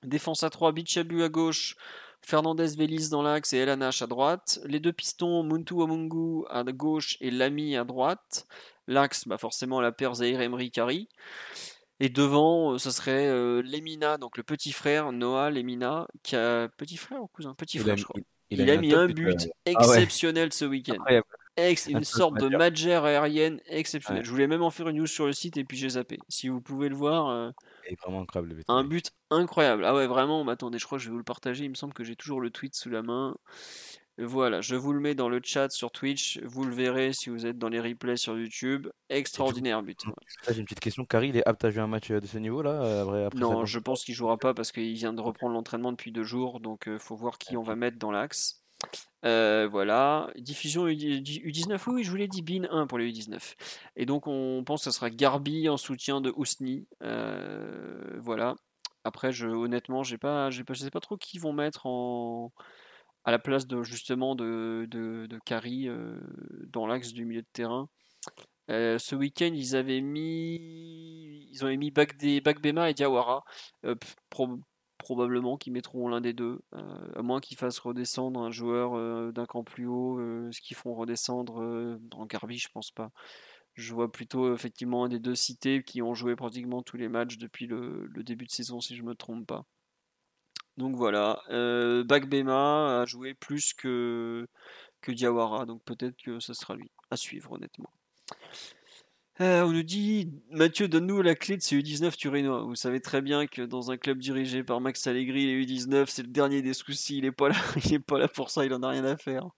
[0.04, 1.76] Défense à 3, Bichabu à gauche,
[2.24, 4.60] Fernandez Vélis dans l'axe et Elanache à droite.
[4.66, 8.48] Les deux pistons, Muntu Wamungu à gauche et Lamy à droite.
[8.88, 11.08] L'axe, bah forcément la paire Zahir Emery Kari.
[12.00, 16.68] Et devant, euh, ce serait euh, Lemina, donc le petit frère, Noah Lemina, qui a.
[16.78, 17.54] Petit frère ou cousin?
[17.54, 18.20] Petit frère, je crois.
[18.50, 20.98] Il, a, mis un but ah exceptionnel ce week-end.
[21.88, 24.26] une sorte de magère aérienne exceptionnelle.
[24.26, 26.18] Je voulais même en faire une news sur le site et puis j'ai zappé.
[26.28, 27.30] Si vous pouvez le voir.
[27.30, 27.52] Euh,
[28.04, 28.56] vraiment incroyable.
[28.56, 29.86] Le un but incroyable.
[29.86, 30.48] Ah ouais, vraiment.
[30.48, 31.66] Attendez, je crois que je vais vous le partager.
[31.66, 33.36] Il me semble que j'ai toujours le tweet sous la main.
[34.18, 36.40] Voilà, je vous le mets dans le chat sur Twitch.
[36.44, 38.88] Vous le verrez si vous êtes dans les replays sur YouTube.
[39.10, 40.00] Extraordinaire but.
[40.48, 41.06] J'ai une petite question.
[41.06, 44.04] Carrie, il est apte à jouer un match de ce niveau-là euh, Non, je pense
[44.04, 46.60] qu'il jouera pas parce qu'il vient de reprendre l'entraînement depuis deux jours.
[46.60, 48.61] Donc, il euh, faut voir qui on va mettre dans l'axe.
[49.24, 53.56] Euh, voilà, diffusion U19, oui, je vous l'ai dit, BIN 1 pour les U19.
[53.96, 56.88] Et donc on pense que ce sera Garbi en soutien de Ousni.
[57.04, 58.56] Euh, voilà.
[59.04, 61.88] Après, honnêtement, j'ai pas, je sais pas trop qui vont mettre
[63.24, 65.40] à la place justement de, de, de
[65.88, 66.20] euh,
[66.68, 67.90] dans l'axe du milieu de terrain.
[68.70, 73.44] ce week-end, ils avaient mis, ils ont mis Bakbema et Diawara
[75.02, 79.32] probablement qu'ils mettront l'un des deux, euh, à moins qu'ils fassent redescendre un joueur euh,
[79.32, 83.12] d'un camp plus haut, euh, ce qu'ils font redescendre dans Garbi, je pense pas.
[83.74, 87.38] Je vois plutôt effectivement un des deux cités qui ont joué pratiquement tous les matchs
[87.38, 89.66] depuis le, début de saison, si je me trompe pas.
[90.78, 94.48] Donc voilà, Bagbema a joué plus que,
[95.02, 97.92] que Diawara, donc peut-être que ce sera lui à suivre honnêtement.
[99.42, 102.62] Euh, on nous dit Mathieu, donne-nous la clé de ces U19 turinois.
[102.62, 106.22] Vous savez très bien que dans un club dirigé par Max Allegri, les U19, c'est
[106.22, 107.18] le dernier des soucis.
[107.18, 107.56] Il est pas là,
[107.86, 109.50] il est pas là pour ça, il en a rien à faire.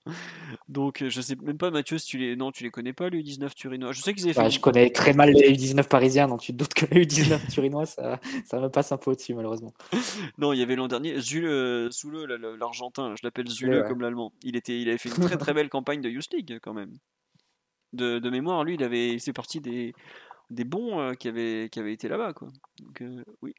[0.70, 3.10] Donc, euh, je sais même pas, Mathieu, si tu les, non, tu les connais pas
[3.10, 3.92] les U19 turinois.
[3.92, 6.58] Je sais qu'ils avaient bah, Je connais très mal les U19 parisiens, donc tu te
[6.58, 9.74] doutes que les U19 turinois, ça, ça me passe un peu au-dessus, malheureusement.
[10.38, 12.26] non, il y avait l'an dernier Zule, euh, Soule,
[12.58, 14.32] l'Argentin, je l'appelle Zule comme l'Allemand.
[14.44, 16.94] Il était, il avait fait une très très belle campagne de Youth League quand même
[17.94, 19.94] de, mémoire, lui, il avait, c'est parti des,
[20.50, 22.50] des bons euh, qui, avaient, qui avaient été là-bas, quoi.
[22.82, 23.54] Donc, euh, oui,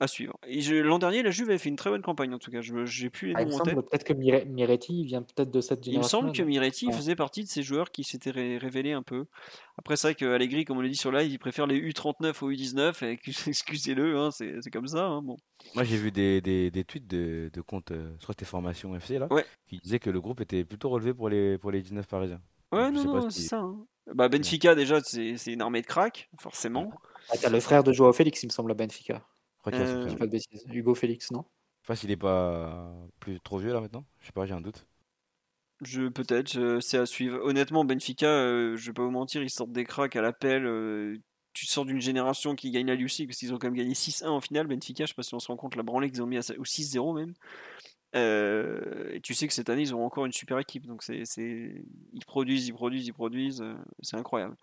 [0.00, 0.36] à suivre.
[0.46, 2.62] Et l'an dernier, la Juve avait fait une très bonne campagne, en tout cas.
[2.62, 3.74] Je j'ai plus les ah, noms en tête.
[3.74, 6.20] Peut-être que Miretti vient peut-être de cette génération.
[6.20, 9.26] Il me semble que Miretti faisait partie de ces joueurs qui s'étaient révélés un peu.
[9.76, 12.50] Après, c'est vrai qu'Allegri, comme on l'a dit sur live, il préfère les U39 aux
[12.50, 13.04] U19.
[13.04, 15.04] Et excusez-le, hein, c'est comme ça.
[15.04, 15.36] Hein, bon.
[15.74, 18.46] Moi, j'ai vu des, des, des, tweets de, de compte, euh, je crois que c'était
[18.46, 19.28] Formation FC, là,
[19.68, 22.40] qui disaient que le groupe était plutôt relevé pour les, pour les 19 parisiens.
[22.72, 23.58] Ouais, non, non, c'est ça.
[23.58, 23.86] Hein.
[24.14, 26.90] Bah, Benfica, déjà, c'est une armée de crack, forcément.
[27.30, 29.22] Ah, t'as le frère de Joao Félix, il me semble, à Benfica.
[29.56, 30.16] Je crois qu'il euh...
[30.16, 30.64] pas de bêtises.
[30.70, 31.44] Hugo Félix, non?
[31.82, 34.04] Je sais pas s'il est pas plus trop vieux là maintenant.
[34.20, 34.86] Je sais pas, j'ai un doute.
[35.82, 37.38] Je peut-être, c'est à suivre.
[37.42, 40.66] Honnêtement, Benfica, euh, je vais pas vous mentir, ils sortent des cracks à l'appel.
[40.66, 41.16] Euh,
[41.52, 44.28] tu sors d'une génération qui gagne la Lucie, parce qu'ils ont quand même gagné 6-1
[44.28, 44.66] en finale.
[44.66, 46.42] Benfica, je sais pas si on se rend compte la branlée qu'ils ont mis à,
[46.58, 47.34] ou 6-0 même.
[48.14, 50.86] Et tu sais que cette année, ils auront encore une super équipe.
[50.86, 53.64] Donc, c'est, ils produisent, ils produisent, ils produisent.
[54.02, 54.56] C'est incroyable.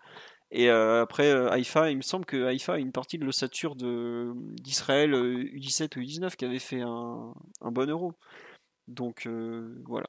[0.50, 5.12] Et après, Haïfa, il me semble que Haïfa a une partie de l'ossature de, d'Israël
[5.12, 8.12] U17 ou U19 qui avait fait un, bon euro.
[8.86, 9.28] Donc,
[9.86, 10.08] voilà.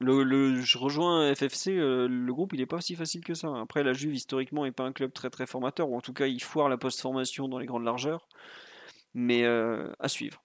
[0.00, 3.52] Le, je rejoins FFC, le groupe il est pas aussi facile que ça.
[3.60, 6.28] Après la Juve historiquement est pas un club très très formateur, ou en tout cas
[6.28, 8.28] il foire la post-formation dans les grandes largeurs.
[9.14, 10.40] Mais à suivre.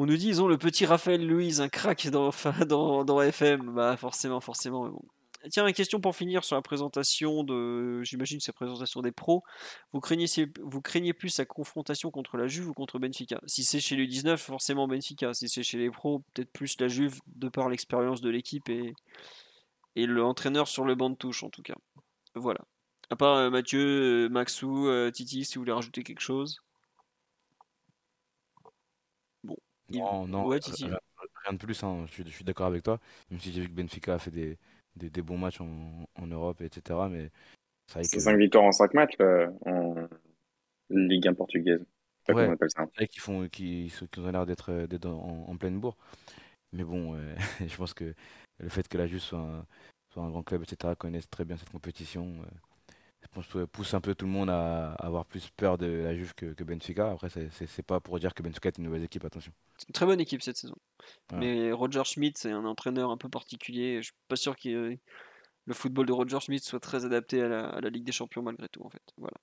[0.00, 2.30] On nous dit ils ont le petit Raphaël Louise, un crack dans,
[2.66, 3.74] dans, dans FM.
[3.74, 4.90] Bah forcément, forcément.
[5.50, 9.42] Tiens, une question pour finir sur la présentation de, j'imagine, c'est la présentation des pros.
[9.92, 10.24] Vous craignez,
[10.62, 13.42] vous craignez plus sa confrontation contre la Juve ou contre Benfica?
[13.44, 15.34] Si c'est chez les 19, forcément Benfica.
[15.34, 18.94] Si c'est chez les pros, peut-être plus la Juve de par l'expérience de l'équipe et,
[19.96, 21.76] et l'entraîneur sur le banc de touche en tout cas.
[22.34, 22.60] Voilà.
[23.10, 26.62] À part euh, Mathieu, euh, Maxou, euh, Titi, si vous voulez rajouter quelque chose.
[29.44, 29.56] Bon.
[29.90, 30.46] Non, non.
[30.46, 30.84] Ouais, Titi.
[30.84, 32.04] Rien de plus, hein.
[32.06, 32.98] je suis, je suis d'accord avec toi.
[33.30, 34.58] Même si j'ai vu que Benfica a fait des,
[34.96, 36.98] des, bons matchs en, en, Europe, etc.
[37.10, 37.30] Mais
[37.86, 39.94] c'est 5 victoires en 5 matchs euh, en
[40.90, 41.84] Ligue 1 portugaise.
[42.28, 42.86] Ouais, on appelle ça.
[43.06, 45.96] qui font, qui, qui ont l'air d'être en, en, pleine bourre.
[46.72, 47.34] Mais bon, euh,
[47.66, 48.14] je pense que
[48.58, 49.66] le fait que la Juve soit un,
[50.12, 52.46] soit un grand club, etc., connaisse très bien cette compétition, euh,
[53.22, 56.14] je pense que pousse un peu tout le monde à, avoir plus peur de la
[56.14, 57.10] Juve que, que Benfica.
[57.12, 59.52] Après, c'est pas pour dire que Benfica est une mauvaise équipe, attention.
[59.76, 60.76] C'est une très bonne équipe cette saison.
[61.32, 63.96] Mais Roger Schmidt, c'est un entraîneur un peu particulier.
[63.98, 64.96] Je suis pas sûr que
[65.66, 68.42] le football de Roger Schmidt soit très adapté à la, à la Ligue des Champions
[68.42, 69.02] malgré tout, en fait.
[69.16, 69.36] Voilà.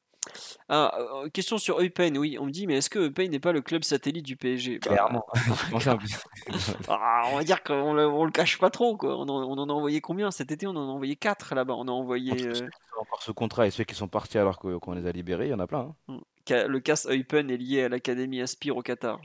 [0.70, 3.52] Ah, euh, question sur Eupen, oui, on me dit, mais est-ce que Eupen n'est pas
[3.52, 5.26] le club satellite du PSG bah, Clairement.
[6.88, 9.18] ah, on va dire qu'on le, on le cache pas trop, quoi.
[9.18, 11.76] On en, a envoyé combien Cet été, on en a envoyé 4 là-bas.
[11.76, 12.48] On a envoyé.
[12.48, 15.52] Euh, encore ce contrat et ceux qui sont partis alors qu'on les a libérés, il
[15.52, 15.96] y en a plein.
[16.10, 16.14] Hein.
[16.14, 16.20] Mm.
[16.50, 19.20] Le casse Eupen est lié à l'Académie Aspire au Qatar.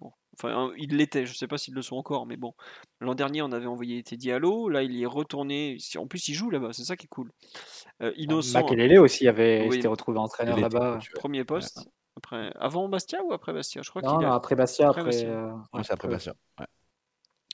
[0.00, 0.12] Bon.
[0.40, 2.54] Enfin, il l'était, je sais pas s'ils le sont encore, mais bon.
[3.00, 5.78] L'an dernier, on avait envoyé Teddy Allo, là, il y est retourné.
[5.96, 7.32] En plus, il joue là-bas, c'est ça qui est cool.
[8.02, 8.60] Euh, Innocent.
[8.60, 11.00] Makelele aussi avait été retrouvé entraîneur là-bas.
[11.14, 11.88] Premier poste.
[12.16, 13.82] Après, avant Bastia ou après Bastia?
[13.82, 14.88] Je crois qu'il après Bastia.
[14.88, 15.28] Après, Bastia.
[15.28, 16.34] Euh, c'est après Bastia.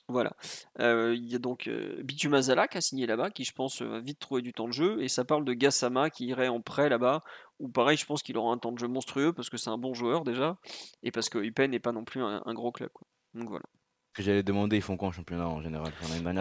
[0.07, 0.33] Voilà.
[0.79, 3.99] Euh, il y a donc euh, Bitumazala qui a signé là-bas, qui je pense va
[3.99, 5.01] vite trouver du temps de jeu.
[5.01, 7.23] Et ça parle de Gassama qui irait en prêt là-bas.
[7.59, 9.77] Ou pareil, je pense qu'il aura un temps de jeu monstrueux parce que c'est un
[9.77, 10.57] bon joueur déjà.
[11.01, 12.91] Et parce que Upen n'est pas non plus un, gros club.
[13.33, 13.65] Donc voilà.
[14.13, 15.91] Que j'allais demander, ils font quoi en championnat en général?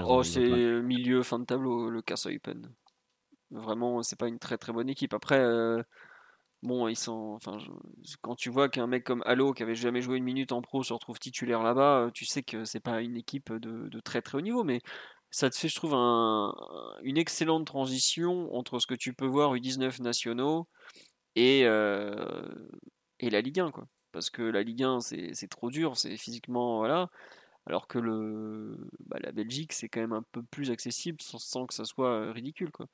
[0.07, 0.41] Oh, c'est
[0.83, 2.71] milieu, fin de tableau, le Casa Upen.
[3.51, 5.15] Vraiment, c'est pas une très très bonne équipe.
[5.15, 5.39] Après.
[5.39, 5.83] Euh,
[6.65, 7.35] bon, ils sont.
[7.35, 7.59] Enfin,
[8.23, 10.83] quand tu vois qu'un mec comme Halo, qui avait jamais joué une minute en pro,
[10.83, 14.39] se retrouve titulaire là-bas, euh, tu sais que c'est pas une équipe de, très très
[14.39, 14.81] haut niveau, mais
[15.31, 20.01] ça te fait, je trouve, une excellente transition entre ce que tu peux voir U19
[20.03, 20.69] nationaux
[21.37, 22.25] et, euh,
[23.21, 23.87] et la Ligue 1, quoi.
[24.13, 27.11] Parce que la Ligue 1, c'est trop dur, c'est physiquement, voilà.
[27.67, 27.99] Alors que
[29.07, 32.71] bah, la Belgique, c'est quand même un peu plus accessible sans, que ça soit ridicule.
[32.71, 32.87] Quoi.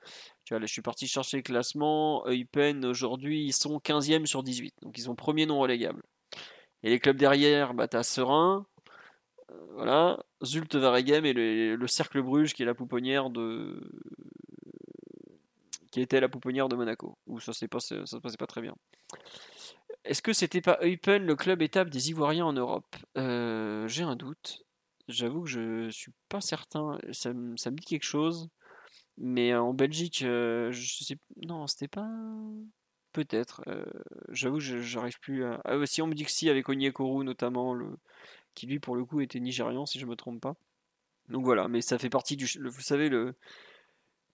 [0.44, 2.24] Tu vois, là, je suis parti chercher le classement.
[2.28, 4.74] Eupen, aujourd'hui, ils sont 15e sur 18.
[4.82, 6.02] Donc, ils sont premier non relégable.
[6.82, 8.64] Et les clubs derrière, bah, as Serein,
[9.74, 13.80] voilà, Zulte Varegem et le, Cercle Bruges, qui est la pouponnière de.
[15.90, 17.18] Qui était la pouponnière de Monaco.
[17.26, 18.74] Où ça ne se passait pas très bien.
[20.04, 22.96] Est-ce que c'était pas Eupen, le club étape des Ivoiriens en Europe?
[23.18, 24.64] Euh, J'ai un doute.
[25.08, 26.98] J'avoue que je suis pas certain.
[27.12, 28.48] Ça, me dit quelque chose.
[29.18, 31.18] Mais en Belgique, euh, je sais.
[31.44, 32.08] Non, c'était pas.
[33.12, 33.62] Peut-être.
[33.66, 33.84] Euh,
[34.30, 35.60] j'avoue que j'arrive plus à.
[35.64, 37.76] Ah, si on me dit que si, avec Onyekuru notamment,
[38.54, 40.54] qui lui pour le coup était nigérian, si je me trompe pas.
[41.28, 42.46] Donc voilà, mais ça fait partie du.
[42.62, 43.34] Vous savez, le,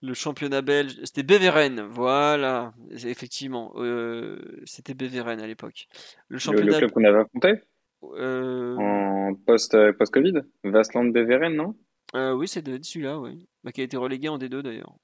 [0.02, 5.88] le championnat belge, c'était Beveren, voilà, effectivement, euh, c'était Beveren à l'époque.
[6.28, 6.72] Le, championnat...
[6.72, 7.54] le, club qu'on avait affronté
[8.02, 11.74] euh, En post-Covid post Vasland Beveren, non?
[12.14, 13.46] Euh, Oui, c'est celui-là, oui.
[13.64, 14.94] Bah, qui a été relégué en D2 d'ailleurs.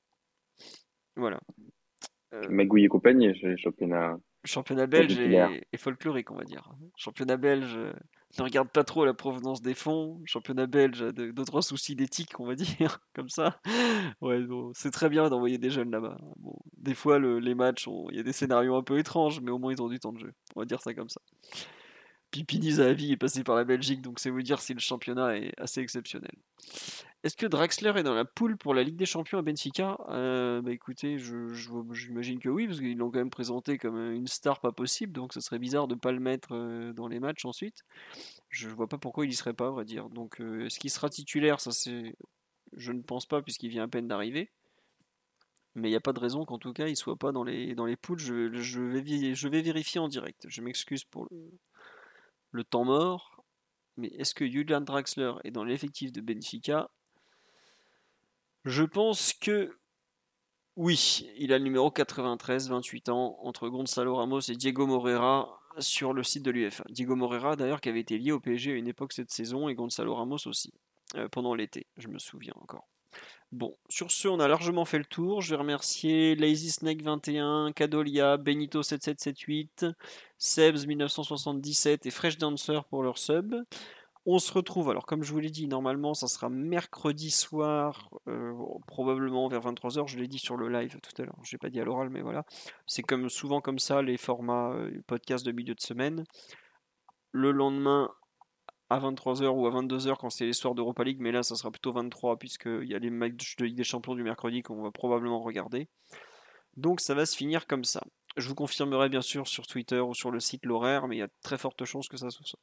[1.16, 1.40] Voilà.
[2.48, 4.16] Magouille et compagnie, championnat.
[4.44, 6.68] Championnat belge et, folklorique, on va dire.
[6.96, 7.78] Championnat belge
[8.38, 10.20] ne regarde pas trop la provenance des fonds.
[10.24, 13.60] Championnat belge a d'autres soucis d'éthique, on va dire, comme ça.
[14.20, 14.40] Ouais,
[14.74, 16.18] c'est très bien d'envoyer des jeunes là-bas.
[16.36, 19.58] Bon, des fois, les matchs, il y a des scénarios un peu étranges, mais au
[19.58, 20.32] moins ils ont du temps de jeu.
[20.56, 21.20] On va dire ça comme ça.
[22.32, 25.52] Pipini Zahavi est passé par la Belgique, donc c'est vous dire si le championnat est
[25.58, 26.32] assez exceptionnel.
[27.22, 29.98] Est-ce que Draxler est dans la poule pour la Ligue des Champions à Benfica?
[30.08, 34.60] Euh, Bah écoutez, j'imagine que oui, parce qu'ils l'ont quand même présenté comme une star
[34.60, 37.44] pas possible, donc ce serait bizarre de ne pas le mettre euh, dans les matchs
[37.44, 37.84] ensuite.
[38.48, 40.08] Je vois pas pourquoi il y serait pas, à vrai dire.
[40.08, 41.60] Donc euh, est-ce qu'il sera titulaire?
[41.60, 42.16] Ça c'est,
[42.72, 44.50] je ne pense pas puisqu'il vient à peine d'arriver.
[45.74, 47.96] Mais il n'y a pas de raison qu'en tout cas il soit pas dans les,
[48.00, 48.18] poules.
[48.18, 50.46] Je, je, vais, je vais vérifier en direct.
[50.48, 51.50] Je m'excuse pour le,
[52.52, 53.44] le temps mort.
[53.96, 56.90] Mais est-ce que Julian Draxler est dans l'effectif de Benfica?
[58.64, 59.76] Je pense que
[60.76, 66.12] oui, il a le numéro 93, 28 ans, entre Gonzalo Ramos et Diego Moreira sur
[66.12, 66.84] le site de l'UEFA.
[66.88, 69.74] Diego Moreira d'ailleurs qui avait été lié au PSG à une époque cette saison et
[69.74, 70.72] Gonzalo Ramos aussi,
[71.16, 72.91] euh, pendant l'été, je me souviens encore.
[73.52, 75.42] Bon, sur ce, on a largement fait le tour.
[75.42, 79.86] Je vais remercier Lazy Snake 21, Cadolia, Benito 7778,
[80.38, 83.54] Sebs 1977 et Fresh Dancer pour leur sub.
[84.24, 88.54] On se retrouve, alors comme je vous l'ai dit, normalement ça sera mercredi soir, euh,
[88.86, 91.70] probablement vers 23h, je l'ai dit sur le live tout à l'heure, je n'ai pas
[91.70, 92.46] dit à l'oral, mais voilà.
[92.86, 96.24] C'est comme souvent comme ça les formats euh, podcast de milieu de semaine.
[97.32, 98.10] Le lendemain
[98.92, 101.70] à 23h ou à 22h quand c'est les soirs d'Europa League, mais là ça sera
[101.70, 104.90] plutôt 23 puisqu'il y a les matchs de Ligue des Champions du mercredi qu'on va
[104.90, 105.88] probablement regarder.
[106.76, 108.02] Donc ça va se finir comme ça.
[108.36, 111.22] Je vous confirmerai bien sûr sur Twitter ou sur le site l'horaire, mais il y
[111.22, 112.58] a très forte chance que ça soit.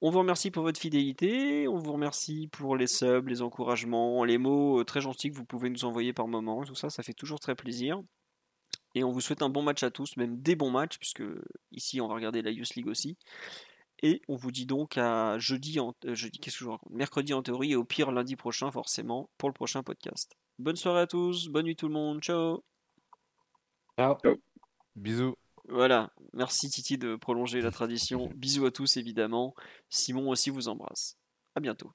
[0.00, 4.38] On vous remercie pour votre fidélité, on vous remercie pour les subs, les encouragements, les
[4.38, 7.14] mots euh, très gentils que vous pouvez nous envoyer par moment, tout ça, ça fait
[7.14, 8.02] toujours très plaisir.
[8.94, 11.22] Et on vous souhaite un bon match à tous, même des bons matchs, puisque
[11.72, 13.16] ici on va regarder la Youth League aussi.
[14.02, 16.90] Et on vous dit donc à jeudi, en, euh, jeudi qu'est-ce que je raconte?
[16.90, 20.36] Mercredi en théorie et au pire lundi prochain forcément pour le prochain podcast.
[20.58, 22.62] Bonne soirée à tous, bonne nuit tout le monde, ciao.
[23.98, 24.16] Ciao.
[24.96, 25.36] Bisous.
[25.68, 28.30] Voilà, merci Titi de prolonger la tradition.
[28.34, 29.54] Bisous à tous évidemment.
[29.88, 31.16] Simon aussi vous embrasse.
[31.54, 31.92] À bientôt.